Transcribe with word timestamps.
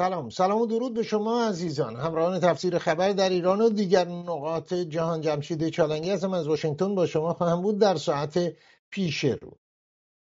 سلام. 0.00 0.30
سلام 0.30 0.60
و 0.60 0.66
درود 0.66 0.94
به 0.94 1.02
شما 1.02 1.48
عزیزان. 1.48 1.96
همراهان 1.96 2.40
تفسیر 2.40 2.78
خبر 2.78 3.12
در 3.12 3.28
ایران 3.28 3.60
و 3.60 3.68
دیگر 3.68 4.08
نقاط 4.08 4.74
جهان 4.74 5.20
جمشید 5.20 5.68
چالنگی 5.68 6.10
هستم 6.10 6.32
از 6.32 6.48
واشنگتن 6.48 6.94
با 6.94 7.06
شما 7.06 7.34
خواهم 7.34 7.62
بود 7.62 7.78
در 7.78 7.96
ساعت 7.96 8.56
پیش 8.90 9.24
رو. 9.24 9.58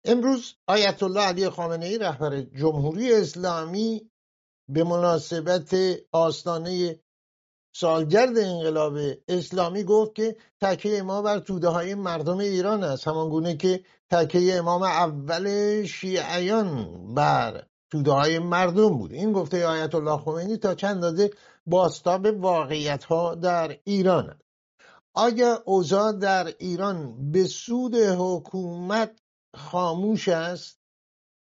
امروز 0.04 0.54
آیت 0.66 1.02
الله 1.02 1.20
علی 1.20 1.48
خامنه 1.48 1.86
ای 1.86 1.98
رهبر 1.98 2.40
جمهوری 2.40 3.12
اسلامی 3.12 4.10
به 4.68 4.84
مناسبت 4.84 5.76
آستانه 6.12 7.00
سالگرد 7.74 8.38
انقلاب 8.38 8.98
اسلامی 9.28 9.84
گفت 9.84 10.14
که 10.14 10.36
تکیه 10.60 11.02
ما 11.02 11.22
بر 11.22 11.38
توده 11.38 11.68
های 11.68 11.94
مردم 11.94 12.38
ایران 12.38 12.84
است. 12.84 13.08
همان 13.08 13.28
گونه 13.28 13.56
که 13.56 13.84
تکیه 14.10 14.54
امام 14.54 14.82
اول 14.82 15.84
شیعیان 15.84 16.88
بر 17.14 17.71
توده 17.92 18.10
های 18.10 18.38
مردم 18.38 18.98
بود. 18.98 19.12
این 19.12 19.32
گفته 19.32 19.66
آیت 19.66 19.94
الله 19.94 20.16
خمینی 20.16 20.56
تا 20.56 20.74
چند 20.74 20.94
اندازه 20.94 21.30
باستاب 21.66 22.26
واقعیت 22.26 23.04
ها 23.04 23.34
در 23.34 23.78
ایران 23.84 24.30
است. 24.30 24.42
آیا 25.14 25.62
اوضاع 25.64 26.12
در 26.12 26.54
ایران 26.58 27.30
به 27.32 27.44
سود 27.44 27.94
حکومت 27.94 29.20
خاموش 29.56 30.28
است؟ 30.28 30.78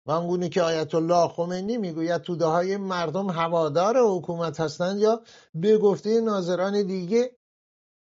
و 0.06 0.10
آنگونه 0.10 0.48
که 0.48 0.62
آیت 0.62 0.94
الله 0.94 1.28
خمینی 1.28 1.76
می‌گوید 1.76 2.22
توده 2.22 2.46
های 2.46 2.76
مردم 2.76 3.30
هوادار 3.30 3.96
حکومت 3.98 4.60
هستند 4.60 5.00
یا 5.00 5.22
به 5.54 5.78
گفته 5.78 6.20
ناظران 6.20 6.86
دیگه 6.86 7.36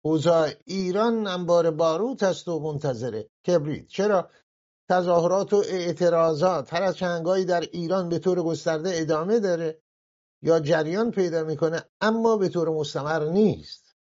اوضاع 0.02 0.50
ایران 0.66 1.28
انبار 1.28 1.72
باروت 1.72 2.24
است 2.24 2.48
و 2.48 2.60
منتظر 2.60 3.24
کبریت. 3.48 3.88
چرا؟ 3.88 4.30
تظاهرات 4.90 5.54
و 5.54 5.64
اعتراضات. 5.68 6.74
هر 6.74 6.84
از 6.84 6.98
چنگایی 6.98 7.46
در 7.46 7.62
ایران 7.62 8.10
به 8.10 8.20
طور 8.20 8.44
گسترده 8.44 8.92
ادامه 8.94 9.40
داره 9.40 9.82
یا 10.42 10.60
جریان 10.60 11.12
پیدا 11.12 11.44
می‌کنه 11.44 11.84
اما 12.02 12.38
به 12.38 12.50
طور 12.50 12.70
مستمر 12.70 13.24
نیست. 13.24 13.96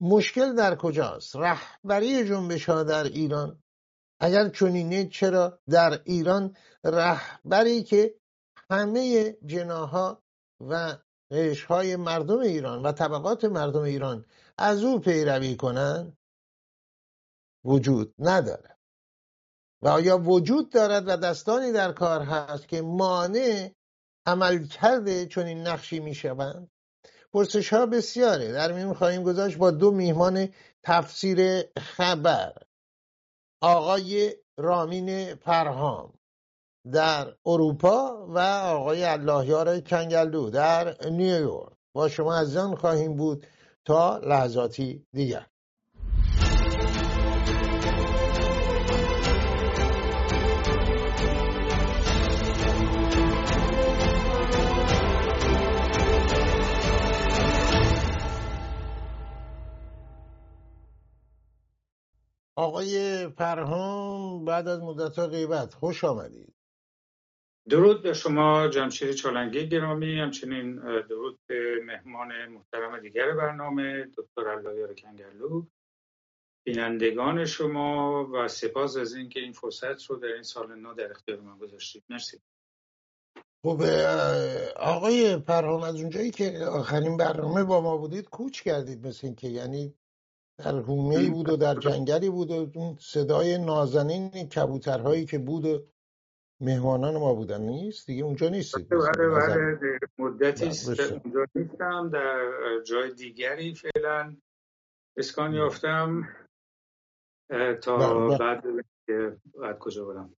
مشکل 0.00 0.54
در 0.54 0.76
کجاست؟ 0.76 1.36
رهبری 1.36 2.28
جنبش 2.28 2.68
ها 2.68 2.82
در 2.82 3.04
ایران. 3.04 3.62
اگر 4.20 4.48
چنینه 4.48 5.08
چرا 5.08 5.58
در 5.68 6.02
ایران 6.04 6.56
رهبری 6.84 7.82
که 7.82 8.14
همه 8.70 9.32
جناها 9.46 10.22
و 10.60 10.96
های 11.68 11.96
مردم 11.96 12.38
ایران 12.38 12.82
و 12.82 12.92
طبقات 12.92 13.44
مردم 13.44 13.82
ایران 13.82 14.24
از 14.58 14.84
او 14.84 15.00
پیروی 15.00 15.56
کنند؟ 15.56 16.16
وجود 17.64 18.14
نداره. 18.18 18.75
و 19.82 19.88
آیا 19.88 20.18
وجود 20.18 20.70
دارد 20.70 21.08
و 21.08 21.16
دستانی 21.16 21.72
در 21.72 21.92
کار 21.92 22.22
هست 22.22 22.68
که 22.68 22.82
مانع 22.82 23.72
عمل 24.26 24.66
کرده 24.66 25.26
چون 25.26 25.46
این 25.46 25.66
نقشی 25.66 26.00
می 26.00 26.14
شوند 26.14 26.70
پرسش 27.32 27.72
ها 27.72 27.86
بسیاره. 27.86 28.52
در 28.52 28.72
میون 28.72 28.94
خواهیم 28.94 29.22
گذاشت 29.22 29.56
با 29.56 29.70
دو 29.70 29.90
میهمان 29.90 30.48
تفسیر 30.82 31.62
خبر. 31.78 32.52
آقای 33.62 34.36
رامین 34.56 35.34
پرهام 35.34 36.18
در 36.92 37.36
اروپا 37.46 38.26
و 38.28 38.38
آقای 38.38 39.04
اللهیار 39.04 39.80
کنگلو 39.80 40.50
در 40.50 41.08
نیویورک. 41.10 41.72
با 41.94 42.08
شما 42.08 42.34
از 42.34 42.56
آن 42.56 42.74
خواهیم 42.74 43.16
بود 43.16 43.46
تا 43.84 44.18
لحظاتی 44.18 45.06
دیگر. 45.12 45.46
آقای 62.56 63.26
فرهام 63.28 64.44
بعد 64.44 64.68
از 64.68 64.80
مدت 64.80 65.18
غیبت 65.18 65.74
خوش 65.74 66.04
آمدید. 66.04 66.54
درود 67.68 68.02
به 68.02 68.12
شما 68.12 68.68
جمشید 68.68 69.12
چالنگی 69.12 69.68
گرامی. 69.68 70.20
همچنین 70.20 70.76
درود 71.08 71.38
به 71.46 71.80
مهمان 71.84 72.46
محترم 72.46 73.00
دیگر 73.00 73.32
برنامه 73.32 74.04
دکتر 74.16 74.48
اللایار 74.48 74.94
کنگرلو 74.94 75.66
بینندگان 76.66 77.44
شما 77.44 78.24
و 78.32 78.48
سپاس 78.48 78.96
از 78.96 79.14
اینکه 79.14 79.40
این 79.40 79.52
فرصت 79.52 80.04
رو 80.04 80.16
در 80.16 80.26
این 80.26 80.42
سال 80.42 80.74
نو 80.74 80.94
در 80.94 81.10
اختیار 81.10 81.40
من 81.40 81.58
گذاشتید. 81.58 82.04
مرسی. 82.08 82.40
خب 83.62 83.82
آقای 84.76 85.38
فرهام 85.46 85.82
از 85.82 86.00
اونجایی 86.00 86.30
که 86.30 86.58
آخرین 86.58 87.16
برنامه 87.16 87.64
با 87.64 87.80
ما 87.80 87.96
بودید 87.96 88.28
کوچ 88.28 88.62
کردید 88.62 89.06
مثل 89.06 89.26
اینکه 89.26 89.48
یعنی 89.48 89.94
در 90.58 90.78
حومه 90.80 91.30
بود 91.30 91.48
و 91.48 91.56
در 91.56 91.74
جنگلی 91.74 92.30
بود 92.30 92.50
و 92.50 92.70
اون 92.74 92.96
صدای 93.00 93.58
نازنین 93.58 94.30
کبوترهایی 94.30 95.26
که 95.26 95.38
بود 95.38 95.64
و 95.64 95.82
مهمانان 96.60 97.16
ما 97.16 97.34
بودن. 97.34 97.60
نیست؟ 97.60 98.06
دیگه 98.06 98.24
اونجا 98.24 98.48
نیستید. 98.48 98.88
بله 98.88 99.28
بله, 99.28 99.74
بله. 99.74 99.98
مدتی 100.18 100.64
بله، 100.64 101.20
اونجا 101.24 101.46
نیستم. 101.54 102.10
در 102.10 102.52
جای 102.86 103.14
دیگری 103.14 103.74
فعلا 103.74 104.36
اسکان 105.16 105.54
یافتم 105.54 106.28
تا 107.82 107.96
بله، 107.96 108.38
بعد 108.38 108.64
بعد 109.62 109.78
کجا 109.78 110.04
برم. 110.04 110.34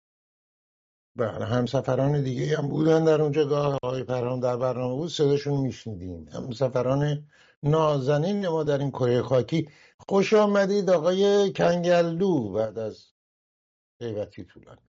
بله 1.15 1.45
همسفران 1.45 2.23
دیگه 2.23 2.57
هم 2.57 2.67
بودن 2.67 3.05
در 3.05 3.21
اونجا. 3.21 3.45
گاه 3.45 3.77
آقای 3.83 4.03
فرهام 4.03 4.39
در 4.39 4.57
برنامه 4.57 4.95
بود. 4.95 5.09
صداشون 5.09 5.59
میشنیدیم. 5.59 6.27
همسفران 6.33 7.27
نازنین 7.69 8.47
ما 8.47 8.63
در 8.63 8.77
این 8.77 8.91
کره 8.91 9.21
خاکی. 9.21 9.69
خوش 9.99 10.33
آمدید 10.33 10.89
آقای 10.89 11.53
کنگلدو 11.53 12.51
بعد 12.51 12.77
از 12.79 13.13
غیبتی 13.99 14.43
طولانی. 14.43 14.87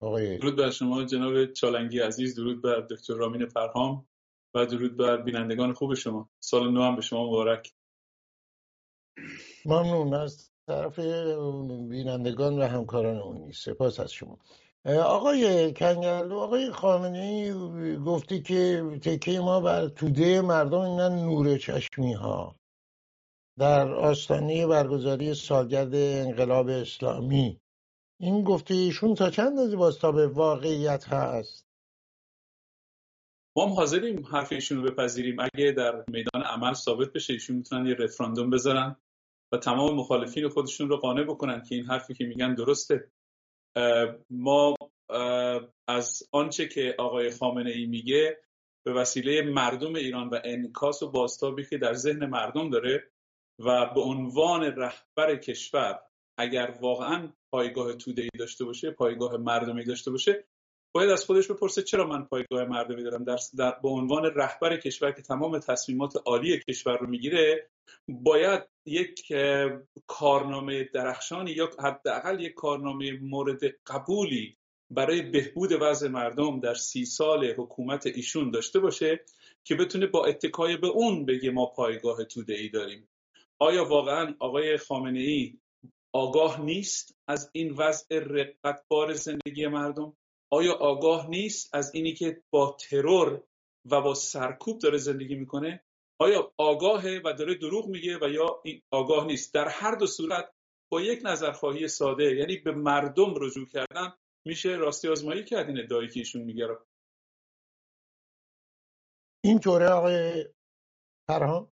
آقای 0.00 0.38
درود 0.38 0.56
بر 0.56 0.70
شما 0.70 1.04
جناب 1.04 1.52
چالنگی 1.52 2.00
عزیز 2.00 2.34
درود 2.34 2.62
بر 2.62 2.80
دکتر 2.80 3.14
رامین 3.14 3.46
فرهام 3.46 4.06
و 4.54 4.66
درود 4.66 4.96
بر 4.96 5.16
بینندگان 5.16 5.72
خوب 5.72 5.94
شما. 5.94 6.30
سال 6.40 6.70
نو 6.70 6.82
هم 6.82 6.96
به 6.96 7.02
شما 7.02 7.26
مبارک. 7.26 7.74
ممنون. 9.64 10.14
از 10.14 10.50
طرف 10.66 10.98
بینندگان 11.88 12.58
و 12.58 12.62
همکاران 12.62 13.16
اونی 13.16 13.52
سپاس 13.52 14.00
از 14.00 14.12
شما. 14.12 14.38
آقای 14.96 15.72
کنگلو 15.74 16.38
آقای 16.38 16.70
خامنه 16.70 17.54
گفتی 17.98 18.42
که 18.42 18.82
تکه 19.02 19.40
ما 19.40 19.60
بر 19.60 19.88
توده 19.88 20.40
مردم 20.40 20.78
اینا 20.78 21.08
نور 21.08 21.58
چشمی 21.58 22.12
ها 22.12 22.56
در 23.58 23.94
آستانه 23.94 24.66
برگزاری 24.66 25.34
سالگرد 25.34 25.94
انقلاب 25.94 26.68
اسلامی. 26.68 27.60
این 28.20 28.44
گفته 28.44 28.74
ایشون 28.74 29.14
تا 29.14 29.30
چند 29.30 29.58
از 29.58 30.02
به 30.02 30.26
واقعیت 30.26 31.08
هست؟ 31.08 31.68
ما 33.56 33.66
هم 33.66 33.72
حاضریم 33.72 34.26
حرف 34.26 34.52
ایشون 34.52 34.78
رو 34.78 34.90
بپذیریم. 34.90 35.36
اگه 35.40 35.72
در 35.72 36.04
میدان 36.08 36.42
عمل 36.42 36.72
ثابت 36.72 37.12
بشه 37.12 37.32
ایشون 37.32 37.56
می‌تونن 37.56 37.86
یه 37.86 37.94
رفراندوم 37.94 38.50
بذارن 38.50 38.96
و 39.52 39.56
تمام 39.56 39.94
مخالفین 39.94 40.48
خودشون 40.48 40.88
رو 40.88 40.96
قانع 40.96 41.24
بکنن 41.24 41.62
که 41.62 41.74
این 41.74 41.84
حرفی 41.84 42.14
که 42.14 42.24
میگن 42.24 42.54
درسته. 42.54 43.10
ما 44.30 44.74
از 45.88 46.22
آنچه 46.32 46.68
که 46.68 46.94
آقای 46.98 47.30
خامنه 47.30 47.70
ای 47.70 47.86
میگه 47.86 48.38
به 48.86 48.92
وسیله 48.92 49.42
مردم 49.42 49.94
ایران 49.94 50.28
و 50.28 50.40
انکاس 50.44 51.02
و 51.02 51.10
باستابی 51.10 51.64
که 51.64 51.78
در 51.78 51.94
ذهن 51.94 52.26
مردم 52.26 52.70
داره 52.70 53.10
و 53.58 53.86
به 53.94 54.00
عنوان 54.00 54.62
رهبر 54.62 55.36
کشور 55.36 56.00
اگر 56.38 56.78
واقعا 56.80 57.32
پایگاه 57.52 57.92
توده 57.92 58.28
داشته 58.38 58.64
باشه 58.64 58.90
پایگاه 58.90 59.36
مردمی 59.36 59.84
داشته 59.84 60.10
باشه 60.10 60.44
باید 60.92 61.10
از 61.10 61.24
خودش 61.24 61.50
بپرسه 61.50 61.82
چرا 61.82 62.06
من 62.06 62.24
پایگاه 62.24 62.64
مردمی 62.64 63.02
دارم؟ 63.02 63.24
در, 63.24 63.36
در 63.58 63.78
به 63.82 63.88
عنوان 63.88 64.24
رهبر 64.24 64.76
کشور 64.76 65.12
که 65.12 65.22
تمام 65.22 65.58
تصمیمات 65.58 66.14
عالی 66.26 66.60
کشور 66.68 66.98
رو 66.98 67.06
می‌گیره 67.06 67.70
باید 68.08 68.62
یک 68.86 69.32
کارنامه 70.06 70.84
درخشانی 70.84 71.50
یا 71.50 71.70
حداقل 71.84 72.40
یک 72.40 72.54
کارنامه 72.54 73.12
مورد 73.22 73.60
قبولی 73.86 74.56
برای 74.90 75.22
بهبود 75.22 75.72
وضع 75.80 76.08
مردم 76.08 76.60
در 76.60 76.74
سی 76.74 77.04
سال 77.04 77.54
حکومت 77.58 78.06
ایشون 78.06 78.50
داشته 78.50 78.80
باشه 78.80 79.24
که 79.64 79.74
بتونه 79.74 80.06
با 80.06 80.24
اتکای 80.26 80.76
به 80.76 80.86
اون 80.86 81.26
بگه 81.26 81.50
ما 81.50 81.66
پایگاه 81.66 82.24
توده 82.24 82.54
ای 82.54 82.68
داریم. 82.68 83.08
آیا 83.58 83.84
واقعا 83.84 84.34
آقای 84.38 84.76
خامنه 84.76 85.20
ای 85.20 85.58
آگاه 86.12 86.60
نیست 86.60 87.16
از 87.28 87.50
این 87.52 87.74
وضع 87.74 88.18
رقتبار 88.18 89.12
زندگی 89.12 89.66
مردم؟ 89.66 90.16
آیا 90.50 90.74
آگاه 90.74 91.30
نیست 91.30 91.74
از 91.74 91.94
اینی 91.94 92.14
که 92.14 92.42
با 92.50 92.76
ترور 92.80 93.42
و 93.84 94.00
با 94.00 94.14
سرکوب 94.14 94.78
داره 94.78 94.98
زندگی 94.98 95.34
می‌کنه؟ 95.34 95.84
آیا 96.20 96.52
آگاهه 96.58 97.20
و 97.24 97.32
داره 97.32 97.54
دروغ 97.54 97.86
میگه 97.86 98.18
و 98.22 98.28
یا 98.28 98.62
آگاه 98.90 99.26
نیست؟ 99.26 99.54
در 99.54 99.68
هر 99.68 99.94
دو 99.94 100.06
صورت 100.06 100.52
با 100.90 101.00
یک 101.00 101.20
نظرخواهی 101.24 101.88
ساده 101.88 102.36
یعنی 102.36 102.56
به 102.56 102.72
مردم 102.72 103.34
رجوع 103.36 103.66
کردن 103.66 104.12
میشه 104.46 104.68
راستی 104.68 105.08
آزمایی 105.08 105.44
کرد 105.44 105.68
این 105.68 105.78
ادعایی 105.78 106.08
که 106.08 106.20
ایشون 106.20 106.42
میگه 106.42 106.78
اینطوره 109.44 109.86
آقای 109.88 110.46
فرهان 111.28 111.70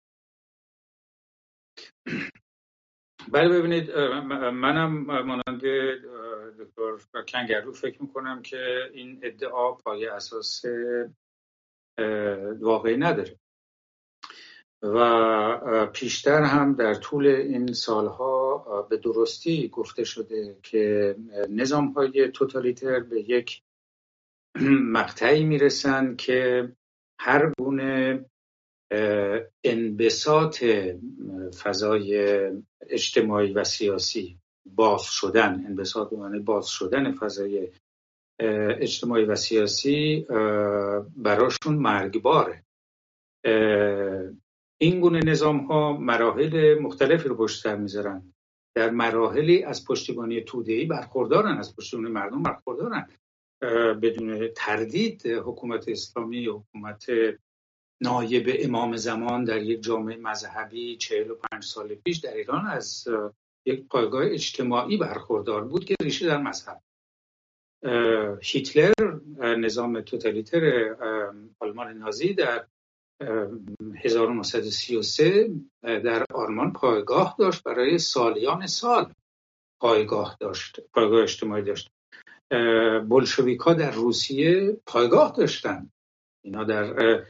بله 3.27 3.59
ببینید 3.59 3.91
منم 4.53 5.03
مانند 5.21 5.61
دکتر 6.59 7.21
کنگرو 7.31 7.73
فکر 7.73 8.01
می‌کنم 8.01 8.41
که 8.41 8.89
این 8.93 9.19
ادعا 9.23 9.71
پای 9.71 10.05
اساس 10.05 10.65
واقعی 12.59 12.97
نداره. 12.97 13.39
و 14.83 15.85
پیشتر 15.93 16.41
هم 16.41 16.73
در 16.73 16.93
طول 16.93 17.27
این 17.27 17.73
سالها 17.73 18.57
به 18.89 18.97
درستی 18.97 19.67
گفته 19.67 20.03
شده 20.03 20.57
که 20.63 21.15
نظام 21.49 21.87
های 21.87 22.31
توتالیتر 22.31 22.99
به 22.99 23.29
یک 23.29 23.61
مقطعی 24.95 25.43
می‌رسن 25.43 26.15
که 26.15 26.69
هر 27.19 27.53
گونه 27.59 28.25
انبساط 29.63 30.63
فضای 31.63 32.39
اجتماعی 32.89 33.53
و 33.53 33.63
سیاسی 33.63 34.39
باز 34.65 35.03
شدن. 35.03 35.65
انبساط 35.67 36.13
معنی 36.13 36.39
باز 36.39 36.67
شدن 36.67 37.11
فضای 37.11 37.71
اجتماعی 38.79 39.25
و 39.25 39.35
سیاسی 39.35 40.25
براشون 41.17 41.75
مرگباره. 41.75 42.63
این 44.81 44.99
گونه 44.99 45.19
نظام 45.19 45.57
ها 45.57 45.97
مراحل 45.97 46.79
مختلفی 46.79 47.29
رو 47.29 47.35
پشت 47.35 47.63
سر 47.63 47.75
می‌ذارن. 47.75 48.33
در 48.75 48.89
مراحلی 48.89 49.63
از 49.63 49.85
پشتیبانی 49.85 50.41
توده‌ای 50.41 50.85
برخوردارن 50.85 51.57
از 51.57 51.75
پشتیبانی 51.75 52.09
مردم 52.09 52.43
برخوردارن. 52.43 53.09
بدون 54.01 54.47
تردید 54.55 55.27
حکومت 55.27 55.89
اسلامی 55.89 56.47
حکومت 56.47 57.05
نایب 58.01 58.55
امام 58.59 58.95
زمان 58.95 59.43
در 59.43 59.61
یک 59.61 59.83
جامعه 59.83 60.17
مذهبی 60.17 60.97
چهل 60.97 61.31
و 61.31 61.35
پنج 61.35 61.63
سال 61.63 61.95
پیش 61.95 62.17
در 62.17 62.33
ایران 62.33 62.67
از 62.67 63.07
یک 63.65 63.87
پایگاه 63.87 64.25
اجتماعی 64.25 64.97
برخوردار 64.97 65.63
بود 65.63 65.85
که 65.85 65.95
ریشه 66.01 66.27
در 66.27 66.37
مذهب 66.37 66.81
هیتلر 68.41 68.93
نظام 69.39 70.01
توتالیتر 70.01 70.95
آلمان 71.59 71.97
نازی 71.97 72.33
در 72.33 72.65
1933 73.95 75.49
در 75.83 76.25
آلمان 76.33 76.73
پایگاه 76.73 77.35
داشت 77.39 77.63
برای 77.63 77.97
سالیان 77.97 78.67
سال 78.67 79.13
پایگاه 79.81 80.37
داشت 80.39 80.79
پایگاه 80.93 81.21
اجتماعی 81.21 81.63
داشت. 81.63 81.91
بلشویک 83.09 83.65
در 83.65 83.91
روسیه 83.91 84.77
پایگاه 84.85 85.33
داشتن 85.37 85.89
اینا 86.43 86.63
در 86.63 87.23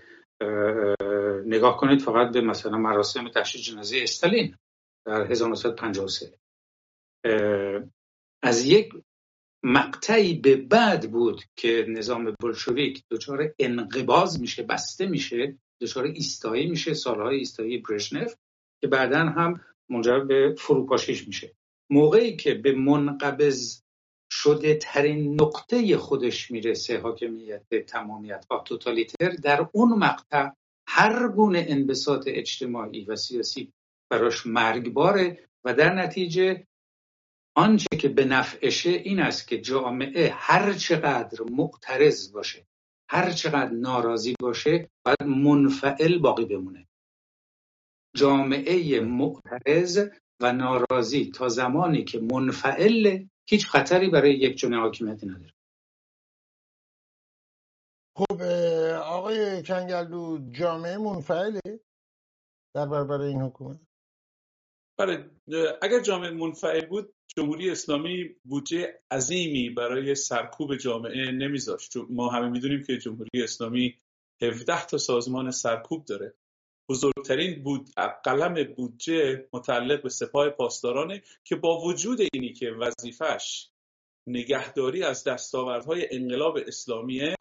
نگاه 1.45 1.77
کنید 1.77 2.01
فقط 2.01 2.33
به 2.33 2.41
مثلا 2.41 2.77
مراسم 2.77 3.29
تشییع 3.29 3.63
جنازه 3.63 3.99
استالین 4.03 4.55
در 5.05 5.31
1953 5.31 6.33
از 8.43 8.65
یک 8.65 8.93
مقطعی 9.63 10.33
به 10.33 10.55
بعد 10.55 11.11
بود 11.11 11.43
که 11.55 11.85
نظام 11.87 12.35
بلشویک 12.43 13.03
دچار 13.11 13.53
انقباز 13.59 14.41
میشه 14.41 14.63
بسته 14.63 15.05
میشه 15.05 15.57
دچار 15.81 16.03
ایستایی 16.03 16.69
میشه 16.69 16.93
سالهای 16.93 17.37
ایستایی 17.37 17.77
برژنف 17.77 18.35
که 18.81 18.87
بعدا 18.87 19.19
هم 19.19 19.61
منجر 19.89 20.19
به 20.19 20.55
فروپاشیش 20.57 21.27
میشه. 21.27 21.55
موقعی 21.89 22.35
که 22.35 22.53
به 22.53 22.71
منقبض 22.71 23.81
شده 24.31 24.75
ترین 24.75 25.41
نقطه 25.41 25.97
خودش 25.97 26.51
می‌رسه 26.51 26.99
حاکمیت 26.99 27.85
تمامیت 27.87 28.45
ها 28.51 28.59
توتالیتر. 28.59 29.29
در 29.29 29.69
اون 29.73 29.99
مقطع 29.99 30.49
هر 30.87 31.27
گونه 31.27 31.65
انبساط 31.67 32.23
اجتماعی 32.27 33.05
و 33.05 33.15
سیاسی 33.15 33.73
براش 34.09 34.45
مرگباره 34.45 35.49
و 35.63 35.73
در 35.73 35.93
نتیجه 35.93 36.67
آنچه 37.55 37.97
که 37.99 38.09
به 38.09 38.25
نفعشه 38.25 38.89
این 38.89 39.19
است 39.19 39.47
که 39.47 39.61
جامعه 39.61 40.29
هر 40.33 40.73
چقدر 40.73 41.43
معترض 41.51 42.31
باشه 42.31 42.65
هر 43.09 43.31
چقدر 43.31 43.71
ناراضی 43.71 44.35
باشه 44.39 44.89
باید 45.05 45.23
منفعل 45.23 46.17
باقی 46.17 46.45
بمونه. 46.45 46.87
جامعه 48.15 48.99
معترض 48.99 50.09
و 50.39 50.53
ناراضی 50.53 51.31
تا 51.31 51.49
زمانی 51.49 52.03
که 52.03 52.19
منفعل 52.19 53.25
هیچ 53.49 53.67
خطری 53.67 54.09
برای 54.09 54.33
یک 54.33 54.57
جنه 54.57 54.79
حاکمیتی 54.79 55.27
نداره. 55.27 55.53
خب 58.17 58.41
آقای 59.03 59.63
کنگلو 59.63 60.51
جامعه 60.51 60.97
منفعله 60.97 61.61
در 62.75 62.85
برابر 62.85 63.21
این 63.21 63.41
حکومت؟ 63.41 63.79
بله 64.97 65.31
اگر 65.81 65.99
جامعه 65.99 66.31
منفعل 66.31 66.85
بود 66.85 67.13
جمهوری 67.37 67.71
اسلامی 67.71 68.35
بودجه 68.43 69.01
عظیمی 69.11 69.69
برای 69.69 70.15
سرکوب 70.15 70.75
جامعه 70.75 71.31
نمیذاشت. 71.31 71.97
ما 72.09 72.29
همه 72.29 72.49
می‌دونیم 72.49 72.83
که 72.83 72.97
جمهوری 72.97 73.43
اسلامی 73.43 73.97
17 74.41 74.85
تا 74.85 74.97
سازمان 74.97 75.51
سرکوب 75.51 76.05
داره. 76.05 76.33
بزرگترین 76.89 77.63
بود 77.63 77.89
قلم 78.23 78.73
بودجه 78.75 79.47
متعلق 79.53 80.01
به 80.01 80.09
سپاه 80.09 80.49
پاسدارانه 80.49 81.23
که 81.43 81.55
با 81.55 81.81
وجود 81.81 82.19
اینی 82.33 82.53
که 82.53 82.71
وظیفش 82.71 83.69
نگهداری 84.27 85.03
از 85.03 85.23
دستاوردهای 85.23 86.07
انقلاب 86.11 86.57
اسلامیه 86.67 87.35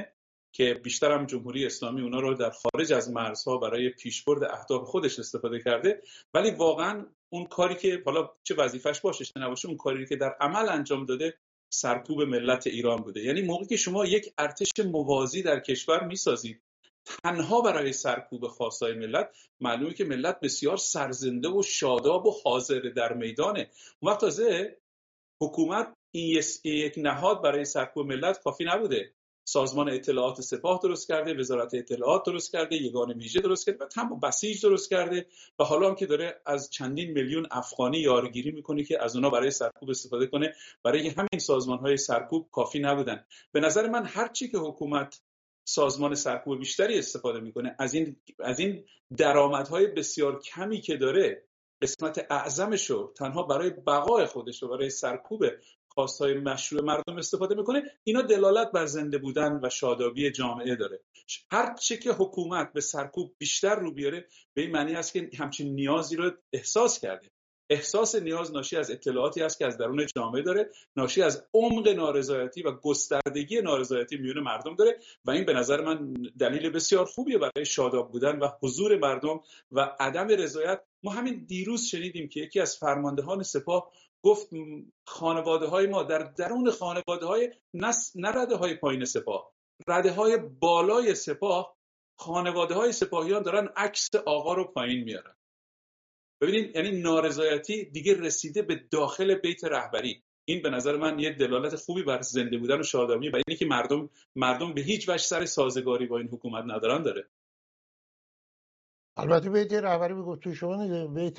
که 0.53 0.75
بیشتر 0.75 1.13
هم 1.13 1.27
جمهوری 1.27 1.67
اسلامی 1.67 2.03
اونا 2.03 2.21
رو 2.21 2.35
در 2.35 2.51
خارج 2.51 2.93
از 2.93 3.11
مرزها 3.11 3.59
برای 3.59 3.89
پیشبرد 3.89 4.45
اهداف 4.45 4.83
خودش 4.83 5.19
استفاده 5.19 5.59
کرده 5.59 6.03
ولی 6.35 6.51
واقعا 6.51 7.07
اون 7.29 7.45
کاری 7.45 7.75
که 7.75 8.03
حالا 8.07 8.31
چه 8.43 8.55
وظیفش 8.55 9.01
باشه 9.01 9.25
چه 9.25 9.41
نباشه 9.41 9.69
اون 9.69 9.77
کاری 9.77 10.07
که 10.07 10.17
در 10.17 10.37
عمل 10.41 10.69
انجام 10.69 11.05
داده 11.05 11.35
سرکوب 11.71 12.23
ملت 12.23 12.67
ایران 12.67 12.97
بوده. 12.97 13.21
یعنی 13.21 13.43
موقعی 13.43 13.67
که 13.67 13.77
شما 13.77 14.07
یک 14.07 14.33
ارتش 14.39 14.69
موازی 14.85 15.43
در 15.43 15.61
کشور 15.61 16.05
می‌سازید 16.05 16.63
تنها 17.25 17.61
برای 17.61 17.93
سرکوب 17.93 18.47
خواستای 18.47 18.95
ملت 18.95 19.31
معلومه 19.61 19.95
که 19.95 20.05
ملت 20.05 20.41
بسیار 20.41 20.77
سرزنده 20.77 21.49
و 21.49 21.63
شاداب 21.63 22.27
و 22.27 22.35
حاضر 22.45 22.81
در 22.81 23.13
میدانه. 23.13 23.71
وقت 24.03 24.21
تازه 24.21 24.77
حکومت 25.43 25.95
این 26.15 26.43
یک 26.65 26.95
نهاد 26.97 27.43
برای 27.43 27.65
سرکوب 27.65 28.07
ملت 28.07 28.43
کافی 28.43 28.65
نبوده. 28.65 29.13
سازمان 29.49 29.89
اطلاعات 29.89 30.41
سپاه 30.41 30.81
درست 30.83 31.09
کرده 31.09 31.35
وزارت 31.35 31.75
اطلاعات 31.75 32.25
درست 32.27 32.53
کرده 32.53 32.77
یگان 32.77 33.13
ویژه 33.13 33.41
درست 33.41 33.67
کرده 33.67 33.85
و 33.85 33.89
تمام 33.89 34.21
بسیج 34.21 34.63
درست 34.63 34.91
کرده. 34.91 35.27
و 35.59 35.65
حالا 35.65 35.89
هم 35.89 35.95
که 35.95 36.07
داره 36.07 36.41
از 36.47 36.71
چندین 36.71 37.11
میلیون 37.11 37.47
افغانی 37.51 37.99
یارگیری 37.99 38.51
می‌کنه 38.51 38.85
که 38.85 39.05
از 39.05 39.17
اونا 39.17 39.31
برای 39.31 39.51
سرکوب 39.51 39.91
استفاده 39.91 40.27
کنه 40.27 40.55
برای 40.83 41.09
همین 41.09 41.39
سازمان 41.41 41.79
های 41.79 41.97
سرکوب 41.97 42.49
کافی 42.53 42.79
نبودن. 42.79 43.25
به 43.53 43.61
نظر 43.61 43.89
من 43.89 44.05
هرچی 44.05 44.49
که 44.49 44.59
حکومت 44.59 45.21
سازمان 45.69 46.15
سرکوب 46.15 46.59
بیشتری 46.59 46.99
استفاده 46.99 47.41
می‌کنه. 47.41 47.77
از 47.79 47.95
این 47.95 48.17
از 48.39 48.61
این 48.61 48.85
درآمدهای 49.17 49.87
بسیار 49.87 50.41
کمی 50.41 50.81
که 50.81 50.97
داره 50.97 51.45
قسمت 51.83 52.27
اعظمش 52.31 52.91
رو 52.91 53.13
تنها 53.17 53.43
برای 53.43 53.71
بقای 53.71 54.27
خودش 54.27 54.63
و 54.63 54.69
برای 54.69 54.91
سرکوب 54.91 55.45
خواستهای 55.89 56.35
مشروع 56.35 56.85
مردم 56.85 57.17
استفاده 57.17 57.55
می‌کنه. 57.55 57.83
اینا 58.05 58.23
دلالت 58.23 58.73
بر 58.73 58.87
زنده 58.87 59.19
بودن 59.19 59.61
و 59.63 59.71
شادابی 59.71 60.31
جامعه 60.31 60.77
داره. 60.77 61.01
هر 61.51 61.75
چه 61.75 61.97
که 61.97 62.13
حکومت 62.13 62.73
به 62.73 62.81
سرکوب 62.81 63.35
بیشتر 63.39 63.75
رو 63.75 63.95
بیاره 63.95 64.27
به 64.55 64.63
این 64.63 64.71
معنی 64.71 64.95
است 64.95 65.13
که 65.13 65.31
همچین 65.39 65.75
نیازی 65.75 66.17
رو 66.17 66.31
احساس 66.53 67.01
کرده. 67.01 67.29
احساس 67.71 68.15
نیاز 68.15 68.53
ناشی 68.53 68.77
از 68.77 68.91
اطلاعاتی 68.91 69.43
است 69.43 69.59
که 69.59 69.67
از 69.67 69.79
درون 69.79 70.07
جامعه 70.17 70.43
داره 70.43 70.71
ناشی 70.97 71.23
از 71.23 71.47
عمق 71.55 71.89
نارضایتی 71.89 72.63
و 72.63 72.73
گستردگی 72.73 73.61
نارضایتی 73.61 74.17
میون 74.17 74.41
مردم 74.41 74.75
داره 74.75 74.99
و 75.25 75.31
این 75.31 75.45
به 75.45 75.53
نظر 75.53 75.81
من 75.81 76.13
دلیل 76.39 76.71
بسیار 76.71 77.05
خوبیه 77.05 77.39
برای 77.39 77.67
شاداب 77.67 78.13
بودن 78.13 78.39
و 78.39 78.49
حضور 78.63 78.99
مردم 78.99 79.41
و 79.73 79.81
عدم 80.01 80.29
رضایت. 80.29 80.81
ما 81.03 81.11
همین 81.13 81.45
دیروز 81.47 81.85
شنیدیم 81.85 82.29
که 82.29 82.41
یکی 82.41 82.61
از 82.61 82.77
فرماندهان 82.77 83.43
سپاه 83.43 83.93
گفت 84.23 84.49
خانواده 85.07 85.67
های 85.67 85.87
ما 85.87 86.03
در 86.03 86.19
درون 86.19 86.71
خانواده 86.71 87.27
های 87.27 87.53
نه 88.15 88.29
رده 88.35 88.57
های 88.57 88.75
پایین 88.75 89.05
سپاه 89.05 89.53
رده 89.89 90.13
های 90.13 90.37
بالای 90.37 91.15
سپاه 91.15 91.77
خانواده 92.19 92.75
های 92.75 92.93
سپاهیان 92.93 93.43
دارن 93.43 93.69
عکس 93.77 94.09
آقا 94.27 94.55
رو 94.55 94.65
پایین 94.65 95.05
میارن. 95.05 95.38
ببینید 96.41 96.77
یعنی 96.77 97.01
نارضایتی 97.01 97.85
دیگه 97.85 98.21
رسیده 98.21 98.63
به 98.63 98.81
داخل 98.91 99.35
بیت 99.35 99.65
رهبری. 99.65 100.23
این 100.45 100.63
به 100.63 100.71
نظر 100.71 100.97
من 100.97 101.19
یه 101.19 101.33
دلالت 101.33 101.77
خوبی 101.77 102.03
بر 102.03 102.21
زنده 102.21 102.59
بودن 102.59 102.81
و 102.81 102.83
شادابی 102.83 103.29
و 103.29 103.37
اینی 103.37 103.59
که 103.59 103.67
مردم 103.67 104.11
مردم 104.37 104.75
به 104.75 104.81
هیچ 104.81 105.09
وجه 105.09 105.23
سر 105.23 105.45
سازگاری 105.45 106.07
با 106.07 106.19
این 106.19 106.29
حکومت 106.29 106.65
ندارن 106.65 107.03
داره. 107.03 107.29
البته 109.17 109.51
بیت 109.51 109.73
رهبری 109.73 110.15
به 110.15 110.23
گفته 110.23 110.55
شما 110.55 111.07
بیت 111.07 111.39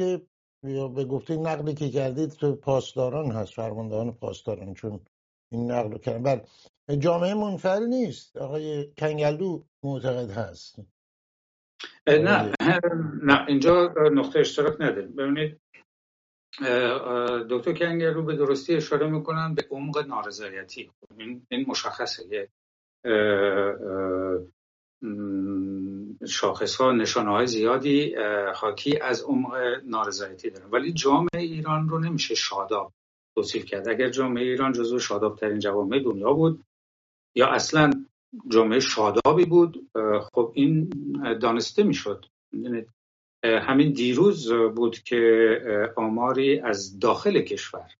یا 0.63 0.87
به 0.87 1.05
گفته 1.05 1.37
نقلی 1.37 1.73
که 1.73 1.89
کردید 1.89 2.29
تو 2.29 2.55
پاسداران 2.55 3.31
هست 3.31 3.53
فرماندهان 3.53 4.11
پاسداران 4.11 4.73
چون 4.73 4.99
این 5.51 5.71
نقل 5.71 5.97
کردن. 5.97 6.23
بله 6.23 6.45
جامعه 6.97 7.33
منفعل 7.33 7.85
نیست. 7.85 8.37
آقای 8.37 8.93
کنگلو 8.97 9.63
معتقد 9.83 10.31
هست. 10.31 10.79
نه 12.17 12.51
نه 13.23 13.45
اینجا 13.47 13.93
نقطه 14.13 14.39
اشتراک 14.39 14.81
نداریم. 14.81 15.15
ببینید 15.15 15.59
دکتر 17.49 17.73
کنگر 17.73 18.11
رو 18.11 18.23
به 18.23 18.35
درستی 18.35 18.75
اشاره 18.75 19.07
می‌کنن 19.07 19.55
به 19.55 19.65
عمق 19.71 20.07
نارضایتی. 20.07 20.91
این 21.49 21.65
مشخصه. 21.67 22.49
شاخص 26.27 26.75
ها 26.75 26.91
نشانه 26.91 27.31
های 27.31 27.47
زیادی 27.47 28.15
حاکی 28.55 28.99
از 28.99 29.23
عمق 29.23 29.55
نارضایتی 29.85 30.49
دارن 30.49 30.69
ولی 30.71 30.93
جامعه 30.93 31.41
ایران 31.41 31.89
رو 31.89 31.99
نمیشه 31.99 32.35
شاداب 32.35 32.93
توصیف 33.35 33.65
کرد. 33.65 33.89
اگر 33.89 34.09
جامعه 34.09 34.43
ایران 34.43 34.71
جزو 34.71 34.99
شاداب 34.99 35.35
ترین 35.37 35.59
جوامع 35.59 35.99
دنیا 35.99 36.33
بود 36.33 36.63
یا 37.35 37.47
اصلا 37.47 38.05
جامعه 38.47 38.79
شادابی 38.79 39.45
بود. 39.45 39.89
خب 40.33 40.51
این 40.55 40.89
دانسته 41.41 41.83
می‌شد. 41.83 42.25
همین 43.43 43.91
دیروز 43.91 44.53
بود 44.53 44.99
که 44.99 45.93
آماری 45.95 46.59
از 46.59 46.99
داخل 46.99 47.41
کشور 47.41 47.91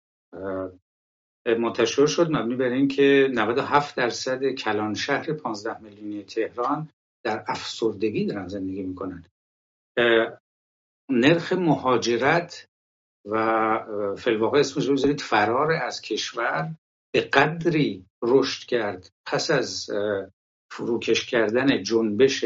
منتشر 1.45 2.05
شد. 2.05 2.31
مبنی 2.31 2.55
بر 2.55 2.65
اینکه 2.65 3.29
97 3.33 3.95
درصد 3.95 4.51
کلان 4.51 4.93
شهر 4.93 5.33
15 5.33 5.81
میلیونی 5.81 6.23
تهران 6.23 6.89
در 7.23 7.43
افسردگی 7.47 8.25
دارن 8.25 8.47
زندگی 8.47 8.83
می‌کنن. 8.83 9.25
نرخ 11.09 11.53
مهاجرت 11.53 12.67
و 13.25 13.35
فلواقع 14.17 14.59
اسمش 14.59 14.85
رو 14.85 15.17
فرار 15.17 15.71
از 15.71 16.01
کشور 16.01 16.75
به 17.13 17.21
قدری 17.21 18.05
رشد 18.23 18.67
کرد 18.67 19.11
پس 19.25 19.51
از 19.51 19.89
فروکش 20.71 21.25
کردن 21.25 21.83
جنبش 21.83 22.45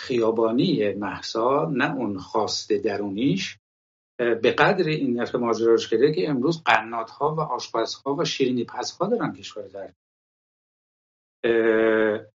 خیابانی 0.00 0.92
محسا 0.94 1.70
نه 1.72 1.94
اون 1.94 2.18
خواسته 2.18 2.78
درونیش 2.78 3.58
به 4.18 4.52
قدر 4.58 4.84
این 4.88 5.12
نرخ 5.16 5.34
ماجرا 5.34 5.76
کرده 5.76 6.12
که 6.14 6.28
امروز 6.28 6.62
قناتها 6.62 7.34
و 7.34 7.40
آشپزها 7.40 8.14
و 8.14 8.24
شیرینی 8.24 8.64
پزها 8.64 9.06
دارن 9.06 9.32
کشور 9.32 9.68
در. 9.68 9.92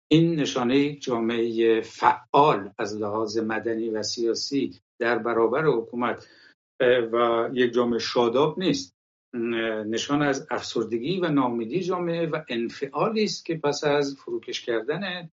این 0.07 0.35
نشانه 0.35 0.95
جامعه 0.95 1.81
فعال 1.81 2.71
از 2.79 2.97
لحاظ 2.97 3.37
مدنی 3.37 3.89
و 3.89 4.03
سیاسی 4.03 4.79
در 4.99 5.17
برابر 5.17 5.65
حکومت 5.65 6.27
و 7.11 7.49
یک 7.53 7.73
جامعه 7.73 7.99
شاداب 7.99 8.59
نیست. 8.59 8.94
نشان 9.87 10.21
از 10.21 10.47
افسردگی 10.51 11.19
و 11.19 11.29
نامیدی 11.29 11.81
جامعه 11.81 12.27
و 12.27 12.41
انفعالی 12.49 13.23
است 13.23 13.45
که 13.45 13.55
پس 13.57 13.83
از 13.83 14.15
فروکش 14.15 14.61
کردن 14.61 15.29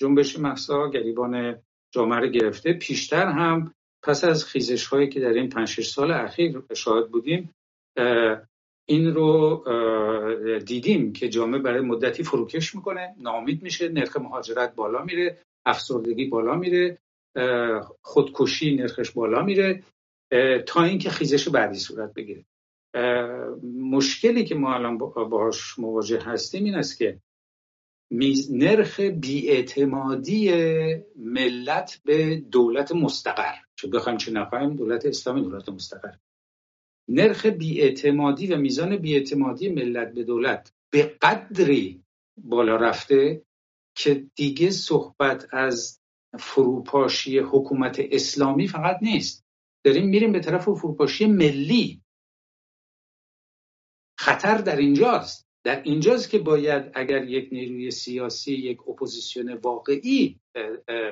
جنبش 0.00 0.38
محسا 0.38 0.90
گریبان 0.90 1.62
جامعه 1.94 2.20
رو 2.20 2.28
گرفته 2.28 2.72
پیشتر 2.72 3.26
هم 3.26 3.74
پس 4.02 4.24
از 4.24 4.44
خیزش 4.44 4.86
هایی 4.86 5.08
که 5.08 5.20
در 5.20 5.28
این 5.32 5.48
پنج 5.48 5.80
سال 5.80 6.10
اخیر 6.10 6.62
شاهد 6.76 7.10
بودیم 7.10 7.54
این 8.88 9.14
رو 9.14 9.64
دیدیم 10.66 11.12
که 11.12 11.28
جامعه 11.28 11.60
برای 11.60 11.80
مدتی 11.80 12.22
فروکش 12.22 12.74
می‌کنه 12.74 13.14
نامید 13.18 13.62
میشه 13.62 13.88
نرخ 13.88 14.16
مهاجرت 14.16 14.74
بالا 14.74 15.04
میره 15.04 15.38
افسردگی 15.66 16.24
بالا 16.24 16.54
میره 16.54 16.98
خودکشی 18.02 18.76
نرخش 18.76 19.10
بالا 19.10 19.42
میره 19.42 19.82
تا 20.66 20.82
اینکه 20.82 21.10
خیزش 21.10 21.48
بعدی 21.48 21.78
صورت 21.78 22.14
بگیره. 22.14 22.44
مشکلی 23.64 24.44
که 24.44 24.54
ما 24.54 24.74
الان 24.74 24.98
باهاش 24.98 25.78
مواجه 25.78 26.20
هستیم 26.20 26.64
این 26.64 26.74
است 26.74 26.98
که 26.98 27.20
نرخ 28.50 29.00
بیاعتمادی 29.00 30.52
ملت 31.16 32.00
به 32.04 32.36
دولت 32.36 32.92
مستقر. 32.92 33.54
چه 33.76 33.88
بخوایم 33.88 34.18
چه 34.18 34.32
نخواهیم 34.32 34.76
دولت 34.76 35.06
اسلامی 35.06 35.42
دولت 35.42 35.68
مستقر. 35.68 36.14
نرخ 37.08 37.46
بیاعتمادی 37.46 38.46
و 38.46 38.56
میزان 38.56 38.96
بیاعتمادی 38.96 39.68
ملت 39.68 40.14
به 40.14 40.24
دولت 40.24 40.72
به 40.90 41.02
قدری 41.22 42.02
بالا 42.36 42.76
رفته 42.76 43.42
که 43.94 44.26
دیگه 44.34 44.70
صحبت 44.70 45.48
از 45.50 46.00
فروپاشی 46.38 47.38
حکومت 47.38 48.00
اسلامی 48.10 48.68
فقط 48.68 48.98
نیست. 49.02 49.44
داریم 49.84 50.08
میریم 50.08 50.32
به 50.32 50.40
طرف 50.40 50.62
فروپاشی 50.62 51.26
ملی. 51.26 52.02
خطر 54.28 54.58
در 54.58 54.76
اینجاست. 54.76 55.48
در 55.64 55.82
اینجاست 55.82 56.30
که 56.30 56.38
باید 56.38 56.90
اگر 56.94 57.24
یک 57.24 57.48
نیروی 57.52 57.90
سیاسی 57.90 58.54
یک 58.54 58.88
اپوزیسیون 58.88 59.52
واقعی 59.52 60.40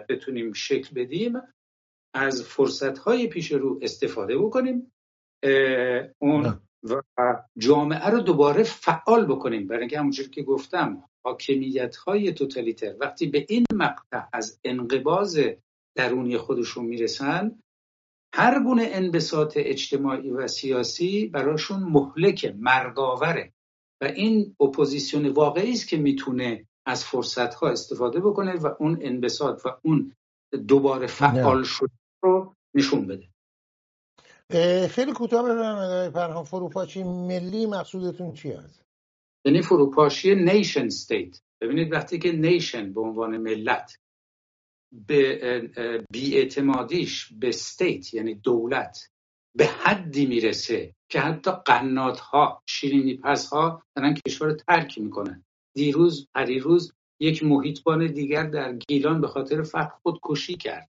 بتونیم 0.08 0.52
شکل 0.52 0.94
بدیم 0.94 1.32
از 2.14 2.42
فرصت 2.42 2.98
های 2.98 3.26
پیش 3.26 3.52
رو 3.52 3.78
استفاده 3.82 4.38
بکنیم 4.38 4.92
اون 6.18 6.60
و 6.82 7.02
جامعه 7.58 8.06
رو 8.06 8.20
دوباره 8.20 8.62
فعال 8.62 9.26
بکنیم. 9.26 9.66
برای 9.66 9.80
اینکه 9.80 9.98
همونجور 9.98 10.28
که 10.28 10.42
گفتم 10.42 11.04
حاکمیت 11.24 11.96
های 11.96 12.32
توتالیتر 12.32 12.94
وقتی 13.00 13.26
به 13.26 13.46
این 13.48 13.64
مقطع 13.74 14.22
از 14.32 14.60
انقباز 14.64 15.40
درونی 15.96 16.36
خودشون 16.36 16.84
می‌رسن 16.84 17.62
هر 18.38 18.62
گونه 18.62 18.88
انبساط 18.92 19.52
اجتماعی 19.56 20.30
و 20.30 20.46
سیاسی 20.46 21.26
براشون 21.26 21.82
مهلک 21.82 22.54
مرداوره 22.58 23.52
و 24.00 24.04
این 24.04 24.56
اپوزیسیون 24.60 25.28
واقعی 25.28 25.72
است 25.72 25.88
که 25.88 25.96
می‌تونه 25.96 26.66
از 26.86 27.04
فرصت 27.04 27.54
ها 27.54 27.68
استفاده 27.68 28.20
بکنه 28.20 28.56
و 28.56 28.74
اون 28.78 28.98
انبساط 29.00 29.66
و 29.66 29.68
اون 29.82 30.12
دوباره 30.68 31.06
فعال 31.06 31.62
شد 31.64 31.90
رو 32.22 32.54
نشون 32.74 33.06
بده. 33.06 33.28
خیلی 34.88 35.12
کوتاه 35.12 35.42
بفرمایید 35.42 36.12
پرهام. 36.12 36.44
فروپاشی 36.44 37.02
ملی 37.02 37.66
مقصودتون 37.66 38.32
چی 38.32 38.52
است 38.52 38.82
یعنی 39.44 39.62
فروپاشی 39.62 40.34
nation 40.34 40.86
state 40.86 41.40
ببینید 41.60 41.92
وقتی 41.92 42.18
که 42.18 42.32
nation 42.32 42.92
به 42.92 43.00
عنوان 43.00 43.36
ملت 43.36 43.98
به 44.92 46.02
بی‌اعتمادیش 46.10 47.32
به 47.32 47.48
state 47.48 48.14
یعنی 48.14 48.34
دولت 48.34 49.10
به 49.56 49.66
حدی 49.66 50.26
می‌رسه 50.26 50.94
که 51.08 51.20
حتی 51.20 51.50
قناد 51.50 52.20
ها 52.20 52.62
شیرینی 52.66 53.14
پز 53.14 53.48
ها 53.48 53.82
دارن 53.96 54.14
کشور 54.26 54.48
رو 54.48 54.54
ترک 54.54 54.98
می‌کنن. 54.98 55.44
دیروز 55.74 56.28
پریروز 56.34 56.92
یک 57.20 57.42
محیطبان 57.42 58.06
دیگر 58.06 58.42
در 58.42 58.76
گیلان 58.88 59.20
به 59.20 59.28
خاطر 59.28 59.62
فقر 59.62 59.94
خودکشی 60.02 60.56
کرد. 60.56 60.88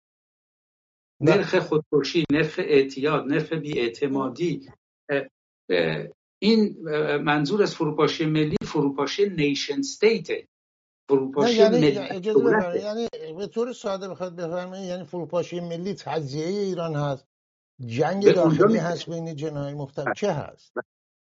نرخ 1.22 1.56
خودکشی 1.60 2.24
نرخ 2.32 2.60
اعتیاد 2.60 3.26
نرخ 3.26 3.54
بیاعتمادی 3.54 4.70
این 6.40 6.78
منظور 7.18 7.64
از 7.64 7.76
فروپاشی 7.76 8.26
ملی 8.26 8.56
فروپاشی 8.66 9.30
نیشن 9.30 9.80
استیته 9.80 10.48
فروپاشی 11.10 11.56
یعنی 11.56 11.80
ملی 11.80 12.80
یعنی 12.80 13.08
به 13.38 13.48
طور 13.48 13.74
ساده 13.74 14.10
بخواد 14.10 14.36
بفرمایید 14.36 14.86
یعنی 14.90 15.04
فروپاشی 15.04 15.60
ملی 15.60 15.94
تجزیه 15.94 16.46
ایران 16.46 16.96
هست. 16.96 17.28
جنگ 17.86 18.34
داخلی 18.34 18.78
هست 18.78 19.10
بین 19.10 19.36
جناهای 19.36 19.74
مختلف. 19.74 20.08
چه 20.16 20.32
هست؟ 20.32 20.74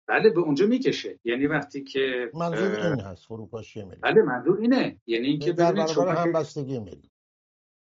بله 0.09 0.31
به 0.31 0.41
اونجا 0.41 0.67
می‌کشه. 0.67 1.19
یعنی 1.25 1.47
وقتی 1.47 1.85
که 1.85 2.31
منظور 2.35 2.87
این 2.87 3.01
هست 3.01 3.25
فروپاشی 3.27 3.85
ملی. 3.85 4.01
بله 4.03 4.23
منظور 4.23 4.61
اینه. 4.61 5.01
یعنی 5.07 5.27
اینکه 5.27 5.53
در 5.53 5.73
برابر 5.73 6.15
همبستگی 6.15 6.79
ملی. 6.79 7.11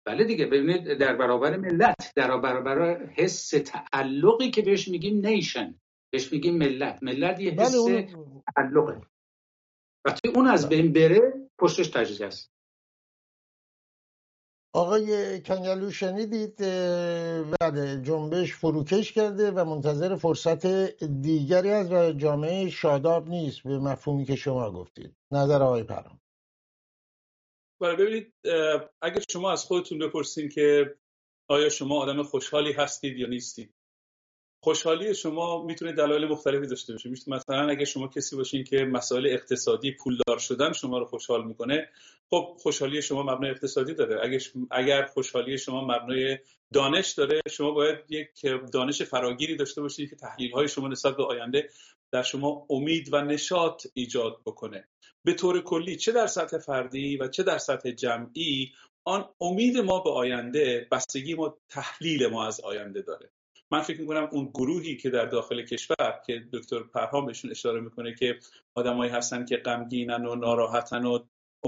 بله 0.05 0.23
دیگه 0.23 0.45
ببینید 0.45 0.97
در 0.99 1.15
برابر 1.15 1.57
ملت 1.57 2.13
در 2.15 2.37
برابر 2.37 3.05
حس 3.05 3.49
تعلقی 3.49 4.51
که 4.51 4.61
بهش 4.61 4.87
میگیم 4.87 5.25
نیشن 5.25 5.75
بهش 6.11 6.33
میگیم 6.33 6.57
ملت. 6.57 7.03
ملت 7.03 7.39
یه 7.39 7.51
بله، 7.51 7.65
حس 7.65 7.85
بله 7.85 8.07
تعلقه. 8.55 9.01
وقتی 10.05 10.29
اون 10.35 10.47
از 10.47 10.69
بله. 10.69 10.81
بین 10.81 10.93
بره 10.93 11.42
پشتش 11.59 11.87
تجزیه 11.87 12.27
است 12.27 12.53
آقای 14.75 15.41
کنگلو 15.41 15.91
شنیدید 15.91 16.57
بعد 17.59 18.03
جنبش 18.03 18.53
فروکش 18.53 19.11
کرده 19.11 19.51
و 19.51 19.65
منتظر 19.65 20.15
فرصت 20.15 20.65
دیگری 21.03 21.69
از 21.69 21.91
و 21.91 22.11
جامعه 22.11 22.69
شاداب 22.69 23.29
نیست 23.29 23.63
به 23.63 23.79
مفهومی 23.79 24.25
که 24.25 24.35
شما 24.35 24.71
گفتید. 24.71 25.15
نظر 25.31 25.61
آقای 25.61 25.83
پرام. 25.83 26.19
بله 27.81 27.95
ببینید 27.95 28.33
اگر 29.01 29.23
شما 29.29 29.51
از 29.51 29.63
خودتون 29.63 29.99
بپرسین 29.99 30.49
که 30.49 30.95
آیا 31.47 31.69
شما 31.69 32.01
آدم 32.01 32.23
خوشحالی 32.23 32.71
هستید 32.73 33.17
یا 33.17 33.27
نیستید. 33.27 33.73
خوشحالی 34.63 35.15
شما 35.15 35.63
می‌تونه 35.63 35.91
دلایل 35.91 36.25
مختلفی 36.25 36.67
داشته 36.67 36.93
باشه 36.93 37.09
مثلا 37.27 37.69
اگه 37.69 37.85
شما 37.85 38.07
کسی 38.07 38.35
باشین 38.35 38.63
که 38.63 38.77
مسائل 38.77 39.27
اقتصادی 39.27 39.91
پولدار 39.91 40.39
شدن 40.39 40.73
شما 40.73 40.97
رو 40.97 41.05
خوشحال 41.05 41.47
می‌کنه 41.47 41.89
خب 42.29 42.57
خوشحالی 42.59 43.01
شما 43.01 43.23
مبنای 43.23 43.51
اقتصادی 43.51 43.93
داره. 43.93 44.41
اگر 44.71 45.05
خوشحالی 45.05 45.57
شما 45.57 45.81
مبنای 45.81 46.37
دانش 46.73 47.11
داره 47.11 47.41
شما 47.49 47.71
باید 47.71 47.99
یک 48.09 48.29
دانش 48.73 49.01
فراگیری 49.01 49.55
داشته 49.55 49.81
باشید 49.81 50.09
که 50.09 50.15
تحلیل 50.15 50.51
های 50.51 50.67
شما 50.67 50.87
نسبت 50.87 51.17
به 51.17 51.23
آینده 51.23 51.69
در 52.11 52.23
شما 52.23 52.65
امید 52.69 53.13
و 53.13 53.21
نشاط 53.21 53.87
ایجاد 53.93 54.41
بکنه. 54.45 54.87
به 55.23 55.33
طور 55.33 55.61
کلی 55.61 55.95
چه 55.95 56.11
در 56.11 56.27
سطح 56.27 56.57
فردی 56.57 57.17
و 57.17 57.27
چه 57.27 57.43
در 57.43 57.57
سطح 57.57 57.91
جمعی 57.91 58.71
آن 59.03 59.29
امید 59.41 59.77
ما 59.77 59.99
به 59.99 60.09
آینده 60.09 60.87
بستگی 60.91 61.33
ما 61.33 61.57
تحلیل 61.69 62.27
ما 62.27 62.47
از 62.47 62.59
آینده 62.59 63.01
داره. 63.01 63.29
من 63.73 63.81
فکر 63.81 64.01
می‌کنم 64.01 64.29
اون 64.31 64.49
گروهی 64.53 64.97
که 64.97 65.09
در 65.09 65.25
داخل 65.25 65.61
کشور 65.65 66.21
که 66.25 66.43
دکتر 66.53 66.83
پرهام 66.83 67.25
بهشون 67.25 67.51
اشاره 67.51 67.81
می‌کنه 67.81 68.15
که 68.15 68.39
آدمایی 68.75 69.11
هستن 69.11 69.45
که 69.45 69.57
غمگینن 69.57 70.25
و 70.25 70.35
ناراحتن 70.35 71.05
و 71.05 71.19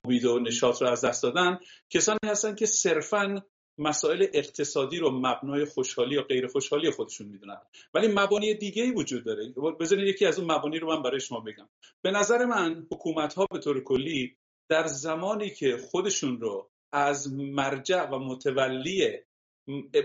امید 0.06 0.26
و 0.26 0.40
نشاط 0.40 0.82
رو 0.82 0.88
از 0.88 1.06
دست 1.06 1.24
دادن 1.24 1.60
کسانی 1.90 2.20
هستن 2.26 2.56
که 2.56 2.66
صرفا 2.66 3.42
مسائل 3.78 4.28
اقتصادی 4.34 4.98
رو 4.98 5.12
مبنای 5.12 5.66
خوشحالی 5.66 6.16
یا 6.16 6.22
غیر 6.22 6.48
خوشحالی 6.48 6.92
خودشون 6.92 7.28
می‌دونن. 7.28 7.58
ولی 7.94 8.08
مبانی 8.08 8.54
دیگه 8.54 8.84
ای 8.84 8.92
وجود 8.92 9.26
داره. 9.26 9.54
بذارید 9.80 10.08
یکی 10.08 10.26
از 10.26 10.40
اون 10.40 10.52
مبانی 10.52 10.80
رو 10.80 10.96
من 10.96 11.04
برای 11.04 11.20
شما 11.20 11.40
بگم. 11.40 11.70
به 12.02 12.12
نظر 12.12 12.46
من 12.46 12.88
حکومت 12.92 13.34
ها 13.34 13.46
به 13.52 13.60
طور 13.60 13.84
کلی 13.84 14.38
در 14.70 14.88
زمانی 14.88 15.50
که 15.50 15.78
خودشون 15.78 16.42
رو 16.42 16.70
از 16.92 17.34
مرجع 17.34 18.10
و 18.10 18.20
متولی 18.20 19.10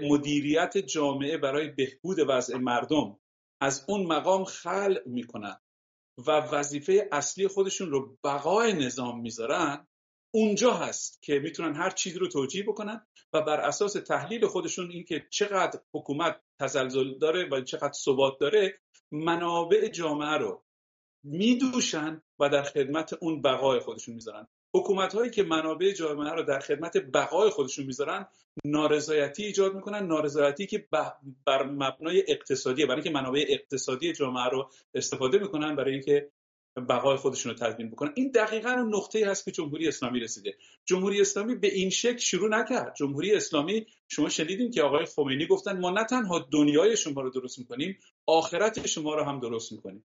مدیریت 0.02 0.78
جامعه 0.78 1.38
برای 1.38 1.68
بهبود 1.68 2.18
وضع 2.28 2.56
مردم 2.56 3.20
از 3.60 3.84
اون 3.88 4.06
مقام 4.06 4.44
خلع 4.44 5.02
می‌کنن 5.06 5.60
و 6.26 6.30
وظیفه 6.30 7.08
اصلی 7.12 7.48
خودشون 7.48 7.90
رو 7.90 8.18
بقای 8.24 8.72
نظام 8.72 9.20
می‌ذارن 9.20 9.86
اونجا 10.34 10.74
هست 10.74 11.22
که 11.22 11.38
می‌تونن 11.38 11.76
هر 11.76 11.90
چیزی 11.90 12.18
رو 12.18 12.28
توجیه 12.28 12.62
بکنن 12.62 13.06
و 13.32 13.40
بر 13.42 13.60
اساس 13.60 13.92
تحلیل 13.92 14.46
خودشون 14.46 14.90
این 14.90 15.04
که 15.04 15.26
چقدر 15.30 15.80
حکومت 15.94 16.40
تزلزل 16.60 17.18
داره 17.18 17.48
و 17.48 17.60
چقدر 17.60 17.92
ثبات 17.92 18.38
داره 18.38 18.80
منابع 19.12 19.88
جامعه 19.88 20.36
رو 20.36 20.64
میدوشن 21.24 22.22
و 22.38 22.48
در 22.48 22.62
خدمت 22.62 23.12
اون 23.12 23.42
بقای 23.42 23.80
خودشون 23.80 24.14
می‌ذارن. 24.14 24.48
حکومت 24.74 25.14
هایی 25.14 25.30
که 25.30 25.42
منابع 25.42 25.92
جامعه 25.92 26.32
رو 26.32 26.42
در 26.42 26.60
خدمت 26.60 26.96
بقای 26.96 27.50
خودشون 27.50 27.86
می‌ذارن 27.86 28.26
نارضایتی 28.64 29.44
ایجاد 29.44 29.74
می‌کنن. 29.74 30.06
نارضایتی 30.06 30.66
که 30.66 30.88
بر 31.46 31.64
مبنای 31.64 32.24
اقتصادیه 32.28 32.86
برای 32.86 33.02
اینکه 33.02 33.10
منابع 33.10 33.44
اقتصادی 33.48 34.12
جامعه 34.12 34.48
رو 34.48 34.70
استفاده 34.94 35.38
می‌کنن 35.38 35.76
برای 35.76 35.92
اینکه 35.92 36.30
بقای 36.88 37.16
خودشون 37.16 37.52
رو 37.52 37.58
تضمین 37.58 37.90
بکنن. 37.90 38.12
این 38.14 38.30
دقیقا 38.30 38.70
اون 38.70 38.94
نقطه 38.94 39.30
هست 39.30 39.44
که 39.44 39.50
جمهوری 39.50 39.88
اسلامی 39.88 40.20
رسیده. 40.20 40.54
جمهوری 40.84 41.20
اسلامی 41.20 41.54
به 41.54 41.74
این 41.74 41.90
شکل 41.90 42.18
شروع 42.18 42.48
نکرد. 42.48 42.94
جمهوری 42.96 43.34
اسلامی 43.34 43.86
شما 44.08 44.28
شنیدین 44.28 44.70
که 44.70 44.82
آقای 44.82 45.04
خمینی 45.04 45.46
گفتن 45.46 45.80
ما 45.80 45.90
نه 45.90 46.04
تنها 46.04 46.48
دنیای 46.52 46.96
شما 46.96 47.20
رو 47.20 47.30
درست 47.30 47.58
می‌کنیم 47.58 47.98
آخرت 48.26 48.86
شما 48.86 49.14
رو 49.14 49.24
هم 49.24 49.40
درست 49.40 49.72
می‌کنیم. 49.72 50.04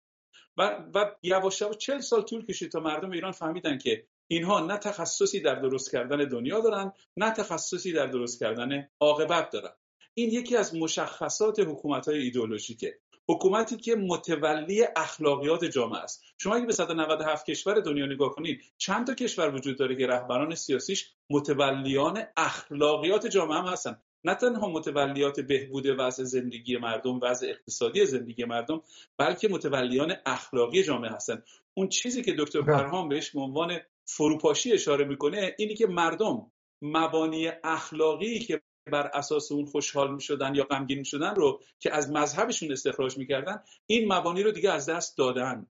و 0.57 0.83
و 0.93 1.11
یواش 1.23 1.61
یواش 1.61 1.77
40 1.77 1.99
سال 1.99 2.21
طول 2.21 2.45
کشید 2.45 2.71
تا 2.71 2.79
مردم 2.79 3.11
ایران 3.11 3.31
فهمیدن 3.31 3.77
که 3.77 4.07
اینها 4.27 4.59
نه 4.59 4.77
تخصصی 4.77 5.39
در 5.39 5.55
درست 5.55 5.91
کردن 5.91 6.17
دنیا 6.17 6.59
دارن 6.59 6.91
نه 7.17 7.31
تخصصی 7.31 7.93
در 7.93 8.07
درست 8.07 8.39
کردن 8.39 8.89
عاقبت 8.99 9.49
دارن. 9.49 9.71
این 10.13 10.29
یکی 10.29 10.57
از 10.57 10.75
مشخصات 10.75 11.59
حکومت 11.59 12.07
های 12.07 12.17
ایدئولوژیکه. 12.17 12.99
حکومتی 13.29 13.77
که 13.77 13.95
متولی 13.95 14.83
اخلاقیات 14.95 15.65
جامعه 15.65 15.99
است. 15.99 16.23
شما 16.37 16.55
اگه 16.55 16.65
به 16.65 16.73
197 16.73 17.45
کشور 17.45 17.79
دنیا 17.79 18.05
نگاه 18.05 18.29
کنید 18.29 18.61
چند 18.77 19.07
تا 19.07 19.13
کشور 19.13 19.55
وجود 19.55 19.77
داره 19.77 19.95
که 19.95 20.07
رهبران 20.07 20.55
سیاسیش 20.55 21.11
متولیان 21.29 22.23
اخلاقیات 22.37 23.27
جامعه 23.27 23.57
هم 23.57 23.65
هستن. 23.65 24.01
نه 24.23 24.35
تنها 24.35 24.69
متولیات 24.69 25.39
بهبود 25.39 25.85
وضع 25.97 26.23
زندگی 26.23 26.77
مردم 26.77 27.19
وضع 27.23 27.47
اقتصادی 27.47 28.05
زندگی 28.05 28.45
مردم 28.45 28.81
بلکه 29.17 29.47
متولیان 29.47 30.13
اخلاقی 30.25 30.83
جامعه 30.83 31.11
هستن. 31.11 31.43
اون 31.73 31.89
چیزی 31.89 32.21
که 32.21 32.35
دکتر 32.39 32.61
بله. 32.61 32.77
پرهام 32.77 33.09
بهش 33.09 33.31
به 33.31 33.41
عنوان 33.41 33.79
فروپاشی 34.05 34.73
اشاره 34.73 35.05
می‌کنه 35.05 35.55
اینی 35.57 35.75
که 35.75 35.87
مردم 35.87 36.51
مبانی 36.81 37.51
اخلاقی 37.63 38.39
که 38.39 38.61
بر 38.91 39.07
اساس 39.13 39.51
اون 39.51 39.65
خوشحال 39.65 40.13
می‌شدن 40.13 40.55
یا 40.55 40.63
غمگین 40.63 41.03
شدن 41.03 41.35
رو 41.35 41.61
که 41.79 41.93
از 41.93 42.11
مذهبشون 42.11 42.71
استخراج 42.71 43.17
می‌کردن 43.17 43.63
این 43.87 44.13
مبانی 44.13 44.43
رو 44.43 44.51
دیگه 44.51 44.71
از 44.71 44.89
دست 44.89 45.17
دادن. 45.17 45.67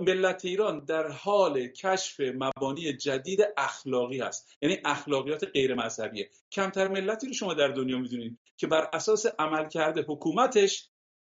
ملت 0.00 0.44
ایران 0.44 0.84
در 0.84 1.08
حال 1.08 1.66
کشف 1.66 2.20
مبانی 2.20 2.92
جدید 2.92 3.40
اخلاقی 3.56 4.20
هست. 4.20 4.56
یعنی 4.62 4.78
اخلاقیات 4.84 5.44
غیر 5.44 5.74
مذهبیه. 5.74 6.30
کمتر 6.52 6.88
ملتی 6.88 7.26
رو 7.26 7.32
شما 7.32 7.54
در 7.54 7.68
دنیا 7.68 7.98
می‌دونید 7.98 8.38
که 8.56 8.66
بر 8.66 8.88
اساس 8.92 9.26
عملکرد 9.38 9.98
حکومتش 9.98 10.88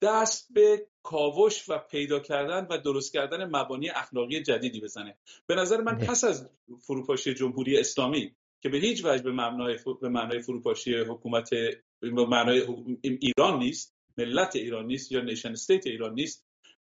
دست 0.02 0.54
به 0.54 0.88
کاوش 1.04 1.70
و 1.70 1.78
پیدا 1.78 2.20
کردن 2.20 2.68
و 2.70 2.78
درست 2.78 3.14
کردن 3.14 3.46
مبانی 3.46 3.90
اخلاقی 3.90 4.42
جدیدی 4.42 4.82
بزنه. 4.82 5.18
به 5.48 5.56
نظر 5.56 5.82
من 5.82 5.98
پس 5.98 6.24
از 6.24 6.50
فروپاشی 6.82 7.34
جمهوری 7.34 7.78
اسلامی 7.78 8.36
که 8.62 8.70
به 8.70 8.78
هیچ 8.78 9.06
وجه 9.06 9.24
به 9.24 9.32
معنای 9.32 9.78
به 10.02 10.10
معنای 10.10 10.42
فروپاشی 10.42 10.96
حکومت 10.96 11.50
به 12.00 12.26
معنای 12.30 12.68
ایران 13.04 13.60
نیست 13.60 13.96
ملت 14.18 14.56
ایران 14.56 14.86
نیست 14.86 15.12
یا 15.12 15.22
نیشن 15.22 15.52
استیت 15.52 15.88
ایران 15.88 16.14
نیست 16.14 16.46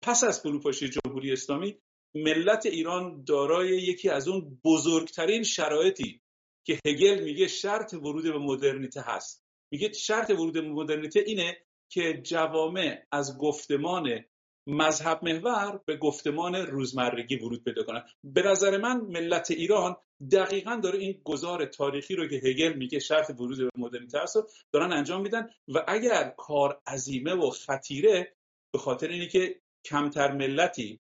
پس 0.02 0.24
از 0.24 0.42
فروپاشی 0.42 0.90
جمهوری 0.90 1.32
اسلامی 1.32 1.78
ملت 2.16 2.66
ایران 2.66 3.24
دارای 3.24 3.70
یکی 3.70 4.10
از 4.10 4.28
اون 4.28 4.60
بزرگترین 4.66 5.44
شرایطی 5.44 6.22
که 6.66 6.80
هگل 6.88 7.24
میگه 7.24 7.48
شرط 7.48 7.94
ورود 7.94 8.24
به 8.24 8.38
مدرنیته 8.38 9.02
هست. 9.02 9.46
میگه 9.72 9.94
شرط 9.94 10.30
ورود 10.30 10.54
به 10.54 10.62
مدرنیته 10.62 11.20
اینه 11.20 11.58
که 11.90 12.22
جوامع 12.24 13.04
از 13.12 13.38
گفتمان 13.38 14.24
مذهب 14.68 15.24
محور 15.24 15.82
به 15.86 15.98
گفتمان 15.98 16.56
روزمرگی 16.56 17.36
ورود 17.36 17.64
پیدا 17.64 17.84
کنن. 17.84 18.04
به 18.24 18.42
نظر 18.42 18.78
من 18.78 19.02
ملت 19.02 19.52
ایران 19.52 19.96
دقیقا 20.32 20.80
داره 20.84 21.00
این 21.00 21.22
گذار 21.24 21.66
تاریخی 21.66 22.16
رو 22.16 22.28
که 22.28 22.36
هگل 22.36 22.74
میگه 22.74 23.00
شرط 23.00 23.30
ورود 23.30 23.58
به 23.58 23.70
مدرنیته 23.78 24.18
است 24.18 24.38
دارن 24.72 24.94
انجام 24.94 25.22
میدن 25.22 25.50
و 25.68 25.84
اگر 25.88 26.34
کار 26.38 26.82
عظیمه 26.88 27.34
و 27.34 27.50
خطیره 27.50 28.36
به 28.74 28.80
خاطر 28.80 29.08
اینه 29.08 29.28
که 29.28 29.62
کمتر 29.86 30.32
ملتی 30.32 31.00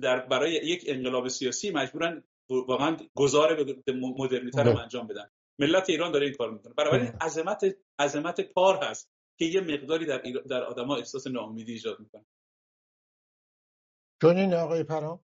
در 0.00 0.18
برای 0.18 0.52
یک 0.52 0.84
انقلاب 0.86 1.28
سیاسی 1.28 1.70
مجبورن 1.70 2.24
واقعا 2.50 2.96
گذار 3.14 3.64
به 3.64 3.92
مدرنیته 3.92 4.62
رو 4.62 4.78
انجام 4.78 5.06
بدن. 5.06 5.30
ملت 5.58 5.90
ایران 5.90 6.12
داره 6.12 6.26
این 6.26 6.34
کار 6.34 6.50
می‌کنه. 6.50 6.74
برای 6.74 7.06
عظمت 7.20 7.76
عظمت 7.98 8.40
کار 8.40 8.84
هست. 8.84 9.11
که 9.38 9.44
یه 9.44 9.60
مقداری 9.60 10.06
در 10.06 10.22
در 10.50 10.64
آدما 10.64 10.96
احساس 10.96 11.26
ناامیدی 11.26 11.72
ایجاد 11.72 12.00
می‌کنه. 12.00 12.24
چون 14.22 14.36
این 14.36 14.54
آقای 14.54 14.84
پرام؟ 14.84 15.20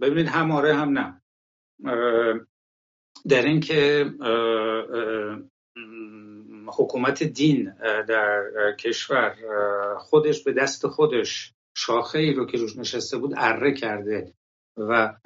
ببینید 0.00 0.26
هم 0.26 0.50
آره 0.50 0.74
هم 0.74 0.98
نه. 0.98 1.22
در 3.28 3.42
اینکه 3.42 4.10
حکومت 6.66 7.22
دین 7.22 7.74
در 8.08 8.42
کشور 8.78 9.36
خودش 9.98 10.42
به 10.42 10.52
دست 10.52 10.86
خودش 10.86 11.54
شاخه 11.76 12.18
ای 12.18 12.32
رو 12.32 12.46
که 12.46 12.58
روش 12.58 12.76
نشسته 12.76 13.18
بود 13.18 13.34
اره 13.36 13.72
کرده 13.72 14.34
و 14.76 15.16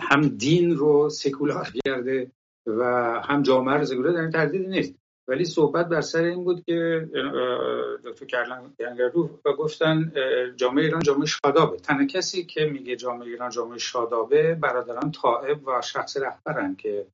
هم 0.00 0.28
دین 0.28 0.76
رو 0.76 1.10
سکولار 1.10 1.72
کرده 1.84 2.32
و 2.66 2.82
هم 3.24 3.42
جامعه 3.42 3.74
رو 3.74 3.84
سکولار 3.84 4.12
در 4.12 4.20
این 4.20 4.30
تردیدی 4.30 4.66
نیست. 4.66 4.94
ولی 5.28 5.44
صحبت 5.44 5.86
بر 5.86 6.00
سر 6.00 6.24
این 6.24 6.44
بود 6.44 6.64
که 6.64 7.08
دکتر 8.04 8.26
کرلن 8.26 8.72
و 9.44 9.52
گفتن 9.52 10.12
جامعه 10.56 10.84
ایران 10.84 11.02
جامعه 11.02 11.26
شادابه. 11.26 11.76
تنها 11.76 12.06
کسی 12.06 12.44
که 12.44 12.64
میگه 12.64 12.96
جامعه 12.96 13.28
ایران 13.28 13.50
جامعه 13.50 13.78
شادابه 13.78 14.54
برادران 14.54 15.10
طائب 15.10 15.68
و 15.68 15.82
شخص 15.82 16.16
رهبرن 16.16 16.76
که 16.76 17.06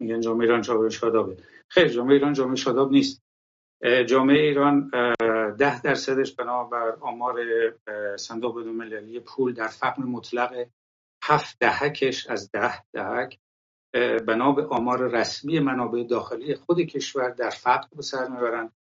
میگن 0.00 0.20
جامعه 0.20 0.46
ایران 0.46 0.60
جامعه 0.60 0.90
شادابه. 0.90 1.36
خیر 1.68 1.88
جامعه 1.88 2.14
ایران 2.14 2.32
جامعه 2.32 2.56
شاداب 2.56 2.90
نیست. 2.90 3.22
جامعه 4.06 4.38
ایران 4.38 4.90
ده 5.58 5.82
درصدش 5.82 6.34
بنابر 6.34 6.96
آمار 7.00 7.36
صندوق 8.16 8.62
بین 8.62 9.20
پول 9.20 9.52
در 9.54 9.68
فقر 9.68 10.02
مطلق 10.02 10.66
هفت 11.24 11.56
دهکش 11.60 12.26
از 12.26 12.50
ده 12.50 12.82
دهک 12.92 13.38
بنا 14.26 14.52
به 14.52 14.66
آمار 14.66 15.08
رسمی 15.08 15.60
منابع 15.60 16.02
داخلی 16.02 16.54
خود 16.54 16.80
کشور 16.80 17.28
در 17.30 17.50
فقر 17.50 17.88
به 17.96 18.02
سر 18.02 18.28
می‌برند. 18.28 18.72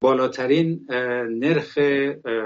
بالاترین 0.00 0.86
نرخ 1.30 1.78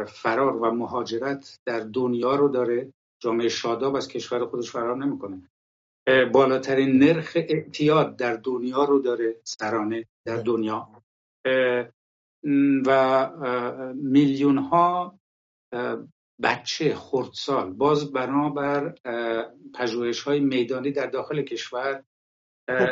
فرار 0.08 0.56
و 0.56 0.70
مهاجرت 0.70 1.58
در 1.66 1.80
دنیا 1.80 2.34
رو 2.34 2.48
داره. 2.48 2.92
جامعه 3.22 3.48
شاداب 3.48 3.96
از 3.96 4.08
کشور 4.08 4.46
خودش 4.46 4.70
فرار 4.70 4.96
نمی‌کنه. 4.96 5.42
بالاترین 6.32 6.98
نرخ 6.98 7.32
اعتیاد 7.36 8.16
در 8.16 8.34
دنیا 8.34 8.84
رو 8.84 8.98
داره 8.98 9.36
سرانه 9.44 10.06
در 10.24 10.36
دنیا. 10.36 10.88
و 12.86 13.30
میلیون 13.94 14.58
ها 14.58 15.18
بچه 16.42 16.94
خردسال. 16.94 17.72
باز 17.72 18.12
بنابر 18.12 18.94
پژوهش 19.74 20.20
های 20.20 20.40
میدانی 20.40 20.90
در 20.90 21.06
داخل 21.06 21.42
کشور 21.42 22.04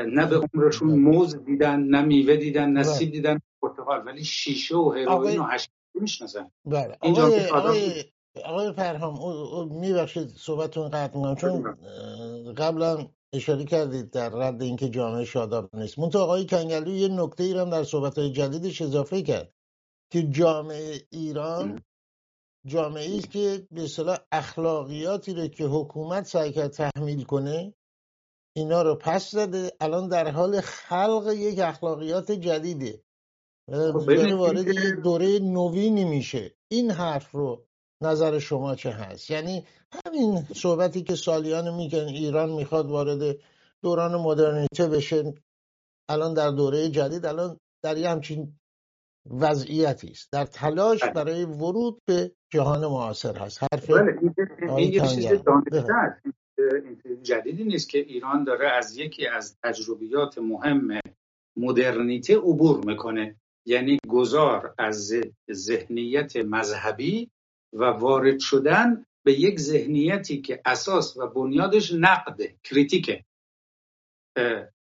نه 0.07 0.27
به 0.27 0.41
عمرشون 0.55 0.99
موز 0.99 1.45
دیدن 1.45 1.81
نه 1.81 2.03
میوه 2.03 2.37
دیدن 2.37 2.71
نه 2.71 2.83
سیب 2.83 3.13
دیدن 3.13 3.41
پرتقال. 3.63 4.07
ولی 4.07 4.25
شیشه 4.25 4.77
و 4.77 4.91
هروئین 4.91 5.41
و 5.41 5.43
هشت 5.43 5.71
می‌شناسن. 5.95 6.51
بله. 6.65 6.97
آقای, 7.01 7.47
آقای, 7.47 8.05
آقای 8.45 8.73
فرهام 8.73 9.79
میبخشید 9.81 10.29
صحبتون 10.29 10.89
قطع 10.89 11.17
می‌کنم. 11.17 11.35
چون 11.35 11.75
قبلا 12.55 13.09
اشاره 13.33 13.65
کردید 13.65 14.11
در 14.11 14.29
رد 14.29 14.63
اینکه 14.63 14.89
جامعه 14.89 15.25
شاداب 15.25 15.77
نیست. 15.77 15.99
منتها 15.99 16.23
آقای 16.23 16.47
کنگلو 16.47 16.95
یه 16.95 17.09
نکته 17.09 17.45
ای 17.45 17.55
رو 17.55 17.61
هم 17.61 17.71
در 17.71 17.85
صحبت 17.85 18.19
های 18.19 18.33
جدیدش 18.33 18.83
اضافه 18.83 19.23
کرد 19.23 19.53
که 20.13 20.23
جامعه 20.23 21.01
ایران 21.11 21.83
جامعه 22.67 23.19
است 23.19 23.31
که 23.31 23.67
به 23.71 23.85
اصطلاح 23.85 24.19
اخلاقیاتی 24.33 25.35
رو 25.35 25.47
که 25.49 25.65
حکومت 25.65 26.27
سعی 26.27 26.53
کرد 26.53 26.71
تحمیل 26.71 27.25
کنه 27.25 27.75
اینا 28.57 28.83
رو 28.83 28.95
پس 28.95 29.31
زده 29.31 29.73
الان 29.81 30.09
در 30.09 30.31
حال 30.31 30.61
خلق 30.61 31.33
یک 31.37 31.59
اخلاقیات 31.59 32.33
جدیده. 32.33 33.03
خب 33.67 33.73
داره 33.73 33.93
ببینید 33.93 34.35
وارد 34.35 34.69
یک 34.69 34.95
دوره 35.05 35.39
نوینی 35.39 36.05
میشه. 36.05 36.55
این 36.69 36.91
حرف 36.91 37.31
رو 37.31 37.67
نظر 38.03 38.39
شما 38.39 38.75
چه 38.75 38.91
هست؟ 38.91 39.31
یعنی 39.31 39.65
همین 39.91 40.47
صحبتی 40.55 41.03
که 41.03 41.15
سالیان 41.15 41.75
میگن 41.75 42.09
ایران 42.09 42.51
می‌خواد 42.51 42.91
وارد 42.91 43.37
دوران 43.83 44.21
مدرنیته 44.21 44.89
بشه. 44.89 45.35
الان 46.09 46.35
در 46.35 46.51
دوره 46.51 46.89
جدید 46.89 47.27
الان 47.27 47.61
در 47.83 47.97
یه 47.97 48.11
همچین 48.11 48.59
وضعیتی 49.31 50.09
است. 50.09 50.33
در 50.33 50.45
تلاش 50.45 51.03
بله. 51.03 51.13
برای 51.13 51.45
ورود 51.45 51.99
به 52.07 52.33
جهان 52.53 52.81
معاصر 52.81 53.37
هست. 53.37 53.63
حرف 53.63 53.91
بله، 53.91 54.19
این 54.77 54.93
یه 54.93 55.01
چیز 55.01 55.27
است. 55.27 55.45
جدیدی 57.23 57.65
نیست 57.65 57.89
که 57.89 57.99
ایران 57.99 58.45
داره 58.45 58.71
از 58.71 58.97
یکی 58.97 59.27
از 59.27 59.59
تجربیات 59.65 60.39
مهم 60.39 61.01
مدرنیته 61.57 62.37
عبور 62.37 62.85
می‌کنه. 62.85 63.37
یعنی 63.67 63.99
گذار 64.09 64.75
از 64.79 65.15
ذهنیت 65.53 66.37
مذهبی 66.37 67.31
و 67.73 67.85
وارد 67.85 68.39
شدن 68.39 69.05
به 69.25 69.41
یک 69.41 69.61
ذهنیتی 69.61 70.41
که 70.41 70.61
اساس 70.65 71.17
و 71.17 71.27
بنیادش 71.27 71.93
نقده 71.93 72.57
کریتیکه. 72.65 73.25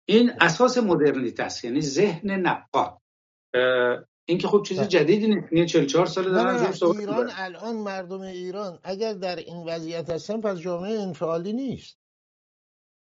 این 0.08 0.32
اساس 0.40 0.78
مدرنیته 0.78 1.42
است. 1.42 1.64
یعنی 1.64 1.80
ذهن 1.80 2.30
نقاد. 2.30 2.98
این 4.28 4.38
که 4.38 4.48
خب 4.48 4.62
چیز 4.62 4.78
بله. 4.78 4.88
جدیدی 4.88 5.26
نیست. 5.28 5.52
یعنی 5.52 5.66
44 5.66 6.06
سال 6.06 6.32
دارن 6.32 6.72
ایران. 6.98 7.30
الان 7.36 7.76
مردم 7.76 8.20
ایران 8.20 8.78
اگر 8.82 9.12
در 9.12 9.36
این 9.36 9.64
وضعیت 9.66 10.10
هستن 10.10 10.40
پس 10.40 10.58
جامعه 10.58 10.98
انفعالی 11.00 11.52
نیست. 11.52 11.98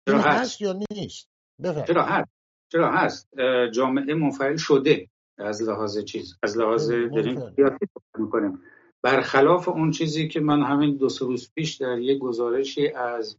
چرا 0.08 0.18
هست؟ 0.18 0.40
هست 0.40 0.60
یا 0.60 0.78
نیست؟ 0.90 1.28
بفرمایید. 1.62 1.86
چرا 1.86 2.04
هست؟ 2.04 2.28
چرا 2.72 2.92
هست؟ 2.92 3.28
جامعه 3.74 4.14
منفعل 4.14 4.56
شده 4.56 5.08
از 5.38 5.62
لحاظ 5.62 5.98
چیز 5.98 6.34
از 6.42 6.58
لحاظ 6.58 6.90
داریم 6.90 7.34
منفعل. 7.34 7.54
سیاسی 7.54 7.86
می‌کنیم. 8.18 8.60
برخلاف 9.02 9.68
اون 9.68 9.90
چیزی 9.90 10.28
که 10.28 10.40
من 10.40 10.62
همین 10.62 10.96
دو 10.96 11.08
سه 11.08 11.24
روز 11.24 11.52
پیش 11.54 11.76
در 11.76 11.98
یک 11.98 12.18
گزارشی 12.18 12.88
از 12.88 13.38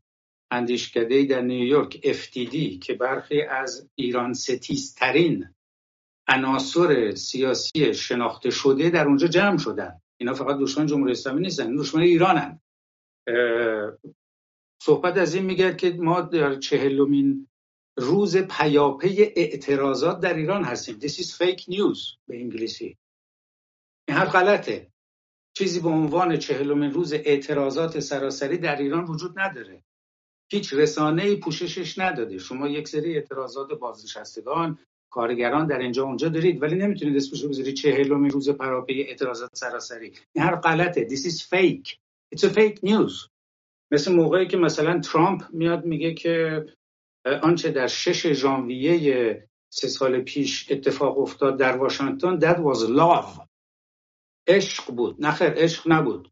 اندیشکده 0.51 1.25
در 1.25 1.41
نیویورک 1.41 1.97
FTD 1.97 2.79
که 2.79 2.93
برخی 2.93 3.41
از 3.41 3.89
ایران 3.95 4.33
ستیزترین 4.33 5.45
عناصر 6.27 7.15
سیاسی 7.15 7.93
شناخته 7.93 8.49
شده 8.49 8.89
در 8.89 9.07
اونجا 9.07 9.27
جمع 9.27 9.57
شدن. 9.57 10.01
اینا 10.17 10.33
فقط 10.33 10.57
دشمن 10.57 10.85
جمهوری 10.85 11.11
اسلامی 11.11 11.41
نیستن 11.41 11.75
دشمن 11.75 12.01
ایرانن. 12.01 12.61
صحبت 14.81 15.17
از 15.17 15.35
این 15.35 15.45
میگه 15.45 15.75
که 15.75 15.89
ما 15.89 16.21
در 16.21 16.55
چهلمین 16.55 17.47
روز 17.97 18.37
پیاپی 18.37 19.23
اعتراضات 19.23 20.19
در 20.19 20.33
ایران 20.33 20.63
هستیم. 20.63 20.99
This 20.99 21.13
is 21.13 21.31
fake 21.37 21.61
news 21.61 22.17
به 22.27 22.39
انگلیسی. 22.39 22.97
این 24.07 24.17
حرف 24.17 24.31
غلطه. 24.31 24.91
چیزی 25.53 25.79
به 25.79 25.89
عنوان 25.89 26.37
چهلمین 26.37 26.91
روز 26.91 27.13
اعتراضات 27.13 27.99
سراسری 27.99 28.57
در 28.57 28.75
ایران 28.75 29.05
وجود 29.05 29.39
نداره. 29.39 29.83
هیچ 30.51 30.73
رسانه 30.73 31.35
پوششش 31.35 31.99
نداده. 31.99 32.37
شما 32.37 32.67
یک 32.67 32.87
سری 32.87 33.15
اعتراضات 33.15 33.73
بازنشستگان 33.73 34.79
کارگران 35.09 35.67
در 35.67 35.79
اینجا 35.79 36.03
اونجا 36.03 36.29
دارید 36.29 36.61
ولی 36.61 36.75
نمی‌تونید 36.75 37.15
اسمش 37.15 37.43
رو 37.43 37.49
بذارید 37.49 37.75
چهلمین 37.75 38.29
روز 38.29 38.49
پیاپی 38.49 39.01
اعتراضات 39.01 39.55
سراسری. 39.55 40.13
این 40.33 40.45
حرف 40.45 40.59
غلطه. 40.59 41.07
This 41.07 41.21
is 41.21 41.41
fake. 41.41 41.97
It's 42.35 42.43
a 42.43 42.53
fake 42.53 42.79
news. 42.83 43.29
مثل 43.91 44.15
موقعی 44.15 44.47
که 44.47 44.57
مثلا 44.57 44.99
ترامپ 44.99 45.43
میاد 45.49 45.85
میگه 45.85 46.13
که 46.13 46.65
آنچه 47.43 47.71
در 47.71 47.87
شش 47.87 48.33
ژانویه 48.33 49.47
سه 49.69 49.87
سال 49.87 50.21
پیش 50.21 50.71
اتفاق 50.71 51.19
افتاد 51.19 51.59
در 51.59 51.77
واشنگتن 51.77 52.39
that 52.39 52.57
was 52.57 52.79
love. 52.79 53.47
عشق 54.47 54.95
بود. 54.95 55.15
نه 55.19 55.31
خیر 55.31 55.49
عشق 55.49 55.91
نبود. 55.91 56.31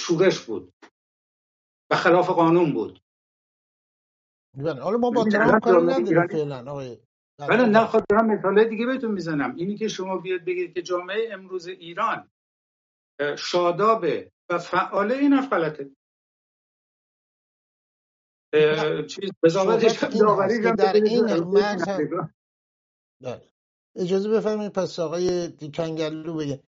شورش 0.00 0.40
بود. 0.40 0.72
و 1.90 1.96
خلاف 1.96 2.30
قانون 2.30 2.72
بود. 2.72 3.02
بله 4.54 4.80
حالا 4.82 4.98
ما 4.98 5.10
با 5.10 5.24
ترامپ 5.24 5.64
کاری 5.64 5.86
نداریم 5.86 6.26
فعلا 6.26 6.70
آقای 6.70 6.98
ولی 7.48 7.62
بله 7.62 7.66
نه 7.66 7.86
خود 7.86 8.04
دارم 8.10 8.26
مثال 8.26 8.64
دیگه 8.64 8.86
بهتون 8.86 9.10
می‌زنم. 9.10 9.54
اینی 9.56 9.76
که 9.76 9.88
شما 9.88 10.18
بیاد 10.18 10.44
بگید 10.44 10.74
که 10.74 10.82
جامعه 10.82 11.28
امروز 11.32 11.66
ایران 11.66 12.30
شادابه 13.38 14.32
و 14.50 14.58
فعاله 14.58 15.14
این 15.14 15.32
حرف 15.32 15.52
غلطه 15.52 15.90
چیز 19.06 19.30
در 20.76 20.92
این. 20.92 22.30
اجازه 23.96 24.30
بفرمایید 24.30 24.72
پس 24.72 24.98
آقای 24.98 25.52
کنگلو 25.74 26.36
بگه. 26.36 26.62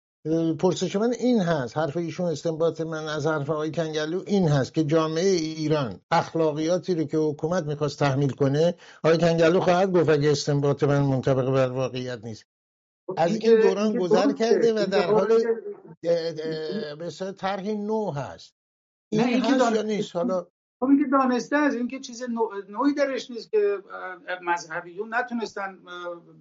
پرسش 0.59 0.95
من 0.95 1.13
این 1.13 1.39
هست 1.41 1.77
حرف 1.77 1.97
ایشون 1.97 2.25
استنباط 2.25 2.81
من 2.81 3.07
از 3.07 3.27
حرف 3.27 3.49
آقای 3.49 3.71
کنگلو 3.71 4.23
این 4.27 4.47
هست 4.47 4.73
که 4.73 4.83
جامعه 4.83 5.29
ایران 5.29 5.99
اخلاقیاتی 6.11 6.95
رو 6.95 7.03
که 7.03 7.17
حکومت 7.17 7.63
می‌خواست 7.63 7.99
تحمیل 7.99 8.29
کنه 8.29 8.75
آقای 9.03 9.17
کنگلو 9.17 9.59
خواهد 9.59 9.91
گفت 9.91 10.09
اگه 10.09 10.31
استنباط 10.31 10.83
من 10.83 11.01
منطبق 11.01 11.51
بر 11.51 11.69
واقعیت 11.69 12.19
نیست. 12.23 12.45
خب 13.07 13.15
از 13.17 13.35
این 13.35 13.61
دوران 13.61 13.97
گذر 13.97 14.31
کرده 14.31 14.73
و 14.73 14.85
در 14.85 15.11
حال 15.11 15.31
اصطلاح 17.01 17.31
طرح 17.31 17.67
نو 17.67 18.11
هست. 18.11 18.55
نه 19.13 19.25
این 19.25 19.33
این 19.33 19.41
که 19.41 19.47
هست 19.47 19.59
یا 19.59 19.65
دانسته 19.65 19.83
نیست؟ 19.83 20.15
حالا 20.15 20.47
خب 20.79 20.85
این 20.85 20.97
که 21.03 21.11
دانسته 21.11 21.57
است 21.57 21.75
این 21.75 21.87
که 21.87 21.99
چیز 21.99 22.23
نوع- 22.23 22.69
نوعی 22.69 22.93
درش 22.93 23.31
نیست 23.31 23.51
که 23.51 23.77
مذهبیون 24.41 25.15
نتونستن 25.15 25.79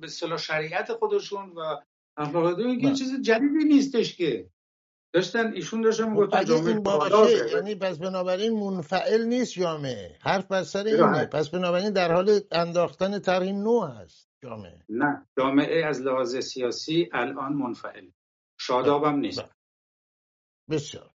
به 0.01 0.07
اصطلاح 0.07 0.38
شریعت 0.38 0.92
خودشون 0.92 1.53
و 1.53 1.77
اخلاقیات 2.16 2.59
این 2.59 2.81
که 2.81 2.87
بله. 2.87 2.96
چیز 2.96 3.20
جدیدی 3.22 3.64
نیستش 3.64 4.16
که. 4.16 4.51
داشتن 5.14 5.53
ایشون 5.53 5.81
داشتن 5.81 6.05
خب 6.05 6.11
می‌گفتن 6.11 6.38
اگه 6.38 6.46
جامعه 6.46 6.68
این 6.68 6.83
باشه. 6.83 7.11
شادابه 7.11 7.51
یعنی 7.51 7.75
پس 7.75 7.98
بنابراین 7.98 8.53
منفعل 8.61 9.25
نیست 9.25 9.53
جامعه. 9.53 10.18
حرف 10.20 10.46
بر 10.46 10.62
سر 10.62 10.85
اینه. 10.85 11.27
پس 11.27 11.48
بنابراین 11.48 11.90
در 11.92 12.12
حال 12.12 12.40
انداختن 12.53 13.18
طرح 13.18 13.46
نو 13.46 13.81
هست 13.81 14.29
جامعه. 14.42 14.83
نه. 14.88 15.27
جامعه 15.38 15.85
از 15.87 16.01
لحاظ 16.01 16.37
سیاسی 16.37 17.09
الان 17.12 17.53
منفعل. 17.53 18.01
بله. 18.01 18.12
شادابم 18.59 19.16
نیست. 19.16 19.40
بله. 19.40 19.51
بسیار. 20.70 21.11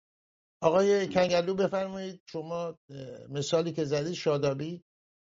آقای 0.62 1.10
کنگلو 1.10 1.54
بفرمایید. 1.54 2.22
شما 2.26 2.80
مثالی 3.30 3.74
که 3.74 3.86
زدید 3.86 4.14
شادابی. 4.14 4.84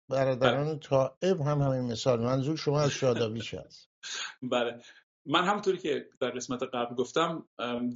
بله. 0.10 0.20
برادران 0.20 0.80
طائف 0.80 1.42
هم 1.42 1.62
همین 1.62 1.92
مثال. 1.92 2.20
منظور 2.20 2.58
شما 2.58 2.82
از 2.82 2.92
شادابیش 2.92 3.54
هست؟ 3.54 3.90
بله. 4.52 4.82
من 5.26 5.44
همونطوری 5.44 5.78
که 5.78 6.06
در 6.20 6.30
قسمت 6.30 6.64
قبل 6.64 6.96
گفتم 6.96 7.46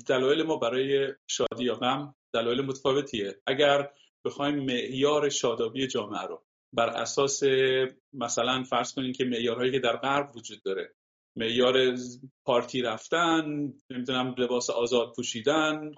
دلایل 0.08 0.44
ما 0.44 0.58
برای 0.58 1.14
شادی 1.28 1.64
یا 1.64 1.76
غم 1.76 2.16
دلایل 2.34 2.62
متفاوتیه. 2.62 3.42
اگر 3.48 3.90
بخوایم 4.26 4.56
معیار 4.56 5.30
شادابی 5.30 5.88
جامعه 5.88 6.22
رو 6.22 6.44
بر 6.74 6.90
اساس 6.90 7.44
مثلا 8.14 8.64
فرض 8.64 8.94
کنیم 8.94 9.14
که 9.14 9.26
معیارهایی 9.26 9.72
که 9.72 9.80
در 9.80 9.98
غرب 9.98 10.36
وجود 10.36 10.62
داره 10.64 10.94
معیار 11.36 11.96
پارتی 12.46 12.82
رفتن 12.82 13.74
نمی‌دونم 13.90 14.36
لباس 14.38 14.70
آزاد 14.70 15.14
پوشیدن 15.16 15.92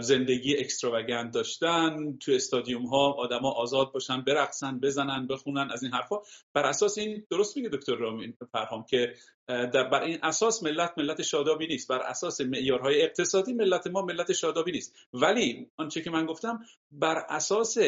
زندگی 0.00 0.56
اکستراوگنت 0.56 1.34
داشتن 1.34 2.16
تو 2.20 2.32
استادیوم 2.32 2.86
ها 2.86 3.12
آدما 3.12 3.50
آزاد 3.50 3.92
باشن 3.92 4.20
برقصن 4.20 4.78
بزنن 4.78 5.26
بخونن 5.26 5.70
از 5.70 5.82
این 5.82 5.92
حرفا 5.92 6.16
بر 6.54 6.66
اساس 6.66 6.98
این 6.98 7.26
درست 7.30 7.56
میگه 7.56 7.68
دکتر 7.68 7.94
رامین 7.94 8.34
فرهام 8.52 8.84
که 8.84 9.14
در 9.48 9.84
بر 9.84 10.02
این 10.02 10.18
اساس 10.22 10.62
ملت 10.62 10.92
ملت 10.96 11.22
شادابی 11.22 11.66
نیست. 11.66 11.88
بر 11.88 11.98
اساس 11.98 12.40
معیارهای 12.40 13.02
اقتصادی 13.02 13.52
ملت 13.52 13.86
ما 13.86 14.02
ملت 14.02 14.32
شادابی 14.32 14.72
نیست. 14.72 14.94
ولی 15.12 15.70
آنچه 15.76 16.02
که 16.02 16.10
من 16.10 16.26
گفتم 16.26 16.60
بر 16.90 17.26
اساس 17.28 17.78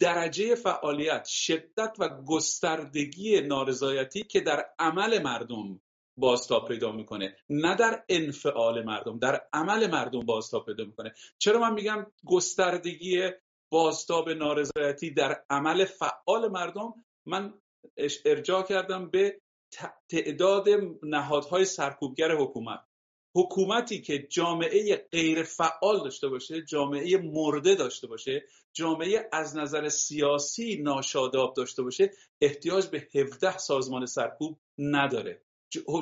درجه 0.00 0.54
فعالیت 0.54 1.24
شدت 1.24 1.96
و 1.98 2.08
گستردگی 2.26 3.40
نارضایتی 3.40 4.22
که 4.22 4.40
در 4.40 4.66
عمل 4.78 5.22
مردم 5.22 5.80
بازتاب 6.18 6.68
پیدا 6.68 6.92
می‌کنه. 6.92 7.36
نه 7.50 7.76
در 7.76 8.04
انفعال 8.08 8.84
مردم 8.84 9.18
در 9.18 9.40
عمل 9.52 9.90
مردم 9.90 10.20
بازتاب 10.20 10.66
پیدا 10.66 10.84
می‌کنه. 10.84 11.14
چرا 11.38 11.60
من 11.60 11.74
میگم 11.74 12.06
گستردگی 12.26 13.30
بازتاب 13.70 14.30
نارضایتی 14.30 15.10
در 15.10 15.44
عمل 15.50 15.84
فعال 15.84 16.48
مردم؟ 16.48 16.94
من 17.26 17.54
ارجاع 18.24 18.62
کردم 18.62 19.10
به 19.10 19.40
تعداد 20.08 20.68
نهادهای 21.02 21.64
سرکوبگر 21.64 22.36
حکومت. 22.36 22.80
حکومتی 23.34 24.00
که 24.00 24.18
جامعه 24.18 24.96
غیر 25.12 25.42
فعال 25.42 25.98
داشته 25.98 26.28
باشه 26.28 26.62
جامعه 26.62 27.16
مرده 27.16 27.74
داشته 27.74 28.06
باشه 28.06 28.44
جامعه 28.72 29.28
از 29.32 29.56
نظر 29.56 29.88
سیاسی 29.88 30.82
ناشاداب 30.82 31.54
داشته 31.56 31.82
باشه 31.82 32.10
احتیاج 32.40 32.86
به 32.86 33.08
17 33.14 33.58
سازمان 33.58 34.06
سرکوب 34.06 34.58
نداره. 34.78 35.42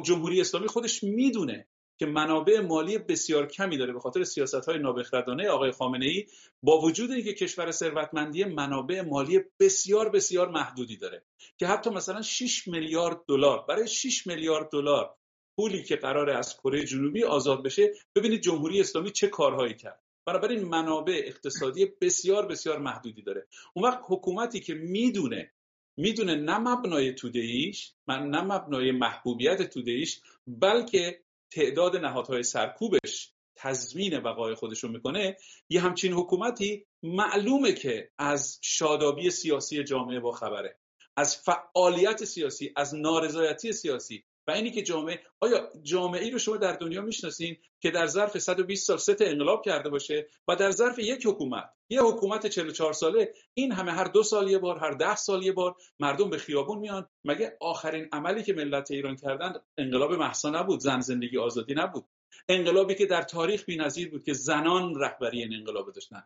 جمهوری 0.02 0.40
اسلامی 0.40 0.66
خودش 0.66 1.02
می‌دونه 1.02 1.66
که 1.98 2.07
منابع 2.07 2.61
مالی 2.61 2.98
بسیار 2.98 3.46
کمی 3.46 3.79
داره 3.79 3.92
به 3.92 4.00
خاطر 4.00 4.24
سیاست 4.24 4.68
های 4.68 4.79
نابخردانه 4.79 5.48
آقای 5.48 5.70
خامنه 5.70 6.07
ای 6.07 6.26
با 6.62 6.81
وجود 6.81 7.11
اینکه 7.11 7.35
کشور 7.35 7.70
ثروتمندی 7.70 8.44
منابع 8.44 9.00
مالی 9.00 9.40
بسیار 9.61 10.09
بسیار 10.09 10.48
محدودی 10.48 10.96
داره 10.96 11.22
که 11.59 11.66
حتی 11.66 11.90
مثلا 11.90 12.22
6 12.22 12.68
میلیارد 12.68 13.20
دلار 13.29 13.64
برای 13.68 13.88
6 13.88 14.26
میلیارد 14.26 14.68
دلار 14.72 15.16
پولی 15.57 15.83
که 15.83 15.96
قرار 15.96 16.31
از 16.31 16.57
کره 16.57 16.85
جنوبی 16.85 17.24
آزاد 17.24 17.64
بشه 17.64 17.92
ببینید 18.16 18.40
جمهوری 18.40 18.81
اسلامی 18.81 19.11
چه 19.11 19.29
کارهایی 19.29 19.74
کرد. 19.74 20.02
بنابراین 20.26 20.64
منابع 20.64 21.22
اقتصادی 21.24 21.87
بسیار 22.00 22.46
بسیار 22.46 22.79
محدودی 22.79 23.22
داره. 23.22 23.46
اون 23.74 23.85
وقت 23.85 24.00
حکومتی 24.09 24.61
که 24.61 24.74
می‌دونه 24.74 25.52
می‌دونه 25.96 26.35
نه 26.35 26.59
مبنای 26.59 27.12
تودهیش 27.12 27.92
من 28.06 28.30
نه 28.30 28.40
مبنای 28.40 28.92
محبوبیت 28.92 29.62
تودهیش 29.62 30.20
بلکه 30.46 31.20
تعداد 31.50 31.96
نهادهای 31.96 32.42
سرکوبش 32.42 33.32
تضمین 33.56 34.20
بقای 34.20 34.54
خودش 34.54 34.85
رو 34.85 34.90
می‌کنه. 34.90 35.37
یه 35.68 35.80
همچین 35.80 36.12
حکومتی 36.12 36.87
معلومه 37.02 37.72
که 37.72 38.11
از 38.18 38.59
شادابی 38.62 39.30
سیاسی 39.30 39.85
جامعه 39.85 40.20
با 40.20 40.32
خبره 40.32 40.78
از 41.16 41.37
فعالیت 41.37 42.24
سیاسی 42.24 42.72
از 42.76 42.94
نارضایتی 42.94 43.72
سیاسی. 43.72 44.24
و 44.48 44.50
اینی 44.50 44.70
که 44.70 44.82
جامعه 44.82 45.20
آیا 45.40 45.72
جامعه 45.82 46.24
ای 46.24 46.30
رو 46.30 46.38
شما 46.38 46.56
در 46.56 46.72
دنیا 46.72 47.02
می‌شناسین 47.02 47.56
که 47.80 47.90
در 47.90 48.06
ظرف 48.06 48.38
120 48.38 48.87
سال 48.87 48.96
ست 48.96 49.22
انقلاب 49.22 49.64
کرده 49.64 49.88
باشه 49.88 50.28
و 50.48 50.56
در 50.56 50.70
ظرف 50.70 50.98
یک 50.98 51.26
حکومت 51.26 51.70
یه 51.88 52.02
حکومت 52.02 52.46
44 52.46 52.92
ساله 52.92 53.35
این 53.54 53.72
همه 53.72 53.92
هر 53.92 54.04
دو 54.04 54.22
سال 54.22 54.50
یه 54.50 54.59
بار 54.59 54.78
هر 54.78 54.90
ده 54.90 55.16
سال 55.16 55.42
یه 55.42 55.52
بار 55.52 55.76
مردم 56.00 56.30
به 56.30 56.38
خیابون 56.38 56.78
میان؟ 56.78 57.09
مگه 57.24 57.56
آخرین 57.61 58.09
عملی 58.12 58.42
که 58.42 58.52
ملت 58.52 58.90
ایران 58.90 59.16
کردن 59.16 59.54
انقلاب 59.78 60.12
محسا 60.12 60.50
نبود 60.50 60.80
زن 60.80 61.00
زندگی 61.00 61.38
آزادی 61.38 61.74
نبود؟ 61.74 62.04
انقلابی 62.48 62.94
که 62.94 63.06
در 63.06 63.22
تاریخ 63.22 63.64
بی‌نظیر 63.64 64.11
بود 64.11 64.24
که 64.24 64.32
زنان 64.32 65.00
رهبری 65.00 65.42
این 65.42 65.54
انقلاب 65.54 65.92
داشتن. 65.92 66.24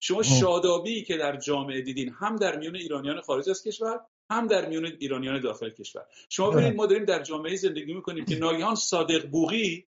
شما 0.00 0.22
شادابی 0.22 1.04
که 1.04 1.16
در 1.16 1.36
جامعه 1.36 1.80
دیدین 1.80 2.12
هم 2.20 2.36
در 2.36 2.56
میون 2.56 2.76
ایرانیان 2.76 3.20
خارج 3.20 3.50
از 3.50 3.62
کشور 3.62 4.00
هم 4.30 4.46
در 4.46 4.68
میون 4.68 4.92
ایرانیان 4.98 5.40
داخل 5.40 5.70
کشور. 5.70 6.06
شما 6.28 6.50
ببینید 6.50 6.74
ما 6.74 6.86
داریم 6.86 7.04
در 7.04 7.22
جامعه 7.22 7.56
زندگی 7.56 7.94
می‌کنیم 7.94 8.24
که 8.24 8.36
ناگهان 8.36 8.74
صادق 8.74 9.26
بوغی 9.26 9.86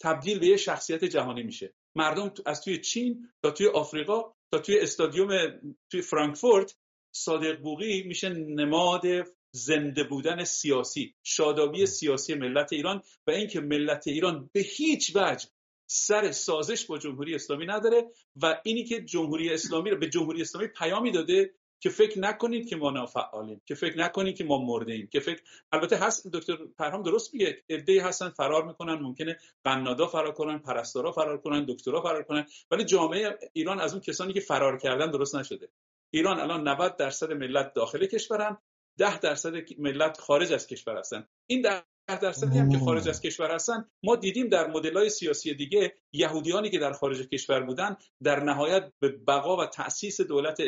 تبدیل 0.00 0.38
به 0.38 0.46
یه 0.46 0.56
شخصیت 0.56 1.04
جهانی 1.04 1.42
میشه. 1.42 1.74
مردم 1.94 2.32
از 2.46 2.60
توی 2.60 2.78
چین 2.78 3.28
تا 3.42 3.50
توی 3.50 3.66
آفریقا 3.66 4.22
تا 4.52 4.58
توی 4.58 4.78
استادیوم 4.78 5.60
توی 5.90 6.02
فرانکفورت 6.02 6.76
صادق 7.12 7.60
بوغی 7.60 8.02
میشه 8.02 8.28
نماد 8.28 9.02
زنده 9.50 10.04
بودن 10.04 10.44
سیاسی 10.44 11.14
شادابی 11.22 11.86
سیاسی 11.86 12.34
ملت 12.34 12.72
ایران 12.72 13.02
و 13.26 13.30
اینکه 13.30 13.60
ملت 13.60 14.08
ایران 14.08 14.50
به 14.52 14.60
هیچ 14.60 15.16
وجه 15.16 15.48
سر 15.90 16.30
سازش 16.30 16.86
با 16.86 16.98
جمهوری 16.98 17.34
اسلامی 17.34 17.66
نداره 17.66 18.10
و 18.42 18.60
اینی 18.64 18.84
که 18.84 19.02
جمهوری 19.02 19.50
اسلامی 19.50 19.90
رو 19.90 19.98
به 19.98 20.08
جمهوری 20.08 20.42
اسلامی 20.42 20.68
پیامی 20.68 21.10
داده 21.10 21.54
که 21.80 21.90
فکر 21.90 22.18
نکنید 22.18 22.68
که 22.68 22.76
ما 22.76 22.90
نافعالیم 22.90 23.60
که 23.66 23.74
فکر 23.74 23.98
نکنید 23.98 24.36
که 24.36 24.44
ما 24.44 24.58
مرده 24.58 24.92
ایم 24.92 25.06
که 25.06 25.20
فکر 25.20 25.42
البته 25.72 25.96
هست 25.96 26.26
دکتر 26.32 26.56
پرهام 26.78 27.02
درست 27.02 27.34
میگه 27.34 27.62
ایده 27.66 28.02
هستن 28.02 28.28
فرار 28.28 28.64
می‌کنن 28.64 28.94
ممکنه 28.94 29.38
قنادا 29.64 30.06
فرار 30.06 30.32
کنن 30.32 30.58
پرستارا 30.58 31.12
فرار 31.12 31.38
کنن 31.38 31.66
دکترا 31.68 32.00
فرار 32.00 32.22
کنن 32.22 32.46
ولی 32.70 32.84
جامعه 32.84 33.38
ایران 33.52 33.80
از 33.80 33.92
اون 33.92 34.00
کسانی 34.00 34.32
که 34.32 34.40
فرار 34.40 34.78
کردن 34.78 35.10
درست 35.10 35.36
نشده. 35.36 35.68
ایران 36.10 36.40
الان 36.40 36.68
90 36.68 36.96
درصد 36.96 37.32
ملت 37.32 37.72
داخل 37.74 38.06
کشورن 38.06 38.58
10 38.98 39.18
درصد 39.18 39.52
ملت 39.78 40.20
خارج 40.20 40.52
از 40.52 40.66
کشور 40.66 40.98
هستن. 40.98 41.28
این 41.46 41.66
درصدی 42.16 42.58
هم 42.58 42.72
که 42.72 42.78
خارج 42.78 43.08
از 43.08 43.20
کشور 43.20 43.50
هستن. 43.50 43.84
ما 44.02 44.16
دیدیم 44.16 44.48
در 44.48 44.70
های 44.94 45.10
سیاسی 45.10 45.54
دیگه 45.54 45.94
یهودیانی 46.12 46.70
که 46.70 46.78
در 46.78 46.92
خارج 46.92 47.28
کشور 47.28 47.60
بودن 47.60 47.96
در 48.22 48.40
نهایت 48.44 48.92
به 49.00 49.08
بقا 49.08 49.56
و 49.56 49.66
تأسیس 49.66 50.20
دولت 50.20 50.60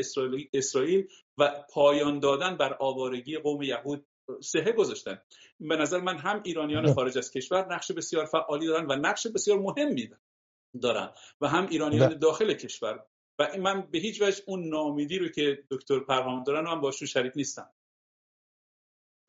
اسرائیل 0.52 1.06
و 1.38 1.64
پایان 1.72 2.18
دادن 2.18 2.56
بر 2.56 2.76
آوارگی 2.80 3.36
قوم 3.36 3.62
یهود 3.62 4.06
سهه 4.42 4.72
گذاشتن. 4.72 5.18
به 5.60 5.76
نظر 5.76 6.00
من 6.00 6.18
هم 6.18 6.40
ایرانیان. 6.44 6.94
خارج 6.94 7.18
از 7.18 7.30
کشور 7.30 7.74
نقش 7.74 7.92
بسیار 7.92 8.24
فعالی 8.24 8.66
دارن 8.66 8.86
و 8.90 8.96
نقش 8.96 9.26
بسیار 9.26 9.58
مهمی 9.58 10.10
دارن 10.82 11.10
و 11.40 11.48
هم 11.48 11.66
ایرانیان 11.70 12.08
بله. 12.08 12.18
داخل 12.18 12.54
کشور. 12.54 13.04
و 13.38 13.48
من 13.58 13.88
به 13.90 13.98
هیچ 13.98 14.22
وجه 14.22 14.42
اون 14.46 14.68
نامیدی 14.68 15.18
رو 15.18 15.28
که 15.28 15.64
دکتر 15.70 16.00
پرهام 16.00 16.44
دارن 16.44 16.66
هم 16.66 16.80
باشون 16.80 17.08
شریک 17.08 17.32
نیستم. 17.36 17.70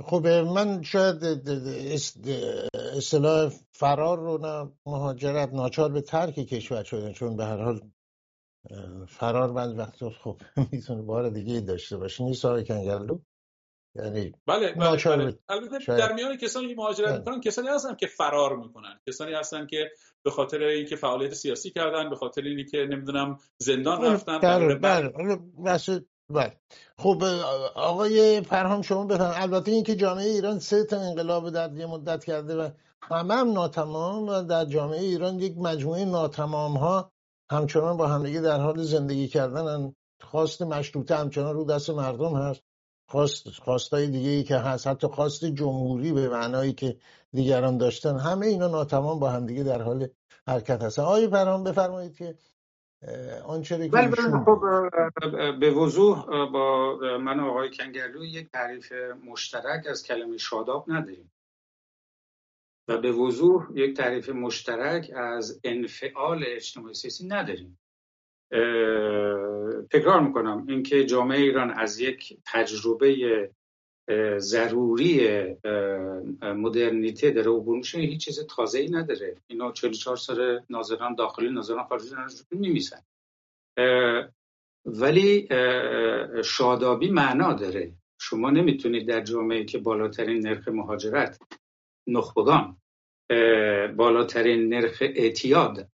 خب 0.05 0.27
من 0.27 0.81
شاید 0.81 1.23
اصطلاح 2.73 3.53
فرار 3.71 4.19
رو 4.19 4.37
نه 4.37 4.71
مهاجرت 4.85 5.53
ناچار 5.53 5.91
به 5.91 6.01
ترک 6.01 6.33
کشور 6.33 6.83
شدن 6.83 7.11
چون 7.11 7.37
به 7.37 7.45
هر 7.45 7.63
حال 7.63 7.81
فرار 9.07 9.53
بعد 9.53 9.79
وقت 9.79 10.09
خب 10.09 10.41
می‌تونه 10.71 11.01
بار 11.01 11.29
دیگه 11.29 11.59
داشته 11.59 11.97
باشه 11.97 12.23
نیست 12.23 12.45
آقای 12.45 12.65
کنگرلو 12.65 13.19
یعنی 13.95 14.31
بله, 14.47 14.73
بله, 14.73 14.97
بله. 15.05 15.37
البته 15.49 15.97
در 15.97 16.13
میان 16.13 16.37
کسانی 16.37 16.67
که 16.67 16.75
مهاجرت 16.75 17.09
بله. 17.09 17.17
می‌کنن 17.19 17.41
کسانی 17.41 17.67
هستن 17.67 17.95
که 17.95 18.07
فرار 18.07 18.55
می‌کنن 18.57 18.99
کسانی 19.07 19.33
هستن 19.33 19.65
که 19.65 19.89
به 20.23 20.31
خاطر 20.31 20.63
اینکه 20.63 20.95
فعالیت 20.95 21.33
سیاسی 21.33 21.71
کردن 21.71 22.09
به 22.09 22.15
خاطر 22.15 22.41
اینکه 22.41 22.77
نمی‌دونم 22.77 23.37
زندان 23.57 24.01
رفتن 24.01 24.39
بله 24.39 24.75
بله 24.75 25.11
بله. 26.31 26.53
خب 26.97 27.23
آقای 27.75 28.41
فرهام 28.41 28.81
شما 28.81 29.05
بفهم 29.05 29.41
البته 29.41 29.71
اینکه 29.71 29.95
جامعه 29.95 30.25
ایران 30.25 30.59
سه 30.59 30.83
تا 30.83 30.99
انقلاب 31.01 31.49
در 31.49 31.73
یه 31.73 31.85
مدت 31.85 32.23
کرده 32.23 32.55
و 32.55 32.69
همه 33.01 33.33
هم 33.33 33.51
ناتمام 33.51 34.27
و 34.27 34.41
در 34.41 34.65
جامعه 34.65 34.99
ایران 34.99 35.39
یک 35.39 35.57
مجموعه 35.57 36.05
ناتمام 36.05 36.77
ها 36.77 37.11
همچنان 37.51 37.97
با 37.97 38.07
همدیگه 38.07 38.41
در 38.41 38.59
حال 38.59 38.83
زندگی 38.83 39.27
کردن 39.27 39.93
خواست 40.21 40.61
مشروطه 40.61 41.15
همچنان 41.15 41.55
رو 41.55 41.65
دست 41.65 41.89
مردم 41.89 42.35
هست. 42.35 42.61
خواست 43.09 43.49
خواستای 43.49 44.07
دیگه 44.07 44.29
ای 44.29 44.43
که 44.43 44.57
هست 44.57 44.87
حتی 44.87 45.07
خواست 45.07 45.45
جمهوری 45.45 46.11
به 46.11 46.29
معنایی 46.29 46.73
که 46.73 46.97
دیگران 47.33 47.77
داشتن 47.77 48.17
همه 48.17 48.47
اینا 48.47 48.67
ناتمام 48.67 49.19
با 49.19 49.29
همدیگه 49.29 49.63
در 49.63 49.81
حال 49.81 50.07
حرکت 50.47 50.81
هستن. 50.81 51.01
آقای 51.01 51.27
فرهام 51.27 51.63
بفرمایید 51.63 52.15
که 52.17 52.35
آنچه 53.45 53.77
بله 53.77 54.07
بله 54.07 54.45
خب 54.45 55.59
به 55.59 55.71
وضوح 55.71 56.25
با 56.45 56.97
من 57.17 57.39
و 57.39 57.49
آقای 57.49 57.69
کنگرلو 57.69 58.25
یک 58.25 58.49
تعریف 58.51 58.91
مشترک 59.25 59.87
از 59.87 60.03
کلمه 60.03 60.37
شاداب 60.37 60.85
نداریم. 60.87 61.31
و 62.87 62.97
به 62.97 63.11
وضوح 63.11 63.67
یک 63.75 63.97
تعریف 63.97 64.29
مشترک 64.29 65.11
از 65.15 65.61
انفعال 65.63 66.43
اجتماعی 66.47 66.93
سیاسی 66.93 67.27
نداریم. 67.27 67.79
تکرار 69.91 70.21
می‌کنم 70.21 70.65
اینکه 70.67 71.05
جامعه 71.05 71.39
ایران 71.39 71.71
از 71.71 71.99
یک 71.99 72.37
تجربه 72.45 73.49
ضروری 74.37 75.45
مدرنیته 76.41 77.31
داره 77.31 77.51
عبور 77.51 77.77
میشه 77.77 77.99
هیچ 77.99 78.25
چیز 78.25 78.45
تازه 78.55 78.79
ای 78.79 78.89
نداره. 78.89 79.35
اینا 79.47 79.71
44 79.71 80.17
سال 80.17 80.61
ناظران 80.69 81.15
داخلی 81.15 81.49
ناظران 81.49 81.83
خارجی 81.83 82.15
میمیسن 82.51 83.01
ولی 84.85 85.47
شادابی 86.43 87.11
معنا 87.11 87.53
داره. 87.53 87.93
شما 88.19 88.49
نمی‌تونید 88.49 89.07
در 89.07 89.21
جامعه 89.21 89.65
که 89.65 89.77
بالاترین 89.77 90.47
نرخ 90.47 90.67
مهاجرت 90.67 91.39
نخبگان 92.07 92.77
بالاترین 93.97 94.73
نرخ 94.73 94.97
اعتیاد 95.01 95.87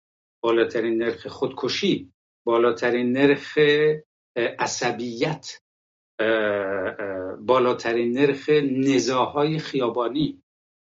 بالاترین 0.44 1.04
نرخ 1.04 1.28
خودکشی 1.28 2.12
بالاترین 2.46 3.12
نرخ 3.12 3.58
عصبیت 4.60 5.62
بالاترین 7.40 8.18
نرخ 8.18 8.50
نزاهای 8.72 9.60
خیابانی 9.60 10.42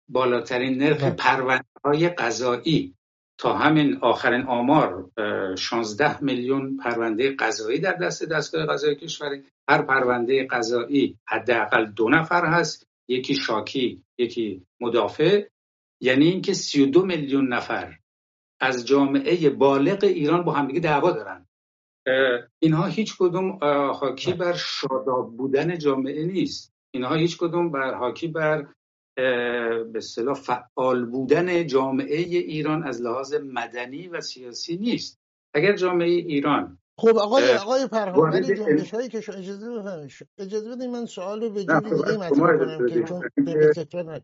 بالاترین 0.09 0.79
نرخ 0.79 1.03
بله. 1.03 1.11
پرونده 1.11 1.65
های 1.85 2.09
قضایی. 2.09 2.95
تا 3.39 3.55
همین 3.55 3.99
آخرین 4.01 4.43
آمار 4.43 5.11
16 5.59 6.25
میلیون 6.25 6.77
پرونده 6.77 7.37
قضایی 7.39 7.79
در 7.79 7.93
دست 7.93 8.29
دستگاه 8.29 8.67
قضایی 8.67 8.97
کشور 8.97 9.43
هر 9.69 9.83
پرونده 9.83 10.47
قضایی 10.51 11.19
حداقل 11.27 11.85
دو 11.85 12.09
نفر 12.09 12.47
هست. 12.47 12.87
یکی 13.09 13.35
شاکی 13.35 14.03
یکی 14.19 14.67
مدافع. 14.81 15.45
یعنی 16.01 16.29
اینکه 16.29 16.53
32 16.53 17.07
میلیون 17.07 17.53
نفر 17.53 17.99
از 18.61 18.87
جامعه 18.87 19.51
بالغ 19.51 20.05
ایران 20.05 20.45
با 20.45 20.53
همدیگه 20.53 20.81
دعوا 20.81 21.13
دارن. 21.13 21.47
اینها 22.59 22.87
هیچ 22.87 23.17
کدوم 23.19 23.59
حاکی 23.93 24.33
بر 24.33 24.53
شاداب 24.53 25.37
بودن 25.37 25.79
جامعه 25.79 26.25
نیست. 26.27 26.73
اینها 26.95 27.15
هیچ 27.15 27.39
کدوم 27.39 27.71
بر 27.71 27.95
حاکی 27.95 28.29
بر 28.29 28.67
به 29.17 29.93
اصطلاح 29.95 30.35
فعال 30.35 31.05
بودن 31.05 31.67
جامعه 31.67 32.17
ایران 32.19 32.83
از 32.83 33.03
لحاظ 33.03 33.35
مدنی 33.35 34.09
و 34.09 34.21
سیاسی 34.21 34.77
نیست. 34.77 35.19
اگر 35.55 35.77
جامعه 35.77 36.09
ایران 36.09 36.79
خب 36.99 37.17
آقای 37.17 37.55
آقای 37.55 37.87
پرهام 37.87 38.31
ولی 38.31 38.57
جنبش 38.57 38.95
هایی 38.95 39.09
که 39.09 39.21
شو 39.21 39.33
اجازه 39.33 39.71
بفهمید 39.71 40.13
اجازه 40.39 40.71
بدید 40.71 40.89
من 40.91 41.07
سوال 41.07 41.41
رو 41.41 41.51
به 41.51 41.65
جوری 41.65 41.91
دیگه 41.91 42.17
مطرح 42.17 42.59
کنم 42.59 42.89
که 42.89 43.03
چون 43.03 43.23
به 43.37 43.73
تکرار 43.77 44.21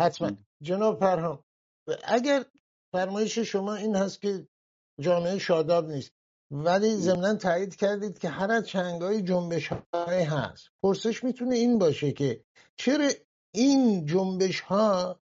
حتما. 0.00 0.30
جناب 0.62 1.00
پرهام 1.00 1.44
اگر 2.04 2.44
فرمایش 2.92 3.38
شما 3.38 3.74
این 3.74 3.96
هست 3.96 4.20
که 4.20 4.48
جامعه 5.00 5.38
شاداب 5.38 5.86
نیست 5.86 6.12
ولی 6.50 6.96
ضمنا 6.96 7.34
تایید 7.34 7.76
کردید 7.76 8.18
که 8.18 8.28
هر 8.28 8.52
از 8.52 8.66
چنگای 8.66 9.22
جنبش 9.22 9.70
های 9.94 10.22
هست. 10.22 10.68
پرسش 10.82 11.24
می‌تونه 11.24 11.54
این 11.56 11.78
باشه 11.78 12.12
که 12.12 12.44
چرا 12.76 13.08
این 13.54 14.06
جنبش 14.06 14.60
ها 14.60 15.20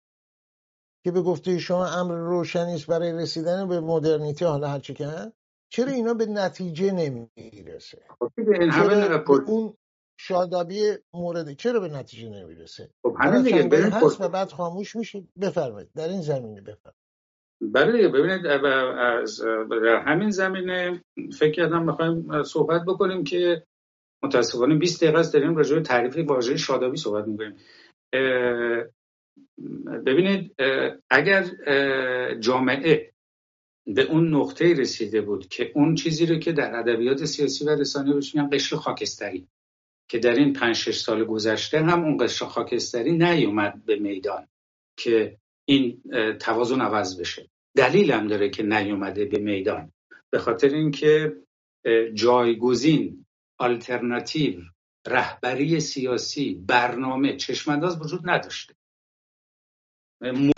که 1.05 1.13
به 1.13 1.23
گفته 1.23 1.59
شما 1.59 1.87
امر 1.87 2.15
روشنی 2.15 2.75
است 2.75 2.87
برای 2.87 3.13
رسیدن 3.13 3.69
به 3.69 3.81
مدرنیته 3.81 4.47
حالا 4.47 4.69
هر 4.69 4.79
که 4.79 5.07
هست 5.07 5.33
چرا 5.73 5.93
اینا 5.93 6.15
به 6.15 6.27
نتیجه 6.27 6.93
نمی‌رسه؟ 6.93 8.03
خب 8.19 8.33
چرا 8.75 9.19
به 9.19 9.31
اون 9.47 9.75
شادابی 10.19 10.93
مورد 11.15 11.53
چرا 11.53 11.81
به 11.81 11.89
نتیجه 11.89 12.29
نمی‌رسه؟ 12.29 12.91
خب 13.03 13.17
همین 13.21 13.43
دیگه 13.43 13.91
هست 13.91 14.21
و 14.21 14.29
بعد 14.29 14.53
خاموش 14.53 14.97
میشه 14.97 15.25
بفرمایید. 15.41 15.91
در 15.95 16.09
این 16.09 16.21
زمینه 16.21 16.61
بفرمایید. 16.61 17.06
بله 17.61 17.93
دیگه 17.93 18.09
ببینید 18.09 18.47
از 18.47 19.41
همین 20.07 20.31
زمینه 20.31 21.03
فکر 21.39 21.53
کردم 21.53 21.87
بخوایم 21.87 22.43
صحبت 22.43 22.83
بکنیم 22.87 23.25
که 23.25 23.63
متاسفانه 24.23 24.75
20 24.75 25.03
دقیقه 25.05 25.19
است 25.19 25.33
داریم 25.33 25.57
راجع 25.57 25.75
به 25.75 25.83
تعریف 25.83 26.19
واژه 26.19 26.57
شادابی 26.57 26.97
صحبت 26.97 27.27
می‌کنیم. 27.27 27.57
ببینید 30.07 30.55
اگر 31.11 31.45
جامعه 32.41 33.13
به 33.87 34.03
اون 34.03 34.35
نقطه 34.35 34.75
رسیده 34.75 35.21
بود 35.21 35.49
که 35.49 35.73
اون 35.75 35.95
چیزی 35.95 36.27
رو 36.27 36.39
که 36.39 36.53
در 36.53 36.77
ادبیات 36.79 37.25
سیاسی 37.25 37.65
و 37.65 37.69
رسانه 37.69 38.15
بهش 38.15 38.35
میگن 38.35 38.51
قشر 38.53 38.77
خاکستری 38.77 39.49
که 40.09 40.19
در 40.19 40.35
این 40.35 40.53
پنج 40.53 40.77
شش 40.77 40.99
سال 40.99 41.25
گذشته 41.25 41.81
هم 41.81 42.05
اون 42.05 42.17
قشر 42.17 42.45
خاکستری 42.45 43.13
نیومد 43.13 43.85
به 43.85 43.97
میدان 43.97 44.49
که 44.99 45.39
این 45.69 46.03
توازن 46.41 46.81
عوض 46.81 47.21
بشه. 47.21 47.51
دلیل 47.77 48.13
هم 48.13 48.27
داره 48.27 48.51
که 48.51 48.63
نیومده 48.63 49.25
به 49.25 49.39
میدان. 49.39 49.93
به 50.31 50.39
خاطر 50.39 50.69
اینکه 50.69 51.37
جایگزین 52.15 53.27
آلترناتیو 53.59 54.61
رهبری 55.07 55.81
سیاسی 55.81 56.55
برنامه 56.55 57.37
چشمانداز 57.37 58.01
وجود 58.01 58.31
نداشته. 58.31 58.75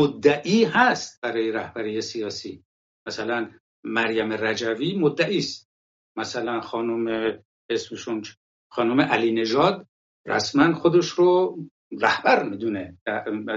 مدعی 0.00 0.64
هست 0.64 1.20
برای 1.20 1.52
رهبری 1.52 2.00
سیاسی. 2.00 2.64
مثلا 3.06 3.50
مریم 3.84 4.32
رجوی 4.32 4.98
مدعی 4.98 5.38
است. 5.38 5.68
مثلا 6.16 6.60
خانم 6.60 7.38
اسمشون 7.70 8.22
خانم 8.70 9.00
علی 9.00 9.32
نژاد 9.32 9.86
رسما 10.26 10.74
خودش 10.74 11.08
رو 11.08 11.58
رهبر 11.92 12.42
می‌دونه 12.42 12.98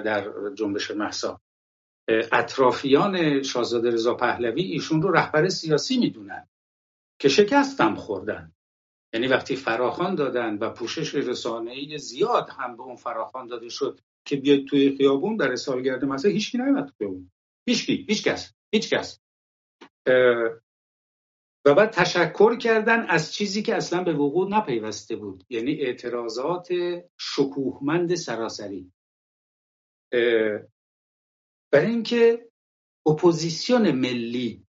در 0.05 0.31
جنبش 0.55 0.91
محسا. 0.91 1.41
اطرافیان 2.07 3.43
شاهزاده 3.43 3.89
رضا 3.91 4.13
پهلوی 4.13 4.61
ایشون 4.61 5.01
رو 5.01 5.11
رهبر 5.11 5.49
سیاسی 5.49 5.97
می‌دونن 5.97 6.47
که 7.19 7.29
شکستم 7.29 7.95
خوردن. 7.95 8.51
یعنی 9.13 9.27
وقتی 9.27 9.55
فراخان 9.55 10.15
دادن 10.15 10.57
و 10.57 10.69
پوشش 10.69 11.15
رسانه‌ای 11.15 11.97
زیاد 11.97 12.49
هم 12.59 12.77
به 12.77 12.83
اون 12.83 12.95
فراخان 12.95 13.47
داده 13.47 13.69
شد 13.69 13.99
که 14.25 14.35
بیاید 14.35 14.67
توی 14.67 14.97
خیابون 14.97 15.35
در 15.37 15.55
سالگرد 15.55 16.05
مثلا 16.05 16.31
هیچکی 16.31 16.57
نیومد 16.57 16.93
توی 16.97 17.07
اون 17.07 17.31
هیچکی 17.67 18.05
هیچ 18.09 18.23
کس 18.23 18.53
هیچ 18.73 18.93
کس 18.93 19.19
و 21.65 21.74
بعد 21.74 21.89
تشکر 21.89 22.58
کردن 22.58 23.06
از 23.10 23.34
چیزی 23.34 23.62
که 23.62 23.76
اصلا 23.76 24.04
به 24.04 24.13
وقوع 24.13 24.50
نپیوسته 24.50 25.15
بود. 25.15 25.43
یعنی 25.50 25.71
اعتراضات 25.71 26.67
شکوهمند 27.17 28.15
سراسری. 28.15 28.91
برای 31.71 31.89
اینکه 31.89 32.50
اپوزیسیون 33.06 33.91
ملی 33.91 34.65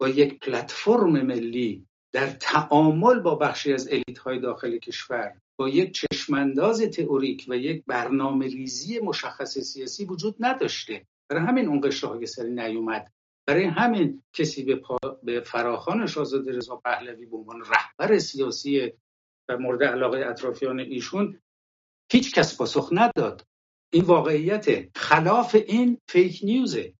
با 0.00 0.08
یک 0.08 0.38
پلتفرم 0.38 1.26
ملی 1.26 1.86
در 2.12 2.26
تعامل 2.26 3.20
با 3.20 3.34
بخشی 3.34 3.72
از 3.72 3.88
elite 3.88 4.18
های 4.18 4.38
داخل 4.38 4.78
کشور 4.78 5.40
با 5.56 5.68
یک 5.68 5.92
چشم‌انداز 5.92 6.82
تئوریک 6.82 7.46
و 7.48 7.56
یک 7.56 7.84
برنامه 7.86 8.46
ریزی 8.46 8.98
مشخص 8.98 9.58
سیاسی 9.58 10.04
وجود 10.04 10.36
نداشته. 10.40 11.06
برای 11.28 11.42
همین 11.42 11.68
اون 11.68 11.80
قشر 11.80 12.26
خاکستری 12.26 12.50
نیومد. 12.50 13.12
برای 13.50 13.64
همین 13.64 14.22
کسی 14.32 14.64
به, 14.64 14.76
پا... 14.76 14.98
به 15.22 15.40
فراخوان 15.40 16.06
شاهزاده 16.06 16.52
رضا 16.52 16.76
پهلوی 16.76 17.26
به 17.26 17.36
عنوان 17.36 17.60
رهبر 17.60 18.18
سیاسی 18.18 18.92
و 19.48 19.58
مورد 19.58 19.82
علاقه 19.82 20.26
اطرافیان 20.26 20.80
ایشون 20.80 21.40
هیچ 22.12 22.34
کس 22.34 22.58
پاسخ 22.58 22.88
نداد. 22.92 23.46
این 23.92 24.04
واقعیت 24.04 24.96
خلاف 24.96 25.54
این 25.54 25.98
فیک 26.08 26.40
نیوزه 26.42 26.94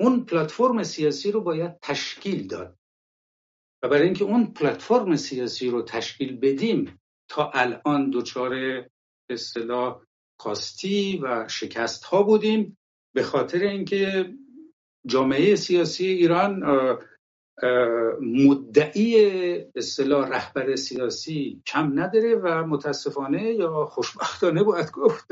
اون 0.00 0.24
پلتفرم 0.24 0.82
سیاسی 0.82 1.32
رو 1.32 1.40
باید 1.40 1.80
تشکیل 1.82 2.46
داد. 2.46 2.78
و 3.82 3.88
برای 3.88 4.04
اینکه 4.04 4.24
اون 4.24 4.52
پلتفرم 4.52 5.16
سیاسی 5.16 5.70
رو 5.70 5.82
تشکیل 5.82 6.36
بدیم 6.36 7.00
تا 7.28 7.50
الان 7.50 8.10
دچار 8.10 8.52
اصطلاح 9.30 10.02
کاستی 10.38 11.20
و 11.22 11.48
شکست 11.48 12.04
ها 12.04 12.22
بودیم. 12.22 12.78
به 13.16 13.22
خاطر 13.22 13.58
اینکه 13.58 14.34
جامعه 15.06 15.56
سیاسی 15.56 16.06
ایران 16.06 16.62
مدعی 18.22 19.14
اصطلاح 19.74 20.28
رهبر 20.28 20.76
سیاسی 20.76 21.62
کم 21.66 22.00
نداره 22.00 22.34
و 22.34 22.66
متاسفانه 22.66 23.42
یا 23.42 23.84
خوشبختانه 23.84 24.62
باید 24.62 24.90
گفت 24.90 25.26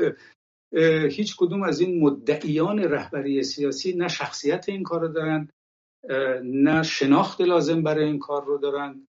هیچ 1.09 1.35
کدوم 1.37 1.63
از 1.63 1.79
این 1.79 2.03
مدعیان 2.03 2.79
رهبری 2.79 3.43
سیاسی 3.43 3.93
نه 3.93 4.07
شخصیت 4.07 4.69
این 4.69 4.83
کار 4.83 5.01
رو 5.01 5.07
دارن 5.07 5.49
نه 6.43 6.83
شناخت 6.83 7.41
لازم 7.41 7.83
برای 7.83 8.05
این 8.05 8.19
کار 8.19 8.45
رو 8.45 8.57
دارن 8.57 9.07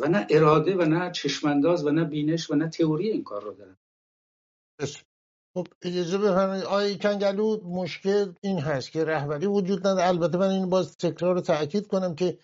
و 0.00 0.08
نه 0.10 0.26
اراده 0.30 0.76
و 0.76 0.82
نه 0.82 1.10
چشمانداز 1.10 1.86
و 1.86 1.90
نه 1.90 2.04
بینش 2.04 2.50
و 2.50 2.54
نه 2.54 2.68
تئوری 2.68 3.08
این 3.08 3.24
کار 3.24 3.42
رو 3.42 3.54
دارن. 3.54 3.76
خب 5.58 5.66
اجازه 5.82 6.18
بفرمایید. 6.18 6.64
آقای 6.64 6.98
کنگلو 6.98 7.60
مشکل 7.64 8.32
این 8.40 8.58
هست 8.58 8.90
که 8.92 9.04
رهبری 9.04 9.46
وجود 9.46 9.86
نداره. 9.86 10.08
البته 10.08 10.38
من 10.38 10.50
این 10.50 10.70
باز 10.70 10.96
تکرار 10.96 11.34
رو 11.34 11.40
تاکید 11.40 11.86
کنم 11.86 12.14
که 12.14 12.38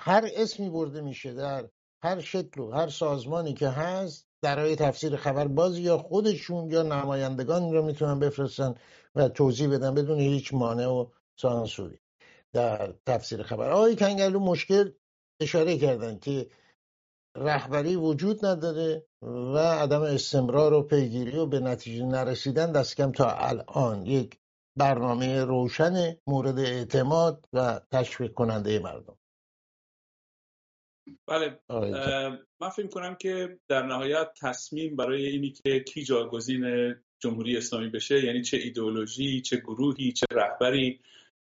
هر 0.00 0.28
اسمی 0.36 0.70
برده 0.70 1.00
میشه 1.00 1.34
در 1.34 1.68
هر 2.02 2.20
شکل 2.20 2.60
و 2.60 2.70
هر 2.70 2.88
سازمانی 2.88 3.54
که 3.54 3.68
هست 3.68 4.26
درای 4.42 4.76
تفسیر 4.76 5.16
خبر 5.16 5.46
باز 5.46 5.78
یا 5.78 5.98
خودشون 5.98 6.70
یا 6.70 6.82
نمایندگان 6.82 7.72
رو 7.72 7.82
می‌تونن 7.82 8.18
بفرستن 8.18 8.74
و 9.14 9.28
توضیح 9.28 9.68
بدن 9.70 9.94
بدون 9.94 10.18
هیچ 10.18 10.54
مانع 10.54 10.86
و 10.86 11.06
سانسوری 11.36 11.98
در 12.52 12.94
تفسیر 13.06 13.42
خبر. 13.42 13.70
آقای 13.70 13.96
کنگلو 13.96 14.40
مشکل 14.40 14.90
اشاره 15.40 15.78
کردن 15.78 16.18
که 16.18 16.46
رهبری 17.36 17.96
وجود 17.96 18.46
نداره. 18.46 19.06
و 19.26 19.56
عدم 19.58 20.02
استمرار 20.02 20.72
و 20.72 20.82
پیگیری 20.82 21.36
و 21.36 21.46
به 21.46 21.60
نتیجه 21.60 22.04
نرسیدن 22.04 22.72
دست 22.72 22.96
کم 22.96 23.12
تا 23.12 23.30
الان 23.30 24.06
یک 24.06 24.38
برنامه 24.78 25.44
روشن 25.44 26.16
مورد 26.26 26.58
اعتماد 26.58 27.48
و 27.52 27.80
تشویق 27.92 28.32
کننده 28.32 28.78
مردم. 28.78 29.18
بله 31.28 31.60
من 32.60 32.68
فکر 32.68 32.86
کنم 32.86 33.14
که 33.14 33.58
در 33.68 33.82
نهایت 33.82 34.28
تصمیم 34.40 34.96
برای 34.96 35.26
اینی 35.26 35.50
که 35.50 35.80
کی 35.80 36.04
جاگزین 36.04 36.94
جمهوری 37.22 37.56
اسلامی 37.56 37.88
بشه 37.88 38.24
یعنی 38.24 38.42
چه 38.42 38.56
ایدئولوژی 38.56 39.40
چه 39.40 39.56
گروهی 39.56 40.12
چه 40.12 40.26
رهبری 40.30 41.00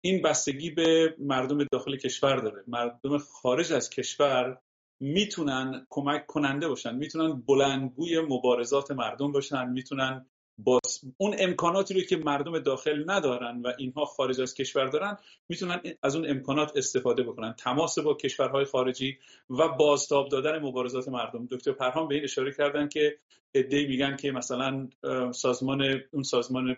این 0.05 0.23
بستگی 0.23 0.71
به 0.71 1.17
مردم 1.19 1.65
داخل 1.65 1.97
کشور 1.97 2.37
داره. 2.37 2.65
مردم 2.67 3.19
خارج 3.19 3.73
از 3.73 3.91
کشور 3.91 4.61
می‌تونن 5.01 5.87
کمک 5.91 6.27
کننده 6.27 6.69
باشن 6.69 6.97
می‌تونن 6.97 7.43
بلندگوی 7.47 8.21
مبارزات 8.21 8.91
مردم 8.91 9.33
باشن 9.33 9.69
می‌تونن 9.69 10.27
با 10.59 10.79
اون 11.17 11.37
امکاناتی 11.39 11.95
رو 11.95 12.01
که 12.01 12.17
مردم 12.17 12.59
داخل 12.59 13.11
ندارن 13.11 13.63
و 13.63 13.73
اینها 13.79 14.05
خارج 14.05 14.41
از 14.41 14.55
کشور 14.55 14.87
دارن 14.87 15.17
می‌تونن 15.49 15.81
از 16.03 16.17
اون 16.17 16.31
امکانات 16.31 16.77
استفاده 16.77 17.23
بکنن. 17.23 17.53
تماس 17.53 17.99
با 17.99 18.15
کشورهای 18.15 18.65
خارجی 18.65 19.19
و 19.51 19.69
بازتاب 19.69 20.29
دادن 20.29 20.59
مبارزات 20.59 21.09
مردم. 21.09 21.47
دکتر 21.51 21.73
پرهام 21.73 22.09
به 22.09 22.15
این 22.15 22.25
اشاره 22.25 22.53
کردن 22.53 22.89
که 22.89 23.19
یه 23.55 23.65
عده‌ای 23.65 23.87
میگن 23.87 24.17
که 24.17 24.33
مثلا 24.33 24.89
سازمان 25.33 26.01
اون 26.13 26.23
سازمان 26.23 26.77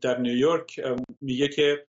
در 0.00 0.18
نیویورک 0.18 0.80
میگه 1.20 1.48
که 1.48 1.86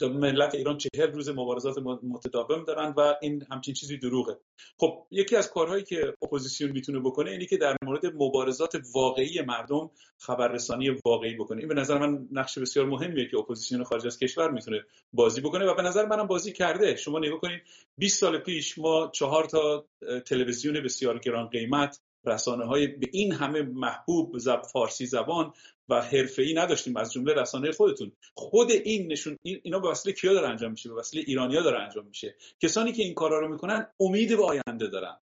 ملت 0.00 0.54
ایران 0.54 0.78
چهل 0.78 1.12
روز 1.12 1.28
مبارزات 1.28 1.78
متداوم 2.02 2.64
دارن 2.64 2.94
و 2.96 3.14
این 3.22 3.46
همچین 3.50 3.74
چیزی 3.74 3.96
دروغه. 3.96 4.36
خب 4.78 5.06
یکی 5.10 5.36
از 5.36 5.50
کارهایی 5.50 5.84
که 5.84 6.14
اپوزیسیون 6.22 6.70
می‌تونه 6.70 7.00
بکنه 7.00 7.30
اینه 7.30 7.46
که 7.46 7.56
در 7.56 7.76
مورد 7.82 8.06
مبارزات 8.06 8.82
واقعی 8.94 9.40
مردم 9.40 9.90
خبررسانی 10.18 10.90
واقعی 11.04 11.34
بکنه. 11.34 11.58
این 11.58 11.68
به 11.68 11.74
نظر 11.74 11.98
من 11.98 12.28
نقش 12.32 12.58
بسیار 12.58 12.86
مهمیه 12.86 13.28
که 13.28 13.38
اپوزیسیون 13.38 13.84
خارج 13.84 14.06
از 14.06 14.18
کشور 14.18 14.50
می‌تونه 14.50 14.84
بازی 15.12 15.40
بکنه 15.40 15.64
و 15.64 15.74
به 15.74 15.82
نظر 15.82 16.06
منم 16.06 16.26
بازی 16.26 16.52
کرده. 16.52 16.96
شما 16.96 17.18
نگاه 17.18 17.40
کنید 17.40 17.62
20 17.98 18.20
سال 18.20 18.38
پیش 18.38 18.78
ما 18.78 19.10
چهار 19.14 19.44
تا 19.44 19.86
تلویزیون 20.26 20.80
بسیار 20.80 21.18
گران 21.18 21.46
قیمت 21.48 22.00
رسانه 22.26 22.64
های 22.64 22.86
به 22.86 23.08
این 23.12 23.32
همه 23.32 23.62
محبوب 23.62 24.38
زب 24.38 24.62
فارسی 24.72 25.06
زبان 25.06 25.52
و 25.88 26.02
حرفه‌ای 26.02 26.54
نداشتیم 26.54 26.96
از 26.96 27.12
جمله 27.12 27.34
رسانه 27.34 27.72
خودتون. 27.72 28.12
خود 28.34 28.70
این 28.70 29.12
نشون 29.12 29.38
اینا 29.42 29.78
به 29.78 29.88
وسیله 29.88 30.14
کیا 30.14 30.32
داره 30.32 30.48
انجام 30.48 30.70
میشه؟ 30.70 30.88
به 30.88 30.94
وسیله 30.94 31.24
ایرانیا 31.26 31.62
داره 31.62 31.82
انجام 31.82 32.06
میشه. 32.06 32.36
کسانی 32.60 32.92
که 32.92 33.02
این 33.02 33.14
کارا 33.14 33.40
رو 33.40 33.48
می‌کنن 33.48 33.86
امید 34.00 34.36
به 34.36 34.44
آینده 34.44 34.86
دارن. 34.86 35.16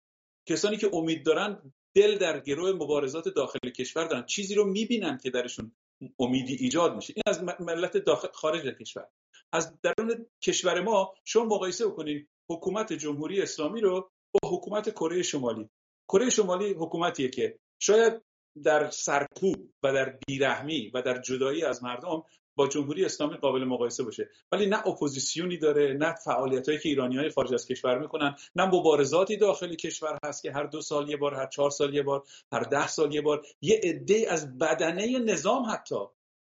کسانی 0.46 0.76
که 0.76 0.90
امید 0.92 1.26
دارن 1.26 1.72
دل 1.94 2.18
در 2.18 2.40
گروه 2.40 2.72
مبارزات 2.72 3.28
داخل 3.28 3.70
کشور 3.70 4.04
دارن. 4.04 4.26
چیزی 4.26 4.54
رو 4.54 4.64
می‌بینن 4.64 5.18
که 5.22 5.30
درشون 5.30 5.72
امیدی 6.18 6.54
ایجاد 6.54 6.96
میشه. 6.96 7.14
این 7.16 7.22
از 7.26 7.60
ملت 7.60 7.96
داخل 7.96 8.28
خارج 8.32 8.62
کشور. 8.62 9.06
از 9.52 9.80
درون 9.82 10.26
کشور 10.42 10.80
ما 10.80 11.14
شما 11.24 11.44
مقایسه 11.44 11.86
بکنید 11.86 12.28
حکومت 12.50 12.92
جمهوری 12.92 13.42
اسلامی 13.42 13.80
رو 13.80 14.10
با 14.32 14.50
حکومت 14.50 14.90
کره 14.90 15.22
شمالی. 15.22 15.68
کره 16.12 16.30
شمالی 16.30 16.72
حکومتیه 16.72 17.28
که 17.28 17.58
شاید 17.78 18.22
در 18.64 18.90
سرکوب 18.90 19.56
و 19.82 19.92
در 19.92 20.18
بیرحمی 20.26 20.90
و 20.94 21.02
در 21.02 21.20
جدایی 21.20 21.64
از 21.64 21.82
مردم 21.82 22.22
با 22.56 22.68
جمهوری 22.68 23.04
اسلامی 23.04 23.36
قابل 23.36 23.64
مقایسه 23.64 24.02
باشه. 24.02 24.28
ولی 24.52 24.66
نه 24.66 24.86
اپوزیسیونی 24.86 25.58
داره 25.58 25.92
نه 25.92 26.14
فعالیت 26.24 26.68
هایی 26.68 26.80
که 26.80 26.88
ایرانی 26.88 27.16
های 27.16 27.30
خارج 27.30 27.54
از 27.54 27.66
کشور 27.66 27.98
می‌کنن 27.98 28.36
نه 28.56 28.64
مبارزاتی 28.64 29.36
داخلی 29.36 29.76
کشور 29.76 30.18
هست 30.24 30.42
که 30.42 30.52
هر 30.52 30.64
دو 30.64 30.80
سال 30.80 31.10
یه 31.10 31.16
بار 31.16 31.34
هر 31.34 31.46
چهار 31.46 31.70
سال 31.70 31.94
یه 31.94 32.02
بار 32.02 32.22
هر 32.52 32.60
ده 32.60 32.86
سال 32.86 33.14
یه 33.14 33.20
بار. 33.20 33.46
یه 33.60 33.80
عده 33.82 34.26
از 34.28 34.58
بدنه 34.58 35.18
نظام 35.18 35.62
حتی 35.70 36.04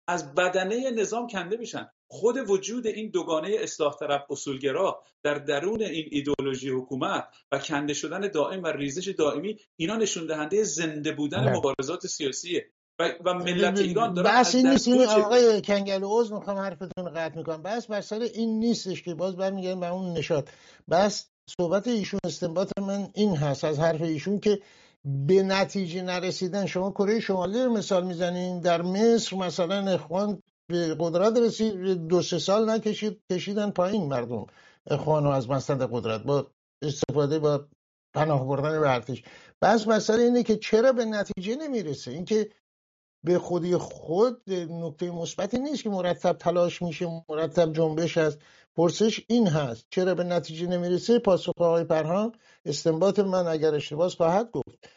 از 0.09 0.35
بدنه 0.35 0.91
نظام 0.91 1.27
کنده 1.27 1.57
میشن. 1.57 1.91
خود 2.09 2.51
وجود 2.51 2.87
این 2.87 3.11
دوگانه 3.11 3.57
اصلاح 3.61 3.97
طرف 4.01 4.31
اصولگرا 4.31 5.03
در 5.23 5.35
درون 5.35 5.83
این 5.83 6.09
ایدئولوژی 6.11 6.69
حکومت 6.71 7.25
و 7.53 7.59
کنده 7.59 7.95
شدن 7.95 8.29
دائم 8.29 8.63
و 8.63 8.67
ریزش 8.67 9.09
دائمی 9.09 9.57
اینا 9.77 9.97
نشون 9.97 10.27
دهنده 10.27 10.63
زنده 10.63 11.13
بودن 11.13 11.45
نه. 11.45 11.57
مبارزات 11.57 12.07
سیاسیه. 12.07 12.67
و, 12.99 13.13
و 13.25 13.35
ملت 13.35 13.79
ایران 13.79 14.15
داره 14.15 14.31
بس 14.31 14.55
این 14.55 14.67
نیست. 14.67 14.89
این 14.89 15.03
آقای 15.03 15.63
کنگل 15.63 16.05
عوض 16.05 16.33
می‌خوام 16.33 16.59
حرفتون 16.59 17.15
قطع 17.15 17.37
می‌کنم. 17.37 17.63
بس 17.63 17.87
بر 17.87 18.01
سر 18.01 18.21
این 18.21 18.59
نیستش 18.59 19.03
که 19.03 19.15
باز 19.15 19.37
برمیگردیم 19.37 19.81
به 19.81 19.93
اون 19.93 20.13
نشاد 20.13 20.49
بس 20.91 21.31
صحبت 21.61 21.89
ایشون 21.89 22.21
استنباط 22.25 22.71
من 22.79 23.09
این 23.15 23.37
هست 23.37 23.65
از 23.65 23.79
حرف 23.79 24.03
ایشون 24.03 24.41
که 24.41 24.61
به 25.05 25.43
نتیجه 25.43 26.03
نرسیدن 26.03 26.67
شما 26.67 26.91
کره 26.91 27.21
شمالی 27.21 27.63
رو 27.63 27.73
مثال 27.73 28.07
می‌زنین. 28.07 28.61
در 28.61 28.83
مصر 28.83 29.37
مثلا 29.37 29.91
اخوان 29.91 30.43
به 30.69 30.97
قدرت 31.01 31.37
رسید 31.37 32.07
دو 32.09 32.23
سه 32.23 32.39
سال 32.39 32.71
نکشید 32.71 33.23
کشیدن 33.33 33.71
پایین 33.71 34.09
مردم. 34.09 34.47
اخوانو 34.87 35.31
از 35.31 35.51
مسند 35.51 35.83
قدرت 35.93 36.23
با 36.23 36.47
استفاده 36.83 37.39
با 37.39 37.67
پناه 38.15 38.49
بردن 38.49 38.81
به 38.81 38.95
ارتش. 38.95 39.23
بس 39.63 39.89
مسئله 39.89 40.23
اینه 40.23 40.43
که 40.43 40.57
چرا 40.57 40.93
به 40.93 41.05
نتیجه 41.05 41.57
نمی‌رسه؟ 41.57 42.11
اینکه 42.11 42.51
به 43.25 43.39
خودی 43.39 43.77
خود 43.77 44.51
نکته 44.51 45.11
مثبتی 45.11 45.59
نیست 45.59 45.83
که 45.83 45.91
مرتب 45.91 46.33
تلاش 46.33 46.83
میشه 46.83 47.07
مرتب 47.29 47.73
جنبش 47.73 48.19
هست. 48.19 48.39
پرسش 48.77 49.25
این 49.29 49.47
هست. 49.47 49.87
چرا 49.91 50.15
به 50.15 50.25
نتیجه 50.25 50.67
نمی‌رسه؟ 50.67 51.19
پاسخ 51.19 51.53
آقای 51.57 51.85
پرهام 51.85 52.33
استنباط 52.65 53.19
من 53.19 53.47
اگر 53.47 53.75
اشتباه 53.75 54.09
خواهد 54.09 54.51
گفت. 54.51 54.89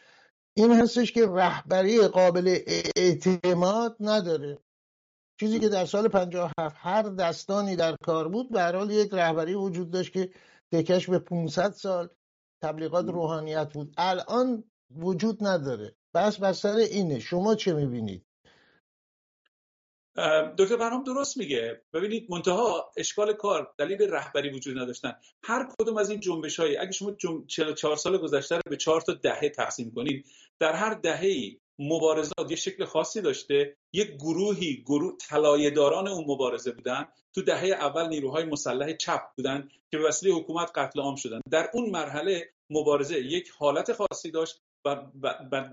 این 0.56 0.72
هستش 0.72 1.12
که 1.12 1.26
رهبری 1.26 2.08
قابل 2.08 2.58
اعتماد 2.96 3.96
نداره. 4.00 4.58
چیزی 5.40 5.60
که 5.60 5.68
در 5.68 5.84
سال 5.84 6.08
57 6.08 6.76
هر 6.78 7.02
دستانی 7.02 7.76
در 7.76 7.96
کار 8.02 8.28
بود 8.28 8.50
به 8.50 8.62
حال 8.62 8.90
یک 8.90 9.08
رهبری 9.12 9.54
وجود 9.54 9.90
داشت 9.90 10.12
که 10.12 10.30
تکش 10.72 11.10
به 11.10 11.18
500 11.18 11.70
سال 11.70 12.08
تبلیغات 12.62 13.06
روحانیت 13.06 13.72
بود. 13.72 13.94
الان 13.98 14.64
وجود 14.96 15.46
نداره. 15.46 15.94
بس 16.14 16.38
بسر 16.38 16.74
اینه. 16.74 17.18
شما 17.18 17.54
چه 17.54 17.72
می‌بینید؟ 17.72 18.26
دکتر 20.58 20.76
برنامه 20.76 21.04
درست 21.04 21.36
میگه. 21.36 21.82
ببینید 21.92 22.26
منتها 22.30 22.92
اشکال 22.96 23.32
کار 23.32 23.74
دلیل 23.78 24.02
رهبری 24.02 24.50
وجود 24.50 24.78
نداشتن. 24.78 25.12
هر 25.44 25.68
کدوم 25.78 25.96
از 25.96 26.10
این 26.10 26.20
جنبش 26.20 26.60
های 26.60 26.76
اگه 26.76 26.92
شما 26.92 27.12
44 27.46 27.96
سال 27.96 28.18
گذشته 28.18 28.56
رو 28.56 28.62
به 28.70 28.76
چهار 28.76 29.00
تا 29.00 29.12
دهه 29.12 29.48
تقسیم 29.48 29.92
کنید 29.94 30.26
در 30.58 30.72
هر 30.72 30.94
دهه 30.94 31.56
مبارزات 31.80 32.50
یه 32.50 32.56
شکل 32.56 32.84
خاصی 32.84 33.20
داشته. 33.20 33.76
یک 33.92 34.14
گروهی 34.14 34.82
گروه 34.86 35.16
طلایه‌داران 35.28 36.08
اون 36.08 36.24
مبارزه 36.28 36.72
بودن. 36.72 37.08
تو 37.34 37.42
دهه 37.42 37.64
اول 37.64 38.08
نیروهای 38.08 38.44
مسلح 38.44 38.92
چپ 38.92 39.22
بودن 39.36 39.68
که 39.90 39.98
به 39.98 40.08
وسیله 40.08 40.34
حکومت 40.34 40.70
قتل 40.74 41.00
عام 41.00 41.16
شدن. 41.16 41.40
در 41.50 41.70
اون 41.74 41.90
مرحله 41.90 42.50
مبارزه 42.70 43.18
یک 43.18 43.50
حالت 43.58 43.92
خاصی 43.92 44.30
داشت 44.30 44.62
و 44.84 44.96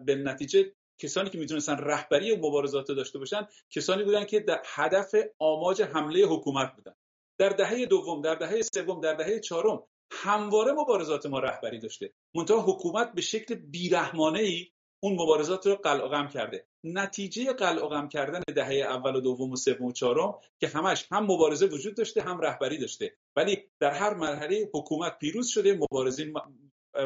به 0.05 0.15
نتیجه 0.15 0.71
کسانی 0.99 1.29
که 1.29 1.37
می‌تونستن 1.37 1.77
رهبری 1.77 2.35
مبارزات 2.35 2.87
داشته 2.87 3.19
باشن 3.19 3.47
کسانی 3.71 4.03
بودن 4.03 4.25
که 4.25 4.39
در 4.39 4.61
هدف 4.65 5.15
آماج 5.39 5.81
حمله 5.81 6.25
حکومت 6.25 6.75
بودن. 6.75 6.93
در 7.39 7.49
دهه 7.49 7.85
دوم 7.85 8.21
در 8.21 8.35
دهه 8.35 8.61
سوم 8.61 9.01
در 9.01 9.13
دهه 9.13 9.39
چهارم 9.39 9.83
همواره 10.11 10.71
مبارزات 10.71 11.25
ما 11.25 11.39
رهبری 11.39 11.79
داشته. 11.79 12.13
منتها 12.35 12.61
حکومت 12.61 13.13
به 13.13 13.21
شکل 13.21 13.55
بیرحمانه 13.55 14.39
ای 14.39 14.67
اون 14.99 15.13
مبارزات 15.13 15.67
رو 15.67 15.75
قلع 15.75 16.27
کرده. 16.27 16.65
نتیجه 16.83 17.53
قلع 17.53 18.07
کردن 18.07 18.41
دهه 18.55 18.73
اول 18.73 19.15
و 19.15 19.21
دوم 19.21 19.51
و 19.51 19.55
سوم 19.55 19.85
و 19.85 19.91
چهارم 19.91 20.35
که 20.59 20.67
همش 20.67 21.07
هم 21.11 21.23
مبارزه 21.23 21.65
وجود 21.65 21.95
داشته 21.95 22.21
هم 22.21 22.39
رهبری 22.39 22.77
داشته. 22.77 23.15
ولی 23.35 23.63
در 23.79 23.91
هر 23.91 24.13
مرحله 24.13 24.69
حکومت 24.73 25.19
پیروز 25.19 25.47
شده 25.47 25.73
مبارزین 25.73 26.33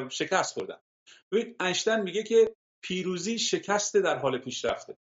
شکست 0.09 0.53
خوردن. 0.53 0.77
ببین 1.31 1.55
انشتن 1.59 2.01
میگه 2.01 2.23
که 2.23 2.55
پیروزی 2.81 3.39
شکست 3.39 3.97
در 3.97 4.17
حال 4.17 4.37
پیشرفته. 4.37 4.97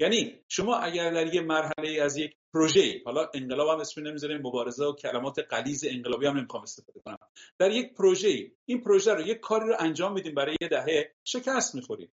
یعنی 0.00 0.40
شما 0.48 0.76
اگر 0.76 1.10
در 1.10 1.34
یه 1.34 1.40
مرحله 1.40 2.02
از 2.02 2.16
یک 2.16 2.36
پروژه 2.54 3.02
حالا 3.04 3.30
انقلاب 3.34 3.68
هم 3.68 3.80
اسم 3.80 4.06
نمی‌ذاریم 4.06 4.38
مبارزه 4.38 4.84
و 4.84 4.92
کلمات 4.92 5.38
قلیز 5.38 5.84
انقلابی 5.84 6.26
هم 6.26 6.36
نمی‌خوام 6.36 6.62
استفاده 6.62 7.00
کنم. 7.00 7.18
در 7.58 7.70
یک 7.70 7.94
پروژه 7.94 8.52
این 8.64 8.80
پروژه 8.80 9.14
رو 9.14 9.20
یک 9.20 9.40
کاری 9.40 9.68
رو 9.68 9.76
انجام 9.78 10.12
میدیم 10.12 10.34
برای 10.34 10.56
یه 10.60 10.68
دهه 10.68 11.14
شکست 11.24 11.74
می‌خورید 11.74 12.12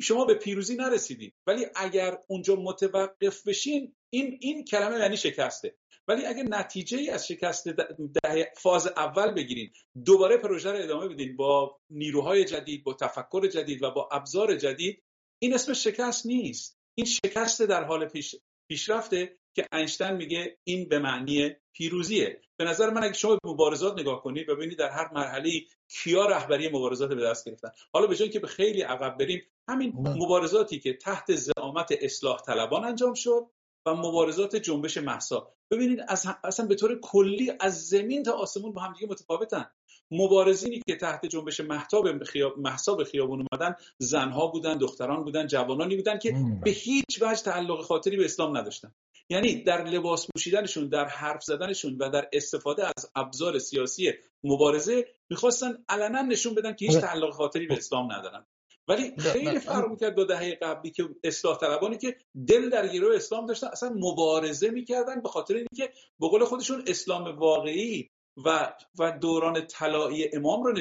شما 0.00 0.24
به 0.24 0.34
پیروزی 0.34 0.76
نرسیدید. 0.76 1.34
ولی 1.46 1.66
اگر 1.74 2.18
اونجا 2.26 2.56
متوقف 2.56 3.46
بشین 3.46 3.94
این 4.10 4.38
این 4.40 4.64
کلمه 4.64 4.98
یعنی 4.98 5.16
شکسته. 5.16 5.74
ولی 6.08 6.26
اگر 6.26 6.42
نتیجه 6.42 6.98
ای 6.98 7.10
از 7.10 7.26
شکست 7.26 7.68
ده 7.68 8.52
فاز 8.56 8.86
اول 8.86 9.34
بگیرید 9.34 9.72
دوباره 10.04 10.36
پروژه 10.36 10.72
رو 10.72 10.78
ادامه 10.78 11.08
بدین 11.08 11.36
با 11.36 11.78
نیروهای 11.90 12.44
جدید 12.44 12.84
با 12.84 12.94
تفکر 12.94 13.48
جدید 13.48 13.82
و 13.82 13.90
با 13.90 14.08
ابزار 14.12 14.56
جدید 14.56 15.02
این 15.38 15.54
اسم 15.54 15.72
شکست 15.72 16.26
نیست. 16.26 16.78
این 16.94 17.06
شکست 17.06 17.62
در 17.62 17.84
حال 17.84 18.08
پیش 18.08 18.34
پیشرفته 18.68 19.38
که 19.54 19.66
اینشتین 19.72 20.10
میگه 20.10 20.58
این 20.64 20.88
به 20.88 20.98
معنی 20.98 21.50
پیروزیه. 21.72 22.40
به 22.56 22.64
نظر 22.64 22.90
من 22.90 23.04
اگه 23.04 23.12
شما 23.12 23.38
به 23.42 23.50
مبارزات 23.50 23.98
نگاه 23.98 24.22
کنید 24.22 24.46
ببینید 24.46 24.78
در 24.78 24.90
هر 24.90 25.10
مرحله 25.12 25.50
کیا 25.88 26.26
رهبری 26.26 26.68
مبارزات 26.68 27.08
به 27.08 27.22
دست 27.22 27.48
گرفتن. 27.48 27.68
حالا 27.92 28.06
به 28.06 28.16
جای 28.16 28.28
که 28.28 28.40
به 28.40 28.46
خیلی 28.46 28.82
عقب 28.82 29.18
بریم 29.18 29.42
همین 29.68 29.92
مبارزاتی 29.96 30.78
که 30.78 30.92
تحت 30.92 31.34
زعامت 31.34 31.94
اصلاح 32.00 32.40
طلبان 32.40 32.84
انجام 32.84 33.14
شد 33.14 33.46
و 33.86 33.94
مبارزات 33.94 34.56
جنبش 34.56 34.96
محسا. 34.98 35.52
ببینید 35.70 35.98
از 36.08 36.26
اصلا 36.44 36.66
به 36.66 36.74
طور 36.74 37.00
کلی 37.00 37.52
از 37.60 37.88
زمین 37.88 38.22
تا 38.22 38.32
آسمون 38.32 38.72
با 38.72 38.80
هم 38.80 38.92
دیگه 38.92 39.06
متفاوتن. 39.06 39.70
مبارزینی 40.10 40.82
که 40.88 40.96
تحت 40.96 41.26
جنبش 41.26 41.60
محتاب 41.60 42.18
به 42.18 42.24
خیاب 42.24 42.58
محسا 42.58 42.94
به 42.94 43.04
خیابون 43.04 43.46
اومدن 43.52 43.74
زنها 43.98 44.46
بودن 44.46 44.78
دختران 44.78 45.24
بودن 45.24 45.46
جوانانی 45.46 45.96
بودن 45.96 46.18
که 46.18 46.34
به 46.64 46.70
هیچ 46.70 47.22
وجه 47.22 47.42
تعلق 47.42 47.82
خاطری 47.82 48.16
به 48.16 48.24
اسلام 48.24 48.56
نداشتن. 48.56 48.94
یعنی 49.30 49.62
در 49.62 49.84
لباس 49.84 50.26
پوشیدنشون 50.34 50.88
در 50.88 51.04
حرف 51.04 51.42
زدنشون 51.42 51.96
و 52.00 52.10
در 52.10 52.28
استفاده 52.32 52.86
از 52.86 53.10
ابزار 53.14 53.58
سیاسی 53.58 54.12
مبارزه 54.44 55.06
می‌خواستن 55.30 55.84
علنا 55.88 56.22
نشون 56.22 56.54
بدن 56.54 56.74
که 56.74 56.86
هیچ 56.86 56.96
تعلق 56.96 57.30
خاطری 57.30 57.66
به 57.66 57.74
اسلام 57.74 58.12
ندارن. 58.12 58.46
ولی 58.88 59.16
خیلی 59.18 59.58
فرق 59.58 59.90
می‌کرد 59.90 60.14
دو 60.14 60.24
دهه 60.24 60.54
قبلی 60.54 60.90
که 60.90 61.04
اصلاح 61.24 61.58
طلبانی 61.58 61.98
که 61.98 62.16
دل 62.48 62.70
در 62.70 62.88
گروه 62.88 63.16
اسلام 63.16 63.46
داشتن 63.46 63.66
اصلا 63.66 63.88
مبارزه 63.96 64.70
می‌کردن 64.70 65.20
به 65.22 65.28
خاطر 65.28 65.54
اینکه 65.54 65.92
به 66.20 66.28
قول 66.28 66.44
خودشون 66.44 66.84
اسلام 66.86 67.38
واقعی 67.38 68.10
و 68.44 68.74
و 68.98 69.12
دوران 69.12 69.66
طلایی 69.66 70.30
امام 70.32 70.62
رو 70.62 70.74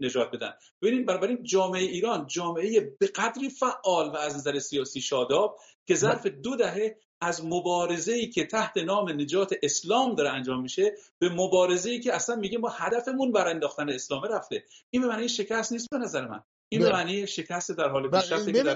نجات 0.00 0.30
بدن. 0.30 0.52
ببینید 0.82 1.06
بنابراین 1.06 1.42
جامعه 1.42 1.82
ایران 1.82 2.26
جامعه 2.26 2.80
به 3.00 3.06
قدری 3.06 3.50
فعال 3.50 4.08
و 4.08 4.16
از 4.16 4.36
نظر 4.36 4.58
سیاسی 4.58 5.00
شاداب 5.00 5.58
که 5.86 5.94
ظرف 5.94 6.26
دو 6.26 6.56
دهه 6.56 6.96
از 7.20 7.44
مبارزه 7.44 8.12
ای 8.12 8.28
که 8.28 8.46
تحت 8.46 8.76
نام 8.76 9.10
نجات 9.10 9.54
اسلام 9.62 10.14
داره 10.14 10.30
انجام 10.30 10.62
میشه 10.62 10.94
به 11.18 11.28
مبارزه 11.28 11.90
ای 11.90 12.00
که 12.00 12.14
اصلا 12.14 12.36
میگه 12.36 12.58
ما 12.58 12.68
هدفمون 12.68 13.32
برای 13.32 13.54
انداختن 13.54 13.88
اسلام 13.88 14.22
رفته. 14.22 14.64
این 14.90 15.02
به 15.02 15.08
معنی 15.08 15.28
شکست 15.28 15.72
نیست 15.72 15.90
به 15.90 15.98
نظر 15.98 16.28
من. 16.28 16.42
این 16.74 16.82
به 16.82 16.92
معنی 16.92 17.26
شکست 17.26 17.72
در 17.72 17.88
حال 17.88 18.10
پیشرفته 18.10 18.52
که 18.52 18.62
در 18.62 18.74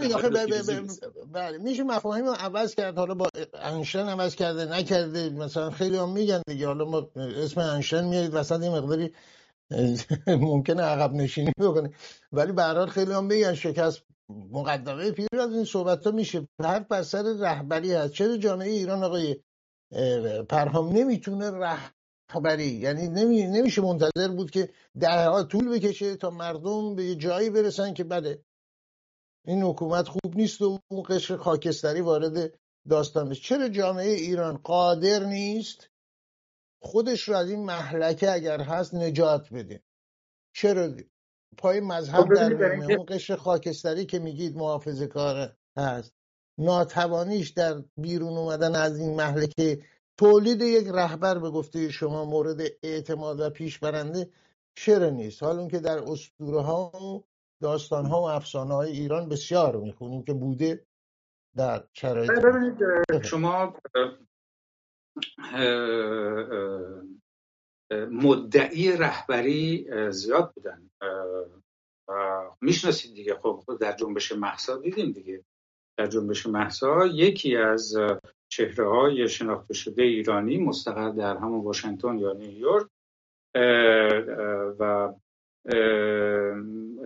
بله 1.32 1.58
میشه 1.58 1.82
مفاهیم 1.82 2.26
رو 2.26 2.32
عوض 2.32 2.74
کرد 2.74 2.98
حالا 2.98 3.14
با 3.14 3.28
انشن 3.54 4.08
عوض 4.08 4.34
کرده 4.34 4.64
نکرده 4.64 5.30
مثلا 5.30 5.70
خیلی 5.70 5.96
هم 5.96 6.12
میگن 6.12 6.42
دیگه 6.46 6.66
حالا 6.66 6.84
ما 6.84 7.10
اسم 7.16 7.60
انشن 7.60 8.04
میارید 8.04 8.34
وسط 8.34 8.60
این 8.60 8.72
مقداری 8.72 9.12
ممکنه 10.26 10.82
عقب 10.82 11.14
نشینی 11.14 11.52
بکنه. 11.60 11.90
ولی 12.32 12.52
به 12.52 12.86
خیلی 12.86 13.12
هم 13.12 13.24
میگن 13.24 13.54
شکست 13.54 14.02
مقدمه 14.28 15.10
پیر 15.10 15.26
از 15.40 15.52
این 15.52 15.64
صحبت 15.64 16.06
ها 16.06 16.12
میشه. 16.12 16.48
هر 16.62 16.78
بر 16.78 17.02
سر 17.02 17.22
رهبری 17.40 17.92
هست. 17.92 18.12
چرا 18.12 18.36
جامعه 18.36 18.70
ایران 18.70 19.04
آقای 19.04 19.36
پرهام 20.48 20.92
نمی‌تونه 20.92 21.50
رهبری 22.34 22.66
یعنی 22.66 23.08
نمی... 23.08 23.46
نمیشه 23.46 23.82
منتظر 23.82 24.28
بود 24.28 24.50
که 24.50 24.70
ها 25.02 25.42
طول 25.42 25.68
بکشه 25.68 26.16
تا 26.16 26.30
مردم 26.30 26.94
به 26.94 27.04
یه 27.04 27.14
جایی 27.14 27.50
برسن 27.50 27.94
که 27.94 28.04
بله 28.04 28.44
این 29.44 29.62
حکومت 29.62 30.08
خوب 30.08 30.36
نیست 30.36 30.62
و 30.62 30.80
اون 30.88 31.02
قشر 31.08 31.36
خاکستری 31.36 32.00
وارد 32.00 32.58
داستان 32.88 33.28
بشه 33.28 33.42
چرا 33.42 33.68
جامعه 33.68 34.08
ایران 34.08 34.56
قادر 34.56 35.24
نیست؟ 35.24 35.88
خودش 36.82 37.28
رو 37.28 37.36
از 37.36 37.50
این 37.50 37.64
محلکه 37.64 38.32
اگر 38.32 38.60
هست 38.60 38.94
نجات 38.94 39.52
بده. 39.52 39.82
چرا؟ 40.54 40.94
پای 41.58 41.80
مذهب 41.80 42.24
خب 42.24 42.34
در 42.34 42.48
میونه 42.48 42.94
اون 42.94 43.06
قشر 43.08 43.36
خاکستری 43.36 44.06
که 44.06 44.18
میگید 44.18 44.56
محافظه 44.56 45.06
کار 45.06 45.56
هست. 45.78 46.12
ناتوانیش 46.58 47.50
در 47.50 47.84
بیرون 47.96 48.36
اومدن 48.36 48.74
از 48.74 48.98
این 48.98 49.16
محلکه 49.16 49.82
تولید 50.18 50.62
یک 50.62 50.86
رهبر 50.88 51.38
به 51.38 51.50
گفته 51.50 51.90
شما 51.90 52.24
مورد 52.24 52.60
اعتماد 52.82 53.40
و 53.40 53.50
پیش 53.50 53.78
برنده 53.78 54.30
چرا 54.74 55.10
نیست. 55.10 55.42
حال 55.42 55.68
که 55.68 55.78
در 55.78 55.98
اسطوره 55.98 56.60
ها 56.60 56.90
و 56.90 57.24
داستان 57.62 58.06
ها 58.06 58.20
و 58.20 58.28
افسانه 58.28 58.74
های 58.74 58.92
ایران 58.92 59.28
بسیار 59.28 59.76
می‌خونیم 59.76 60.22
که 60.22 60.32
بوده 60.32 60.86
در 61.56 61.84
شرایط 61.92 62.30
ببینید 62.30 63.22
شما 63.24 63.74
مدعی 68.10 68.92
رهبری 68.92 69.88
زیاد 70.10 70.52
بودن. 70.54 70.90
می‌شناسید 72.60 73.14
دیگه 73.14 73.34
خب 73.34 73.78
در 73.80 73.92
جنبش 73.92 74.32
محسا 74.32 74.76
دیدیم 74.76 75.12
دیگه. 75.12 75.44
در 75.98 76.06
جنبش 76.06 76.46
محسا 76.46 77.06
یکی 77.06 77.56
از 77.56 77.96
چهره 78.48 78.88
های 78.88 79.28
شناخته 79.28 79.74
شده 79.74 80.02
ایرانی 80.02 80.58
مستقر 80.58 81.10
در 81.10 81.36
همون 81.36 81.64
واشنگتن 81.64 82.18
یا 82.18 82.32
نیویورک 82.32 82.86
و 84.78 85.12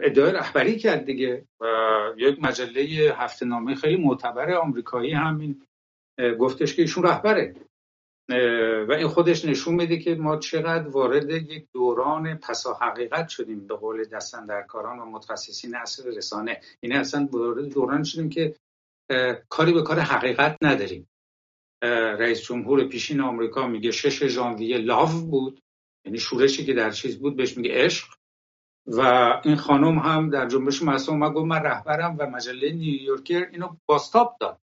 ادعای 0.02 0.32
رهبری 0.32 0.78
کرد 0.78 1.04
دیگه. 1.04 1.46
و 1.60 1.66
یک 2.16 2.38
مجله 2.42 3.14
هفته 3.16 3.46
نامه 3.46 3.74
خیلی 3.74 3.96
معتبر 3.96 4.52
آمریکایی 4.52 5.12
همین 5.12 5.62
گفتش 6.40 6.74
که 6.74 6.82
ایشون 6.82 7.04
رهبره. 7.04 7.54
و 8.88 8.92
این 8.92 9.08
خودش 9.08 9.44
نشون 9.44 9.74
میده 9.74 9.98
که 9.98 10.14
ما 10.14 10.36
چقدر 10.36 10.88
وارد 10.88 11.30
یک 11.30 11.66
دوران 11.72 12.34
پسا 12.34 12.74
حقیقت 12.74 13.28
شدیم 13.28 13.66
به 13.66 13.74
قول 13.74 14.04
دستندرکاران 14.04 14.98
و 14.98 15.04
متخصصین 15.04 15.74
اصل 15.74 16.16
رسانه. 16.16 16.60
اینه 16.80 16.98
اصلا 16.98 17.28
وارد 17.32 17.68
دوران 17.68 18.02
شدیم 18.02 18.28
که 18.28 18.54
کاری 19.48 19.72
به 19.72 19.82
کار 19.82 19.98
حقیقت 19.98 20.56
نداریم. 20.62 21.08
رئیس 21.88 22.42
جمهور 22.42 22.84
پیشین 22.84 23.20
آمریکا 23.20 23.66
میگه 23.66 23.90
شش 23.90 24.26
ژانویه 24.26 24.78
لاو 24.78 25.08
بود 25.08 25.62
یعنی 26.04 26.18
شورشی 26.18 26.64
که 26.64 26.74
در 26.74 26.90
چیز 26.90 27.18
بود 27.18 27.36
بهش 27.36 27.56
میگه 27.56 27.84
عشق. 27.84 28.14
و 28.86 29.00
این 29.44 29.56
خانم 29.56 29.98
هم 29.98 30.30
در 30.30 30.48
جنبش 30.48 30.82
مصوم 30.82 31.18
ما 31.18 31.30
گفت 31.30 31.46
من 31.46 31.62
رهبرم 31.62 32.16
و 32.18 32.26
مجله 32.26 32.72
نیویورکر 32.72 33.48
اینو 33.52 33.76
باستاب 33.86 34.36
داد. 34.40 34.60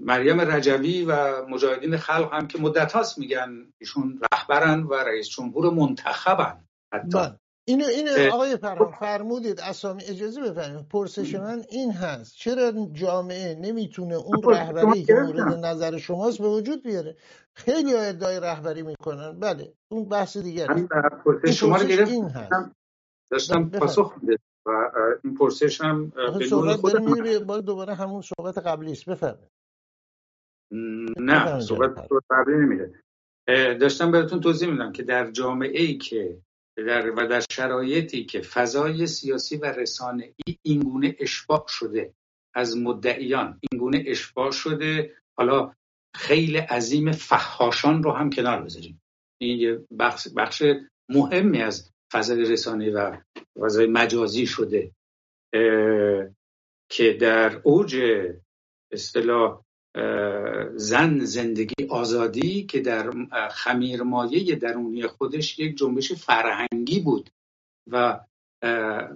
مریم 0.00 0.40
رجوی 0.40 1.04
و 1.04 1.44
مجاهدین 1.46 1.96
خلق 1.96 2.34
هم 2.34 2.46
که 2.46 2.58
مدت 2.58 2.92
هاست 2.92 3.18
میگن 3.18 3.72
ایشون 3.78 4.20
رهبرن 4.32 4.82
و 4.82 4.94
رئیس 4.94 5.28
جمهور 5.28 5.74
منتخبن 5.74 6.64
حتی. 6.92 7.18
بله. 7.18 7.43
اینو 7.66 7.84
این 7.84 8.08
آقای 8.32 8.56
فرام 8.56 8.92
فرمودید 8.92 9.60
اسامی 9.60 10.02
اجازه 10.04 10.40
بفرمایید. 10.40 10.88
پرسش 10.88 11.34
من 11.34 11.62
این 11.70 11.92
هست. 11.92 12.34
چرا 12.36 12.72
جامعه 12.92 13.54
نمی‌تونه 13.54 14.14
اون 14.14 14.42
رهبری 14.42 15.04
که 15.04 15.14
مورد 15.14 15.64
نظر 15.64 15.98
شماست 15.98 16.38
به 16.38 16.48
وجود 16.48 16.82
بیاره؟ 16.82 17.16
خیلی 17.54 17.94
ادعای 17.94 18.40
رهبری 18.40 18.82
می‌کنن. 18.82 19.40
بله 19.40 19.72
اون 19.88 20.08
بحث 20.08 20.36
دیگره 20.36 20.88
پرسش 21.24 21.60
شما 21.60 21.76
رو 21.76 22.06
این 22.08 22.28
هست. 22.28 22.72
داشتم 23.30 23.70
پاسخ 23.70 24.14
میده 24.22 24.38
و 24.66 24.90
این 25.24 25.34
پرسش 25.34 25.80
هم 25.80 26.12
به 26.38 26.46
صحبت 26.46 26.82
داره 26.82 27.38
دوباره 27.60 27.94
همون 27.94 28.22
صحبت 28.22 28.58
قبلی 28.58 28.92
است. 28.92 29.10
بفرمایید. 29.10 29.50
نه 31.18 31.60
صحبت 31.60 32.08
قبلی 32.30 32.56
نمیره 32.56 33.02
داشتم 33.74 34.10
براتون 34.10 34.40
توضیح 34.40 34.70
میدم 34.70 34.92
که 34.92 35.02
در 35.02 35.30
جامعه 35.30 35.80
ای 35.80 35.98
که 35.98 36.38
و 36.76 37.26
در 37.26 37.42
شرایطی 37.50 38.24
که 38.24 38.40
فضای 38.40 39.06
سیاسی 39.06 39.56
و 39.56 39.64
رسانه 39.64 40.34
ای 40.46 40.58
اینگونه 40.62 41.16
اشباع 41.18 41.64
شده 41.68 42.14
از 42.54 42.76
مدعیان 42.76 43.60
اینگونه 43.70 44.04
اشباع 44.06 44.50
شده 44.50 45.16
حالا 45.38 45.74
خیلی 46.14 46.58
عظیم 46.58 47.12
فحاشان 47.12 48.02
رو 48.02 48.12
هم 48.12 48.30
کنار 48.30 48.62
بذاریم. 48.62 49.02
این 49.40 49.58
یه 49.58 49.84
بخش, 49.98 50.28
بخش 50.36 50.62
مهمی 51.08 51.62
از 51.62 51.92
فضای 52.12 52.44
رسانه 52.44 52.90
و 52.90 53.16
فضای 53.60 53.86
مجازی 53.86 54.46
شده 54.46 54.92
که 56.90 57.12
در 57.20 57.60
اوج 57.64 57.96
اصطلاح 58.92 59.64
زن 60.74 61.18
زندگی 61.18 61.86
آزادی 61.90 62.66
که 62.66 62.80
در 62.80 63.10
خمیرمایه 63.50 64.54
درونی 64.54 65.06
خودش 65.06 65.58
یک 65.58 65.76
جنبش 65.76 66.12
فرهنگی 66.12 67.00
بود 67.00 67.30
و 67.86 68.20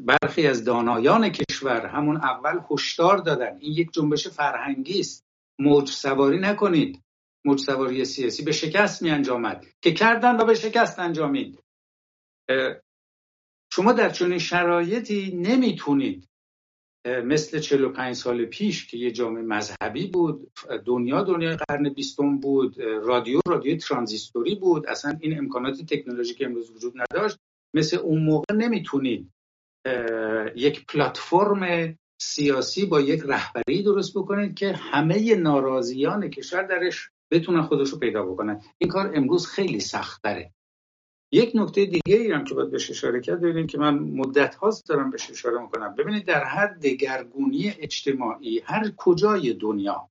برخی 0.00 0.46
از 0.46 0.64
دانایان 0.64 1.28
کشور 1.28 1.86
همون 1.86 2.16
اول 2.16 2.60
هشدار 2.70 3.18
دادن. 3.18 3.58
این 3.60 3.72
یک 3.72 3.92
جنبش 3.92 4.28
فرهنگی 4.28 5.00
است. 5.00 5.24
موج 5.58 5.88
سواری 5.88 6.38
نکنید. 6.38 7.02
موج 7.44 7.60
سواری 7.60 8.04
سیاسی 8.04 8.44
به 8.44 8.52
شکست 8.52 9.02
می 9.02 9.10
انجامد. 9.10 9.66
که 9.82 9.92
کردن 9.92 10.36
و 10.36 10.44
به 10.44 10.54
شکست 10.54 10.98
انجامید. 10.98 11.62
شما 13.72 13.92
در 13.92 14.10
چنین 14.10 14.38
شرایطی 14.38 15.32
نمی‌تونید 15.36 16.27
مثل 17.24 17.58
45 17.58 18.14
سال 18.14 18.44
پیش 18.44 18.86
که 18.86 18.96
یه 18.96 19.10
جامعه 19.10 19.42
مذهبی 19.42 20.06
بود 20.06 20.50
دنیا 20.84 21.22
دنیا 21.22 21.56
قرن 21.68 21.88
بیستم 21.88 22.38
بود 22.38 22.80
رادیو 22.80 23.40
رادیو 23.48 23.76
ترانزیستوری 23.76 24.54
بود. 24.54 24.86
اصلا 24.86 25.18
این 25.20 25.38
امکانات 25.38 25.82
تکنولوژیک 25.82 26.42
امروز 26.46 26.70
وجود 26.70 26.94
نداشت 27.00 27.36
مثل 27.74 27.96
اون 27.96 28.22
موقع 28.22 28.54
نمی‌تونید 28.54 29.30
یک 30.56 30.86
پلتفرم 30.86 31.94
سیاسی 32.20 32.86
با 32.86 33.00
یک 33.00 33.22
رهبری 33.26 33.82
درست 33.82 34.18
بکنید 34.18 34.54
که 34.54 34.72
همه 34.72 35.34
ناراضیان 35.34 36.30
کشور 36.30 36.62
درش 36.62 37.10
بتونن 37.32 37.62
خودش 37.62 37.90
رو 37.90 37.98
پیدا 37.98 38.22
بکنن. 38.22 38.60
این 38.78 38.90
کار 38.90 39.12
امروز 39.14 39.46
خیلی 39.46 39.80
سخت 39.80 40.22
داره 40.22 40.52
یک 41.32 41.52
نکته 41.54 41.86
دیگه 41.86 42.16
ای 42.16 42.32
هم 42.32 42.44
که 42.44 42.54
باید 42.54 42.70
بهش 42.70 42.90
اشاره 42.90 43.20
کرد 43.20 43.40
ببینید 43.40 43.70
که 43.70 43.78
من 43.78 43.98
مدت 43.98 44.54
هاست 44.54 44.88
دارم 44.88 45.10
بهش 45.10 45.30
اشاره 45.30 45.62
می‌کنم. 45.62 45.94
ببینید 45.94 46.26
در 46.26 46.44
هر 46.44 46.66
دگرگونی 46.66 47.74
اجتماعی 47.78 48.60
هر 48.64 48.92
کجای 48.96 49.52
دنیا 49.52 50.10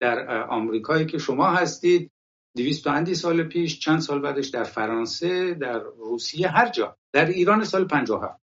در 0.00 0.46
آمریکایی 0.46 1.06
که 1.06 1.18
شما 1.18 1.46
هستید 1.46 2.10
دویست 2.56 2.86
و 2.86 2.90
اندی 2.90 3.14
سال 3.14 3.42
پیش 3.42 3.78
چند 3.78 4.00
سال 4.00 4.20
بعدش 4.20 4.48
در 4.48 4.64
فرانسه 4.64 5.54
در 5.54 5.78
روسیه 5.78 6.48
هر 6.48 6.68
جا 6.68 6.96
در 7.12 7.26
ایران 7.26 7.64
سال 7.64 7.84
57 7.84 8.40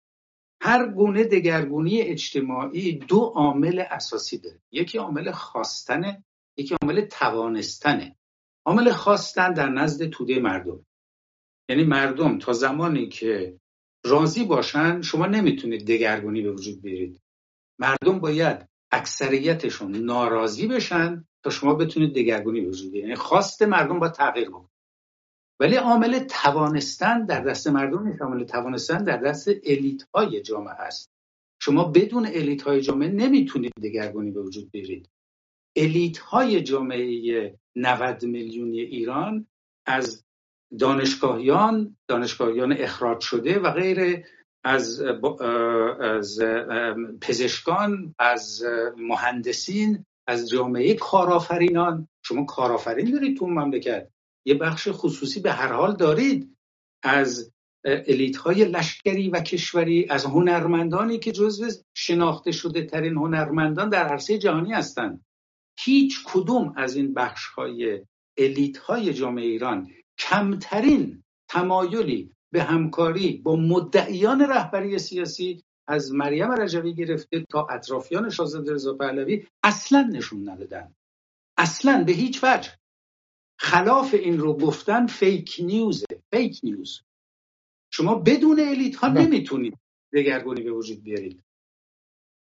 هر 0.61 0.89
گونه 0.89 1.25
دگرگونی 1.25 2.01
اجتماعی 2.01 2.93
دو 2.93 3.21
عامل 3.21 3.85
اساسی 3.91 4.39
داره. 4.39 4.61
یکی 4.73 4.99
عامل 4.99 5.31
خواستنه 5.31 6.25
یکی 6.57 6.77
عامل 6.83 7.01
توانستنه. 7.01 8.17
عامل 8.65 8.91
خواستن 8.91 9.53
در 9.53 9.69
نزد 9.69 10.07
توده 10.07 10.41
مردم. 10.41 10.87
یعنی 11.69 11.85
مردم 11.85 12.39
تا 12.39 12.53
زمانی 12.53 13.09
که 13.09 13.61
راضی 14.05 14.45
باشن 14.45 15.03
شما 15.03 15.27
نمی‌تونید 15.27 15.87
دگرگونی 15.87 16.43
به 16.43 16.53
وجود 16.53 16.83
بیارید. 16.83 17.21
مردم 17.79 18.19
باید 18.19 18.69
اکثریتشون 18.93 19.97
ناراضی 19.97 20.67
بشن 20.67 21.25
تا 21.43 21.51
شما 21.51 21.75
بتونید 21.75 22.15
دگرگونی 22.15 22.61
به 22.61 22.69
وجود 22.69 22.93
بیارید. 22.93 23.09
یعنی 23.09 23.21
خواست 23.21 23.63
مردم 23.63 23.99
با 23.99 24.09
تغییر 24.09 24.49
بکنه 24.49 24.69
ولی 25.61 25.77
عامل 25.77 26.19
توانستن 26.19 27.27
در 27.27 27.41
دست 27.41 27.67
مردم 27.67 28.07
نیست. 28.07 28.23
عامل 28.23 28.45
توانستن 28.45 28.99
در 29.05 29.17
دست 29.17 29.49
الیت 29.49 30.03
های 30.15 30.43
جامعه 30.43 30.75
است. 30.75 31.11
شما 31.63 31.85
بدون 31.85 32.27
الیت 32.27 32.63
های 32.63 32.81
جامعه 32.81 33.09
نمی‌تونید 33.09 33.73
دگرگونی 33.83 34.31
به 34.31 34.43
وجود 34.43 34.71
بیارید. 34.71 35.09
الیت 35.77 36.19
های 36.19 36.63
جامعه 36.63 37.59
90 37.77 38.25
میلیونی 38.25 38.81
ایران 38.81 39.47
از 39.87 40.24
دانشگاهیان 40.79 41.97
دانشگاهیان 42.09 42.73
اخراج 42.73 43.21
شده 43.21 43.59
و 43.59 43.71
غیر 43.71 44.25
از, 44.65 45.01
از 46.01 46.41
پزشکان 47.21 48.15
از 48.19 48.63
مهندسین 48.97 50.05
از 50.27 50.49
جامعه 50.49 50.95
کارآفرینان. 50.95 52.09
شما 52.23 52.45
کارآفرین 52.45 53.11
دارید 53.11 53.37
تو 53.37 53.47
مملکت. 53.47 54.09
یه 54.47 54.55
بخش 54.55 54.89
خصوصی 54.91 55.41
به 55.41 55.53
هر 55.53 55.73
حال 55.73 55.97
دارید. 55.97 56.57
از 57.03 57.53
الیت 57.85 58.37
های 58.37 58.65
لشکری 58.65 59.31
و 59.31 59.41
کشوری 59.41 60.07
از 60.11 60.25
هنرمندانی 60.25 61.19
که 61.19 61.33
جزو 61.33 61.71
شناخته 61.95 62.53
شده 62.53 62.87
ترین 62.87 63.15
هنرمندان 63.15 63.89
در 63.89 64.07
عرصه 64.07 64.39
جهانی 64.39 64.73
هستند. 64.73 65.25
هیچ 65.79 66.19
کدوم 66.25 66.73
از 66.77 66.97
این 66.97 67.15
بخش 67.15 67.47
های 67.47 68.01
الیت 68.39 68.77
های 68.77 69.15
جامعه 69.15 69.45
ایران 69.45 69.91
کمترین 70.31 71.25
تمایلی 71.51 72.33
به 72.53 72.63
همکاری 72.63 73.39
با 73.39 73.57
مدعیان 73.57 74.41
رهبری 74.43 74.99
سیاسی 74.99 75.63
از 75.89 76.13
مریم 76.13 76.53
رجوی 76.53 76.95
گرفته 76.95 77.45
تا 77.51 77.67
اطرافیان 77.71 78.31
شاهزاده 78.31 78.75
رضا 78.75 78.95
پهلوی 78.95 79.47
اصلا 79.65 80.03
نشون 80.13 80.49
ندادن. 80.49 80.95
اصلا 81.59 82.05
به 82.05 82.13
هیچ 82.13 82.45
وجه. 82.45 82.71
خلاف 83.61 84.15
این 84.15 84.39
رو 84.39 84.59
گفتن 84.59 85.07
فیک 85.07 85.57
نیوزه 85.61 86.07
فیک 86.35 86.61
نیوز 86.63 87.03
شما 87.93 88.15
بدون 88.15 88.61
الیت 88.61 88.97
ها 88.97 89.09
نمی‌تونید 89.09 89.79
دگرگونی 90.15 90.63
به 90.63 90.73
وجود 90.73 91.03
بیارید. 91.03 91.45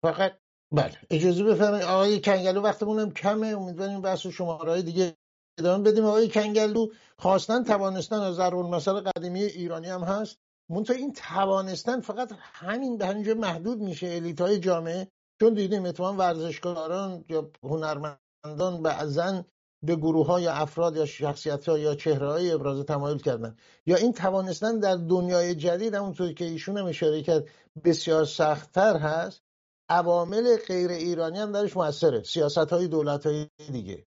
فقط 0.03 0.39
بله 0.73 0.97
اجازه 1.11 1.43
بفرمایید. 1.43 1.85
آقای 1.85 2.21
کنگلو 2.21 2.61
وقتمون 2.61 3.11
کمه. 3.11 3.47
امیدواریم 3.47 4.01
بحث 4.01 4.27
شماره 4.27 4.81
دیگه 4.81 5.17
ادامه 5.57 5.91
بدیم. 5.91 6.05
آقای 6.05 6.29
کنگلو 6.29 6.87
خواستن 7.17 7.63
توانستن 7.63 8.19
از 8.19 8.35
ضرور 8.35 8.65
مثال 8.65 9.01
قدیمی 9.01 9.43
ایرانی 9.43 9.87
هم 9.87 10.03
هست. 10.03 10.37
منتها 10.69 10.95
این 10.95 11.13
توانستن 11.13 12.01
فقط 12.01 12.31
همین 12.39 12.97
به 12.97 13.05
همینجا 13.05 13.33
محدود 13.33 13.79
میشه. 13.81 14.07
الیت 14.07 14.41
های 14.41 14.59
جامعه 14.59 15.07
چون 15.39 15.53
دیدیم 15.53 15.85
اتفاقا 15.85 16.13
ورزشکاران 16.13 17.25
یا 17.29 17.51
هنرمندان 17.63 18.81
بعضا 18.83 19.43
به 19.83 19.95
گروه 19.95 20.27
های 20.27 20.47
افراد 20.47 20.95
یا 20.95 21.05
شخصیت 21.05 21.69
ها 21.69 21.77
یا 21.77 21.95
چهره 21.95 22.27
های 22.27 22.51
ابراز 22.51 22.85
تمایل 22.85 23.17
کردن. 23.17 23.55
یا 23.85 23.95
این 23.95 24.13
توانستن 24.13 24.79
در 24.79 24.95
دنیای 24.95 25.55
جدید 25.55 25.93
همونطوری 25.93 26.33
که 26.33 26.45
ایشون 26.45 26.77
هم 26.77 26.85
اشاره 26.85 27.23
کرد 27.23 27.47
بسیار 27.83 28.25
سختتر 28.25 28.97
هست. 28.97 29.41
عوامل 29.89 30.57
غیر 30.67 30.89
ایرانی 30.91 31.39
هم 31.39 31.51
درش 31.51 31.77
موثره. 31.77 32.23
سیاست 32.23 32.57
های 32.57 32.87
دولت 32.87 33.25
های 33.25 33.47
دیگه. 33.71 34.05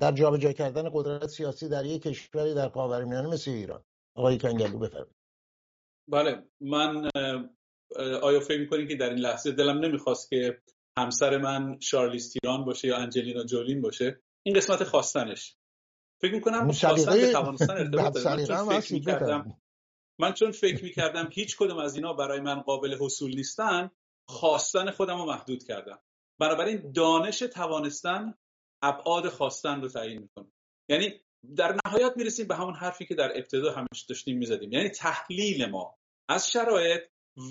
در 0.00 0.12
جابجا 0.12 0.52
کردن 0.52 0.90
قدرت 0.92 1.26
سیاسی 1.26 1.68
در 1.68 1.84
یک 1.84 2.02
کشوری 2.02 2.54
در 2.54 2.68
خاورمیانه 2.68 3.28
مثل 3.28 3.50
ایران. 3.50 3.84
آقای 4.16 4.38
کنگلو 4.38 4.78
بفرمایید. 4.78 5.16
بله 6.08 6.42
من 6.60 7.10
آیا 8.22 8.40
فکر 8.40 8.60
می‌کنید 8.60 8.88
که 8.88 8.96
در 8.96 9.10
این 9.10 9.18
لحظه 9.18 9.52
دلم 9.52 9.78
نمی‌خواست 9.78 10.30
که 10.30 10.62
همسر 10.98 11.38
من 11.38 11.80
شارلیز 11.80 12.32
تیران 12.32 12.64
باشه 12.64 12.88
یا 12.88 12.96
انجلینا 12.96 13.44
جولین 13.44 13.80
باشه؟ 13.80 14.20
این 14.42 14.56
قسمت 14.56 14.84
خواستنش. 14.84 15.56
فکر 16.20 16.34
می‌کنم 16.34 16.72
خواستن 16.72 17.12
به 17.12 17.32
توانستن 17.32 17.76
ارتباط 17.76 18.16
من 20.18 20.32
چون 20.32 20.50
فکر 20.50 20.84
می‌کردم 20.84 21.28
هیچ 21.32 21.56
کدوم 21.56 21.78
از 21.78 21.94
اینا 21.94 22.12
برای 22.12 22.40
من 22.40 22.60
قابل 22.60 22.96
حصول 23.00 23.34
نیستن 23.34 23.90
خواستن 24.28 24.90
خودم 24.90 25.18
رو 25.18 25.26
محدود 25.26 25.64
کردم. 25.64 25.98
بنابراین 26.38 26.92
دانش 26.92 27.38
توانستن 27.38 28.34
ابعاد 28.84 29.28
خواستن 29.28 29.80
رو 29.80 29.88
تعیین 29.88 30.20
می‌کنه. 30.20 30.46
یعنی 30.88 31.20
در 31.56 31.76
نهایت 31.86 32.12
می‌رسیم 32.16 32.46
به 32.46 32.56
همون 32.56 32.74
حرفی 32.74 33.06
که 33.06 33.14
در 33.14 33.32
ابتدا 33.36 33.72
همش 33.72 34.02
داشتیم 34.08 34.38
می‌زدیم. 34.38 34.72
یعنی 34.72 34.88
تحلیل 34.88 35.66
ما 35.66 35.98
از 36.28 36.50
شرایط 36.50 37.02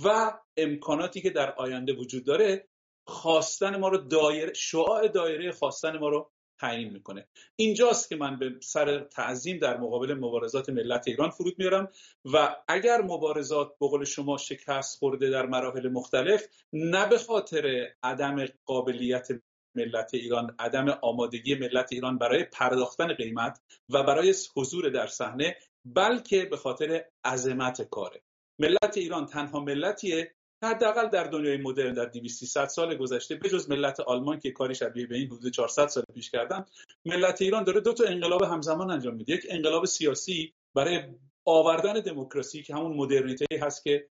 و 0.06 0.34
امکاناتی 0.58 1.22
که 1.22 1.30
در 1.30 1.52
آینده 1.52 1.94
وجود 1.94 2.26
داره 2.26 2.68
خواستن 3.08 3.78
ما 3.78 3.88
رو 3.88 3.98
دایره 3.98 4.54
شعاع 4.54 5.08
دایره 5.08 5.52
خواستن 5.52 5.98
ما 5.98 6.10
رو 6.10 6.32
تعیین 6.60 6.94
می‌کنه. 6.94 7.28
اینجاست 7.56 8.10
که 8.10 8.16
من 8.16 8.40
به 8.40 8.56
سر 8.62 9.00
تعظیم 9.00 9.58
در 9.58 9.78
مقابل 9.78 10.14
مبارزات 10.14 10.70
ملت 10.70 11.08
ایران 11.08 11.30
فرود 11.30 11.56
میارم 11.60 11.92
و 12.34 12.56
اگر 12.68 13.02
مبارزات 13.02 13.80
به 13.80 13.88
قول 13.88 14.06
شما 14.06 14.38
شکست 14.38 15.00
خورده 15.00 15.30
در 15.30 15.46
مراحل 15.46 15.90
مختلف 15.90 16.48
نه 16.74 17.10
به 17.10 17.18
خاطر 17.18 17.94
عدم 18.04 18.46
قابلیت 18.66 19.28
ملت 19.76 20.14
ایران 20.14 20.56
عدم 20.60 20.90
آمادگی 21.02 21.56
ملت 21.56 21.94
ایران 21.94 22.18
برای 22.18 22.44
پرداختن 22.44 23.14
قیمت 23.14 23.62
و 23.90 24.04
برای 24.04 24.34
حضور 24.56 24.90
در 24.90 25.08
صحنه 25.08 25.56
بلکه 25.86 26.46
به 26.46 26.58
خاطر 26.58 27.06
عظمت 27.26 27.82
کاره. 27.82 28.22
ملت 28.60 28.98
ایران 28.98 29.26
تنها 29.26 29.60
ملتیه 29.60 30.34
حداقل 30.64 31.08
در 31.08 31.24
دنیای 31.24 31.58
مدرن 31.58 31.94
در 31.94 32.06
200 32.06 32.68
سال 32.68 32.96
گذشته 32.96 33.36
بجز 33.36 33.70
ملت 33.70 34.00
آلمان 34.00 34.40
که 34.40 34.52
کاری 34.52 34.76
شبیه 34.76 35.08
به 35.08 35.16
این 35.16 35.28
حدود 35.28 35.52
400 35.52 35.88
سال 35.88 36.04
پیش 36.14 36.32
کردن 36.32 36.66
ملت 37.06 37.42
ایران 37.42 37.64
داره 37.64 37.82
دو 37.82 37.94
تا 37.94 38.04
انقلاب 38.04 38.44
همزمان 38.44 38.92
انجام 38.92 39.16
میده. 39.16 39.34
یک 39.34 39.46
انقلاب 39.50 39.86
سیاسی 39.86 40.54
برای 40.76 41.00
آوردن 41.46 41.94
دموکراسی 41.94 42.64
که 42.64 42.76
همون 42.76 42.98
مدرنیته 42.98 43.46
هست 43.62 43.84
که 43.84 44.08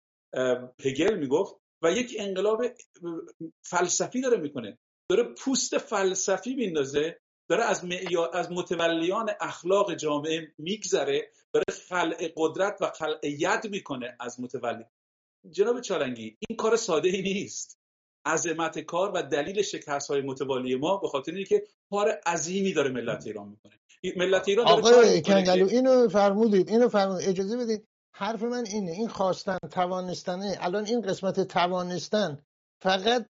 هگل 0.84 1.18
می‌گفت 1.18 1.54
و 1.82 1.92
یک 1.92 2.16
انقلاب 2.18 2.62
فلسفی 3.62 4.20
داره 4.20 4.36
می‌کنه. 4.36 4.78
داره 5.12 5.22
پوست 5.22 5.78
فلسفی 5.78 6.54
میندازه 6.54 7.20
داره 7.48 7.64
از 7.64 7.84
از 8.32 8.52
متولیان 8.52 9.30
اخلاق 9.40 9.94
جامعه 9.94 10.52
میگذره 10.58 11.30
داره 11.52 11.64
خلع 11.88 12.32
قدرت 12.36 12.78
و 12.80 12.90
خلع 12.90 13.18
ید 13.22 13.70
می‌کنه 13.70 14.16
از 14.20 14.40
متولی. 14.40 14.84
جناب 15.50 15.80
چالنگی 15.80 16.36
این 16.48 16.56
کار 16.56 16.76
ساده 16.76 17.08
ای 17.08 17.22
نیست. 17.22 17.78
عظمت 18.26 18.78
کار 18.78 19.12
و 19.14 19.22
دلیل 19.22 19.62
شکست 19.62 20.10
های 20.10 20.20
متوالی 20.20 20.74
ما 20.74 20.96
به 20.96 21.08
خاطر 21.08 21.32
اینکه 21.32 21.62
کار 21.90 22.08
عظیمی 22.26 22.72
داره 22.72 22.90
ملت 22.90 23.26
ایران 23.26 23.48
می‌کنه. 23.48 23.72
ملت 24.16 24.48
ایران 24.48 24.66
داره 24.66 24.96
آقای 24.96 25.22
کنگلو 25.22 25.68
اینو 25.68 26.08
فرمودید 26.08 26.68
اینو 26.68 26.88
فرمودید. 26.88 27.28
اجازه 27.28 27.56
بدید. 27.56 27.88
حرف 28.14 28.42
من 28.42 28.66
اینه 28.66 28.90
این 28.90 29.08
خواستن 29.08 29.58
توانستنه. 29.70 30.56
الان 30.60 30.86
این 30.86 31.00
قسمت 31.00 31.40
توانستن 31.40 32.44
فقط 32.82 33.26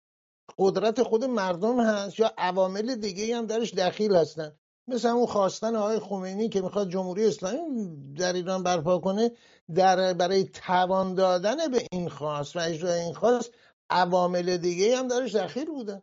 قدرت 0.59 1.03
خود 1.03 1.25
مردم 1.25 1.81
هست 1.81 2.21
یا 2.21 2.35
عوامل 2.39 2.95
دیگه 2.95 3.37
هم 3.37 3.47
درش 3.47 3.75
دخیل 3.75 4.17
هستن. 4.17 4.57
مثل 4.89 5.09
اون 5.09 5.27
خواستن 5.27 5.77
آقای 5.77 5.99
خمینی 5.99 6.49
که 6.49 6.61
می‌خواد 6.61 6.91
جمهوری 6.91 7.27
اسلامی 7.27 8.15
در 8.15 8.33
ایران 8.33 8.63
برپا 8.63 8.99
کنه 8.99 9.31
در 9.75 10.15
برای 10.15 10.45
توان 10.45 11.15
دادن 11.15 11.71
به 11.71 11.87
این 11.93 12.09
خواست 12.09 12.57
و 12.57 12.59
اجرای 12.59 13.01
این 13.01 13.15
خواست 13.15 13.55
عوامل 13.91 14.57
دیگه 14.57 14.97
هم 14.97 15.09
درش 15.09 15.35
دخیل 15.35 15.65
بودن. 15.65 16.03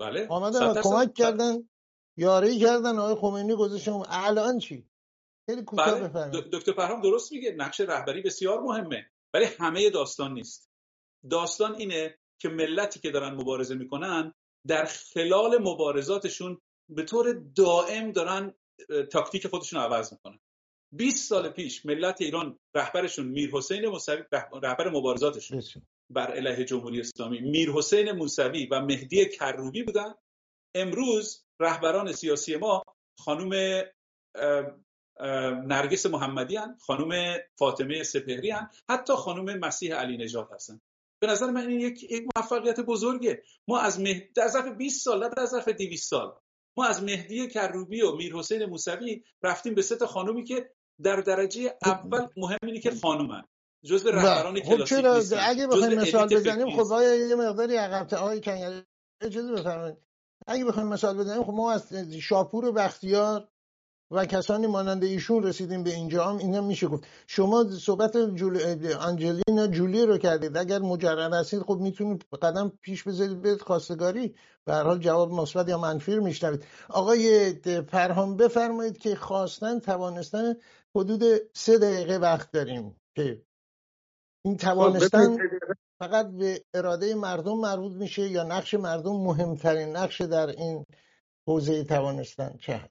بله. 0.00 0.26
آمدن 0.28 0.82
کمک 0.82 1.14
کردن 1.14 1.68
یاری 2.16 2.58
کردن 2.58 2.98
آقای 2.98 3.14
خمینی 3.14 3.54
گذاشتن 3.54 4.02
الان 4.08 4.58
چی؟ 4.58 4.88
خیلی 5.46 5.62
کوتاه 5.62 6.08
بله. 6.08 6.42
دکتر 6.52 6.72
فرهام 6.72 7.02
درست 7.02 7.32
میگه 7.32 7.52
نقش 7.52 7.80
رهبری 7.80 8.22
بسیار 8.22 8.60
مهمه 8.60 9.06
ولی 9.34 9.44
همه 9.44 9.90
داستان 9.90 10.32
نیست. 10.32 10.70
داستان 11.30 11.74
اینه 11.74 12.18
که 12.38 12.48
ملتی 12.48 13.00
که 13.00 13.10
دارن 13.10 13.34
مبارزه 13.34 13.74
می‌کنن 13.74 14.34
در 14.66 14.84
خلال 14.84 15.58
مبارزاتشون 15.58 16.60
به 16.88 17.02
طور 17.02 17.32
دائم 17.32 18.12
دارن 18.12 18.54
تاکتیک 19.12 19.46
خودشون 19.46 19.80
عوض 19.80 20.12
می‌کنن. 20.12 20.38
20 20.92 21.28
سال 21.28 21.48
پیش 21.48 21.86
ملت 21.86 22.20
ایران 22.20 22.58
رهبرشون 22.74 23.26
میر 23.26 23.50
حسین 23.50 23.88
موسوی 23.88 24.22
رهبر 24.62 24.88
مبارزاتشون 24.88 25.62
بر 26.10 26.32
علیه 26.32 26.64
جمهوری 26.64 27.00
اسلامی 27.00 27.40
میر 27.40 27.70
حسین 27.70 28.12
موسوی 28.12 28.66
و 28.66 28.80
مهدی 28.80 29.26
کروبی 29.26 29.82
بودن. 29.82 30.14
امروز 30.74 31.44
رهبران 31.60 32.12
سیاسی 32.12 32.56
ما 32.56 32.82
خانم 33.18 33.82
نرگس 35.66 36.06
محمدی 36.06 36.56
هن، 36.56 36.78
خانم 36.86 37.36
فاطمه 37.58 38.02
سپهری 38.02 38.50
هن، 38.50 38.70
حتی 38.90 39.12
خانم 39.12 39.58
مسیح 39.58 39.94
علی 39.94 40.16
نجات 40.16 40.52
هستن. 40.52 40.80
به 41.20 41.26
نظر 41.26 41.50
من 41.50 41.68
این 41.68 41.80
یک, 41.80 42.02
یک 42.02 42.24
موفقیت 42.36 42.80
بزرگه. 42.80 43.42
ما 43.68 43.80
از 43.80 44.00
مهدی 44.00 44.32
در 44.34 44.48
ظرف 44.48 44.76
20 44.76 45.04
سال 45.04 45.24
نه 45.24 45.28
در 45.36 45.46
ظرف 45.46 45.68
200 45.68 46.10
سال. 46.10 46.34
ما 46.76 46.86
از 46.86 47.02
مهدی 47.02 47.48
کروبی 47.48 48.02
و 48.02 48.16
میر 48.16 48.34
حسین 48.34 48.64
موسوی 48.64 49.24
رفتیم 49.42 49.74
به 49.74 49.82
سه 49.82 49.96
تا 49.96 50.06
خانومی 50.06 50.44
که 50.44 50.70
در 51.02 51.16
درجه 51.16 51.76
اول 51.84 52.26
مهم 52.36 52.58
اینه 52.62 52.80
که 52.80 52.90
خانومن. 52.90 53.42
جزء 53.84 54.10
رهبران 54.10 54.62
خب 54.62 54.84
کلاسیک 54.84 55.04
نیستن. 55.04 55.38
اگه 55.42 55.66
بخوایم 55.66 56.00
مثال 56.00 56.28
بزنیم 56.28 56.70
خب 56.76 56.92
آیا 56.92 57.28
یه 57.28 57.34
مقداری 57.34 57.76
عقب 57.76 58.14
آقای 58.14 58.40
کنگل 58.40 58.82
اجازه 59.20 59.52
بفرمایید. 59.52 59.96
اگه 60.46 60.64
بخوایم 60.64 60.88
مثال 60.88 61.18
بزنیم 61.18 61.44
خب 61.44 61.52
ما 61.52 61.72
از 61.72 61.94
شاپور 62.22 62.64
و 62.64 62.72
بختیار 62.72 63.48
و 64.10 64.26
کسانی 64.26 64.66
مانند 64.66 65.04
ایشون 65.04 65.42
رسیدیم 65.42 65.82
به 65.82 65.90
اینجا 65.90 66.24
هم 66.24 66.38
اینا 66.38 66.60
میشه 66.60 66.86
گفت. 66.86 67.04
شما 67.26 67.64
صحبت 67.64 68.16
جول... 68.16 68.60
آنجلینا 69.00 69.66
جولی 69.66 70.06
رو 70.06 70.18
کردید. 70.18 70.56
اگر 70.56 70.78
مجرد 70.78 71.32
هستید 71.32 71.62
خب 71.62 71.78
می‌تونید 71.80 72.24
قدم 72.42 72.72
پیش 72.82 73.02
بذارید 73.02 73.42
به 73.42 73.56
خواستگاری. 73.56 74.34
به 74.64 74.74
هر 74.74 74.82
حال 74.82 74.98
جواب 74.98 75.32
مثبت 75.32 75.68
یا 75.68 75.78
منفی 75.78 76.14
رو 76.14 76.24
میشنوید. 76.24 76.64
آقای 76.88 77.52
فرهام 77.88 78.36
بفرمایید 78.36 78.98
که 78.98 79.14
خواستن 79.14 79.78
توانستن 79.78 80.54
حدود 80.96 81.22
سه 81.54 81.78
دقیقه 81.78 82.16
وقت 82.16 82.50
داریم 82.50 82.96
که 83.14 83.42
این 84.44 84.56
خب، 84.56 84.60
توانستن 84.60 85.36
فقط 85.98 86.30
به 86.30 86.64
اراده 86.74 87.14
مردم 87.14 87.58
مربوط 87.58 87.92
میشه 87.92 88.28
یا 88.28 88.42
نقش 88.42 88.74
مردم 88.74 89.16
مهمترین 89.16 89.96
نقش 89.96 90.20
در 90.20 90.46
این 90.46 90.86
حوزه 91.46 91.84
توانستن 91.84 92.56
چه 92.60 92.90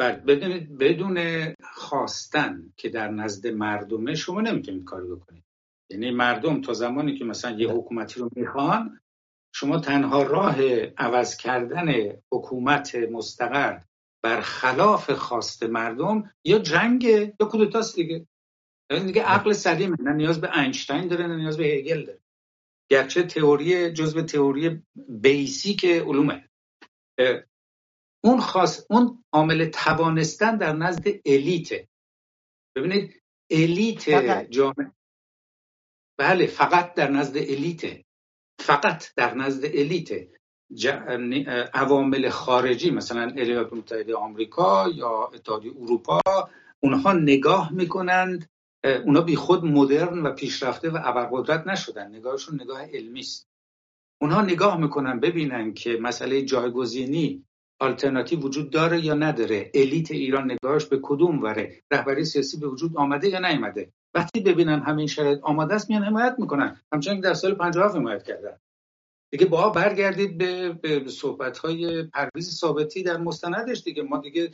بله 0.00 0.16
ببینید 0.16 0.78
بدون 0.78 1.18
خواستن 1.62 2.72
که 2.76 2.88
در 2.88 3.10
نزد 3.10 3.46
مردمه 3.46 4.14
شما 4.14 4.40
نمی‌تونید 4.40 4.84
کاری 4.84 5.06
بکنید. 5.06 5.44
یعنی 5.90 6.10
مردم 6.10 6.60
تا 6.60 6.72
زمانی 6.72 7.18
که 7.18 7.24
مثلا 7.24 7.50
یه 7.50 7.68
حکومتی 7.68 8.20
رو 8.20 8.30
می‌خوان 8.36 9.00
شما 9.54 9.80
تنها 9.80 10.22
راه 10.22 10.62
عوض 10.98 11.36
کردن 11.36 11.92
حکومت 12.32 12.94
مستقر 12.94 13.80
بر 14.22 14.40
خلاف 14.40 15.10
خواست 15.10 15.62
مردم 15.62 16.30
یا 16.44 16.58
جنگ 16.58 17.04
یا 17.04 17.46
کودتاست 17.50 17.96
دیگه. 17.96 18.26
یعنی 18.90 19.04
دیگه 19.04 19.22
عقل 19.22 19.52
سلیمه 19.52 19.96
نه 20.00 20.12
نیاز 20.12 20.40
به 20.40 20.58
اینشتین 20.58 21.08
داره 21.08 21.26
نه 21.26 21.36
نیاز 21.36 21.56
به 21.56 21.64
هگل 21.64 22.04
داره. 22.04 22.20
گرچه 22.90 23.22
تئوری 23.22 23.92
جزء 23.92 24.22
تئوری 24.22 24.82
بیسیک 25.08 25.84
علومه. 25.84 26.48
اون 28.24 28.40
خاص 28.40 28.86
اون 28.90 29.24
عامل 29.32 29.64
توانستن 29.64 30.56
در 30.56 30.72
نزد 30.72 31.06
الیته. 31.26 31.88
ببینید 32.76 33.22
الیت. 33.50 34.50
جامعه 34.50 34.92
بله 36.18 36.46
فقط 36.46 36.94
در 36.94 37.10
نزد 37.10 37.36
الیته. 37.36 38.04
فقط 38.60 39.14
در 39.14 39.34
نزد 39.34 39.64
الیته. 39.64 40.30
ج- 40.74 40.86
عوامل 41.74 42.28
خارجی 42.28 42.90
مثلا 42.90 43.32
ایالات 43.36 43.72
متحده 43.72 44.14
آمریکا 44.16 44.88
یا 44.94 45.30
اتحادیه 45.34 45.72
اروپا 45.76 46.20
اونها 46.80 47.12
نگاه 47.12 47.72
می‌کنند. 47.72 48.50
اونا 49.04 49.20
بی 49.20 49.36
خود 49.36 49.64
مدرن 49.64 50.22
و 50.22 50.32
پیشرفته 50.34 50.90
و 50.90 50.98
ابرقدرت 51.04 51.66
نشدن. 51.66 52.14
نگاهشون 52.14 52.62
نگاه 52.62 52.82
علمی 52.82 53.20
است. 53.20 53.48
اونها 54.20 54.42
نگاه 54.42 54.80
می‌کنن 54.80 55.20
ببینن 55.20 55.74
که 55.74 55.98
مسئله 56.00 56.42
جایگزینی 56.42 57.44
آلترناتیو 57.80 58.40
وجود 58.40 58.70
داره 58.70 59.04
یا 59.04 59.14
نداره؟ 59.14 59.70
الیت 59.74 60.10
ایران 60.10 60.50
نگاهش 60.50 60.84
به 60.84 60.98
کدوم 61.02 61.42
وره؟ 61.42 61.82
رهبری 61.90 62.24
سیاسی 62.24 62.56
به 62.56 62.68
وجود 62.68 62.96
آمده 62.96 63.28
یا 63.28 63.38
نیامده؟ 63.38 63.92
وقتی 64.14 64.40
ببینن 64.40 64.80
همین 64.80 65.06
شرایط 65.06 65.40
آماده 65.42 65.74
است 65.74 65.90
میان 65.90 66.04
حمایت 66.04 66.34
می‌کنن. 66.38 66.80
همچنین 66.92 67.16
که 67.16 67.22
در 67.22 67.34
سال 67.34 67.54
57 67.54 67.96
حمایت 67.96 68.22
کردن. 68.22 68.56
دیگه 69.32 69.46
با 69.46 69.70
برگردید 69.70 70.38
به, 70.38 70.72
به 70.72 71.08
صحبت 71.08 71.58
های 71.58 72.02
پرویز 72.02 72.58
ثابتی 72.58 73.02
در 73.02 73.16
مستندش 73.16 73.82
دیگه. 73.82 74.02
ما 74.02 74.18
دیگه 74.18 74.50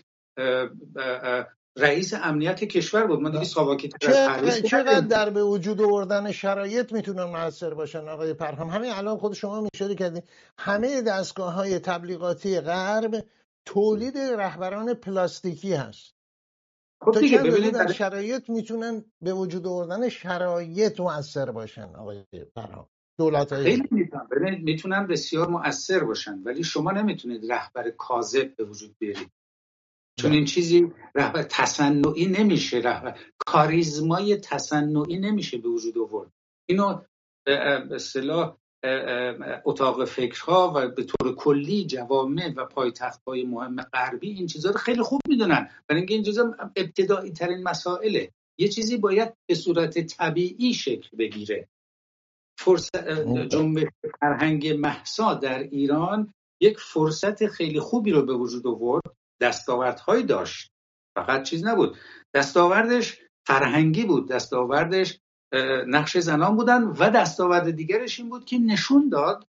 رئیس 1.77 2.15
امنیت 2.15 2.65
کشور 2.65 3.07
بود. 3.07 3.21
ما 3.21 3.31
دیگه 3.31 3.45
ساواکی 3.45 3.91
چقدر. 4.01 5.01
در 5.01 5.31
به 5.31 5.43
وجود 5.45 5.81
آوردن 5.83 6.33
شرایط 6.33 6.93
می‌تونن 6.93 7.25
موثر 7.25 7.75
باشن 7.75 8.09
آقای 8.09 8.35
پرهام؟ 8.35 8.69
همین 8.69 8.91
الان 8.91 9.17
خود 9.17 9.33
شما 9.33 9.69
اشاره 9.75 9.95
کردید 9.95 10.25
همه 10.59 11.03
دستگاه 11.03 11.53
های 11.53 11.79
تبلیغاتی 11.79 12.61
غرب 12.61 13.25
تولید 13.67 14.19
رهبران 14.19 14.95
پلاستیکی 14.95 15.75
هست. 15.75 16.15
خب 17.05 17.13
تا 17.13 17.21
دیگه 17.21 17.39
ببینید 17.39 17.73
در 17.73 17.79
برای- 17.83 17.95
شرایط 17.95 18.51
می‌تونن 18.51 19.05
به 19.23 19.33
وجود 19.33 19.67
آوردن 19.67 20.09
شرایط 20.09 21.01
مؤثر 21.01 21.51
باشن 21.51 21.95
آقای 21.95 22.25
پرهام؟ 22.57 22.87
دولت 23.19 23.53
های 23.53 23.65
خیلی 23.65 23.89
می‌تونن. 23.91 24.27
ببینید 24.31 24.65
می‌تونن 24.65 25.07
بسیار 25.07 25.49
مؤثر 25.49 26.05
باشن 26.05 26.39
ولی 26.45 26.65
شما 26.65 26.91
نمی‌تونید 26.91 27.53
رهبر 27.53 27.91
کاذب 27.91 28.57
به 28.57 28.65
وجود 28.65 28.97
بیارید. 28.99 29.31
چون 30.19 30.33
این 30.33 30.45
چیزی 30.45 30.93
رهبر 31.15 31.43
تصنعی 31.43 32.27
نمیشه 32.27 32.77
رهبر 32.77 33.19
کاریزمای 33.47 34.37
تصنعی 34.37 35.19
نمیشه 35.19 35.59
به 35.59 35.69
وجود 35.69 35.99
آورد. 35.99 36.33
اینو 36.69 37.01
به 37.47 37.59
اصطلاح 37.95 38.57
اتاق 39.65 40.05
فکرها 40.05 40.73
و 40.77 40.89
به 40.89 41.05
طور 41.05 41.35
کلی 41.35 41.87
جوامع 41.87 42.53
و 42.57 42.65
پایتخت‌های 42.65 43.45
مهم 43.45 43.77
غربی 43.77 44.31
این 44.31 44.47
چیزها 44.47 44.73
رو 44.73 44.79
خیلی 44.79 45.03
خوب 45.03 45.21
می‌دونن. 45.29 45.71
برای 45.89 46.01
اینکه 46.01 46.15
این 46.15 46.23
چیزا 46.23 46.55
ابتدایی 46.77 47.33
ترین 47.33 47.63
مسائله. 47.63 48.33
یه 48.59 48.69
چیزی 48.69 48.97
باید 48.97 49.35
به 49.49 49.55
صورت 49.55 50.07
طبیعی 50.07 50.75
شکل 50.75 51.17
بگیره. 51.17 51.69
فرصت 52.59 53.49
جنبش 53.49 53.89
فرهنگ 54.21 54.69
محسا 54.69 55.35
در 55.35 55.59
ایران 55.59 56.35
یک 56.61 56.79
فرصت 56.79 57.47
خیلی 57.47 57.81
خوبی 57.81 58.11
رو 58.11 58.23
به 58.23 58.35
وجود 58.35 58.67
آورد. 58.67 59.03
دستاوردهایی 59.41 60.23
داشت. 60.23 60.73
فقط 61.17 61.43
چیز 61.43 61.65
نبود. 61.65 61.97
دستاوردش 62.35 63.21
فرهنگی 63.47 64.05
بود. 64.05 64.29
دستاوردش 64.29 65.21
نقش 65.87 66.19
زنان 66.19 66.57
بودن 66.57 66.83
و 66.83 67.11
دستاورد 67.11 67.71
دیگرش 67.71 68.21
این 68.21 68.29
بود 68.29 68.45
که 68.45 68.59
نشون 68.59 69.09
داد 69.09 69.47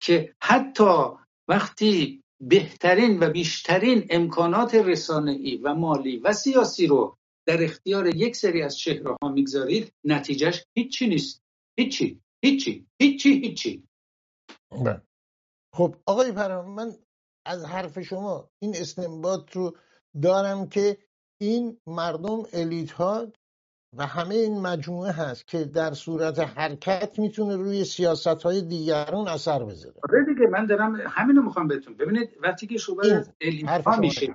که 0.00 0.34
حتی 0.42 1.04
وقتی 1.48 2.22
بهترین 2.40 3.18
و 3.22 3.30
بیشترین 3.30 4.06
امکانات 4.10 4.74
رسانه‌ای 4.74 5.56
و 5.56 5.74
مالی 5.74 6.16
و 6.16 6.32
سیاسی 6.32 6.86
رو 6.86 7.16
در 7.46 7.64
اختیار 7.64 8.06
یک 8.16 8.36
سری 8.36 8.62
از 8.62 8.78
چهره 8.78 9.16
ها 9.22 9.28
می‌گذارید 9.28 9.92
نتیجهش 10.04 10.64
هیچی 10.76 11.06
نیست. 11.06 11.42
هیچی. 11.78 12.20
هیچی. 12.44 12.86
هیچی. 13.02 13.30
هیچی. 13.30 13.88
بله. 14.70 15.02
خب 15.74 15.96
آقای 16.06 16.32
پرهام 16.32 16.74
من 16.74 16.92
از 17.46 17.64
حرف 17.64 18.00
شما 18.00 18.50
این 18.58 18.76
استنباط 18.76 19.52
رو 19.52 19.76
دارم 20.22 20.68
که 20.68 20.98
این 21.40 21.78
مردم 21.86 22.42
الیت 22.52 22.90
ها 22.90 23.26
و 23.96 24.06
همه 24.06 24.34
این 24.34 24.60
مجموعه 24.60 25.12
هست 25.12 25.46
که 25.46 25.64
در 25.64 25.92
صورت 25.92 26.38
حرکت 26.38 27.18
می‌تونه 27.18 27.56
روی 27.56 27.84
سیاست 27.84 28.42
های 28.42 28.62
دیگران 28.62 29.28
اثر 29.28 29.64
بذاره 29.64 29.94
آره 30.10 30.24
دیگه 30.34 30.46
من 30.46 30.66
دارم 30.66 30.94
همینو 30.94 31.42
می‌خوام 31.42 31.68
بهتون 31.68 31.96
ببینید 31.96 32.30
وقتی 32.42 32.66
که 32.66 32.78
صحبت 32.78 33.06
از 33.06 33.32
الیت 33.40 33.84
ها 33.86 33.96
میشه. 33.96 34.34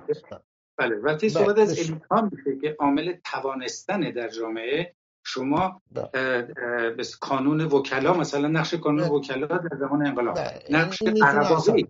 بله 0.78 0.96
وقتی 0.96 1.28
بله، 1.28 1.44
صحبت 1.44 1.58
از 1.58 1.70
بسیار. 1.70 1.90
الیت 1.90 2.06
ها 2.10 2.30
میشه 2.32 2.60
که 2.60 2.76
عامل 2.78 3.14
توانستن 3.24 4.00
در 4.00 4.28
جامعه 4.28 4.94
شما 5.24 5.82
بله. 5.92 6.96
کانون 7.20 7.60
وکلا 7.60 8.14
مثلا 8.14 8.48
نقش 8.48 8.74
کانون 8.74 9.08
بله. 9.08 9.12
وکلا 9.12 9.46
در 9.46 9.76
زمان 9.80 10.06
انقلاب 10.06 10.34
بله، 10.34 10.62
نقش 10.70 11.02
این 11.02 11.88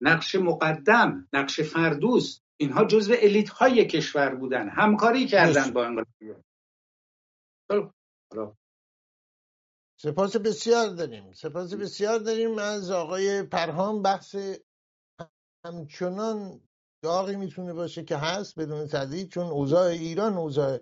نقش 0.00 0.34
مقدم 0.34 1.28
نقش 1.32 1.60
فردوس 1.60 2.40
اینها 2.60 2.84
جزو 2.84 3.14
الیت 3.18 3.48
های 3.48 3.84
کشور 3.84 4.34
بودن. 4.34 4.68
همکاری 4.68 5.26
کردن. 5.26 5.72
با 5.72 5.86
انقلاب 5.86 6.06
خب، 7.70 7.92
سپاس 10.00 10.36
بسیار 10.36 10.88
داریم. 10.88 11.32
سپاس 11.32 11.74
بسیار 11.74 12.18
داریم. 12.18 12.58
از 12.58 12.90
آقای 12.90 13.42
پرهام 13.42 14.02
بحث 14.02 14.36
همچنان 15.66 16.60
داغی 17.02 17.36
می‌تونه 17.36 17.72
باشه 17.72 18.04
که 18.04 18.16
هست 18.16 18.58
بدون 18.58 18.86
تردید 18.86 19.28
چون 19.28 19.46
اوضاع 19.46 19.86
ایران 19.86 20.34
اوضاع 20.34 20.80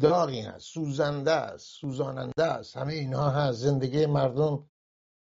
داغی 0.00 0.40
هست 0.40 0.66
سوزنده 0.66 1.32
است 1.32 1.66
سوزاننده 1.66 2.44
است. 2.44 2.76
همه 2.76 2.92
اینها 2.92 3.30
هست. 3.30 3.58
زندگی 3.58 4.06
مردم 4.06 4.70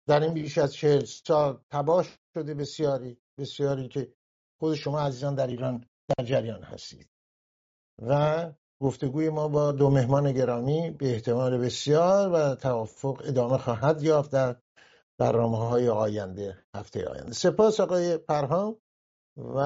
در 0.08 0.20
این 0.20 0.34
بیش 0.34 0.58
از 0.58 0.74
چهل 0.74 1.04
سال 1.04 1.60
تباه 1.70 2.06
شده 2.34 2.54
بسیاری 2.54 3.18
بسیاری 3.38 3.88
که 3.88 4.14
خود 4.60 4.74
شما 4.74 5.00
عزیزان 5.00 5.34
در 5.34 5.46
ایران 5.46 5.84
در 6.08 6.24
جریان 6.24 6.62
هستید. 6.62 7.08
و 8.02 8.52
گفتگوی 8.82 9.30
ما 9.30 9.48
با 9.48 9.72
دو 9.72 9.90
مهمان 9.90 10.32
گرامی 10.32 10.90
به 10.90 11.10
احتمال 11.10 11.58
بسیار 11.58 12.32
و 12.32 12.54
توافق 12.54 13.22
ادامه 13.24 13.58
خواهد 13.58 14.02
یافت 14.02 14.32
در 14.32 14.56
برنامه 15.18 15.58
های 15.58 15.88
آینده 15.88 16.64
هفته 16.76 17.08
آینده. 17.08 17.32
سپاس 17.32 17.80
آقای 17.80 18.18
پرهام 18.18 18.76
و 19.36 19.58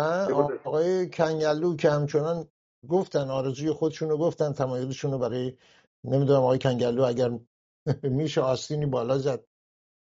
آقای 0.65 1.11
کنگلو 1.11 1.77
که 1.77 1.91
همچنان 1.91 2.49
گفتن 2.89 3.31
آرزوی 3.31 3.73
خودشون 3.73 4.09
رو 4.09 4.19
گفتن 4.19 4.53
تمایلشون 4.53 5.13
رو 5.13 5.19
برای 5.19 5.57
نمی‌دونم 6.05 6.41
آقای 6.41 6.59
کنگلو 6.59 7.05
اگر 7.05 7.39
میشه 8.19 8.41
آستینی 8.41 8.87
بالا 8.87 9.19
زد 9.19 9.45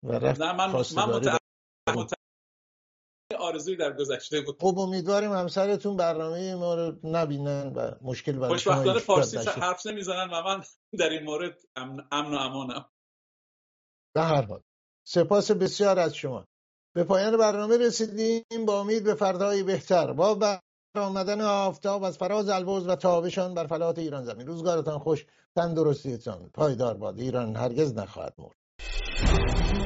و 0.04 0.12
رفت 0.12 0.40
نه 0.40 0.52
من 0.52 0.72
من 1.96 2.06
آرزوی 3.42 3.76
در 3.76 3.92
گذشته 3.92 4.40
بود. 4.40 4.56
خب 4.60 4.78
امیدواریم 4.78 5.32
همسرتون 5.32 5.96
برنامه 5.96 6.54
ما 6.54 6.74
رو 6.74 6.92
نبینن 7.04 7.72
و 7.72 7.90
مشکل 8.02 8.32
برای 8.32 8.58
شما 8.58 8.74
خوشبختانه 8.74 8.98
فارسی. 8.98 9.36
حرف 9.36 9.86
نمی‌زنن 9.86 10.30
و 10.30 10.42
من 10.42 10.62
در 10.98 11.08
این 11.08 11.22
مورد 11.22 11.58
امن, 11.76 12.04
امن 12.12 12.34
و 12.34 12.36
امانم. 12.36 12.84
به 14.14 14.22
هر 14.22 14.42
حال. 14.42 14.60
سپاس 15.04 15.50
بسیار 15.50 15.98
از 15.98 16.14
شما. 16.14 16.46
به 16.94 17.04
پایان 17.04 17.36
برنامه 17.36 17.76
رسیدیم. 17.76 18.44
با 18.66 18.80
امید 18.80 19.04
به 19.04 19.14
فردایی 19.14 19.62
بهتر. 19.62 20.12
با 20.12 20.60
آمدن 20.94 21.40
آفتاب 21.40 22.04
از 22.04 22.18
فراز 22.18 22.48
البرز 22.48 22.86
و 22.86 22.96
تابشان 22.96 23.54
بر 23.54 23.66
فلات 23.66 23.98
ایران 23.98 24.24
زمین. 24.24 24.46
روزگارتان 24.46 24.98
خوش 24.98 25.26
تندرستیتان 25.56 26.50
پایدار 26.54 26.94
باد. 26.94 27.18
ایران 27.18 27.56
هرگز 27.56 27.94
نخواهد 27.94 28.34
مرد. 28.38 29.81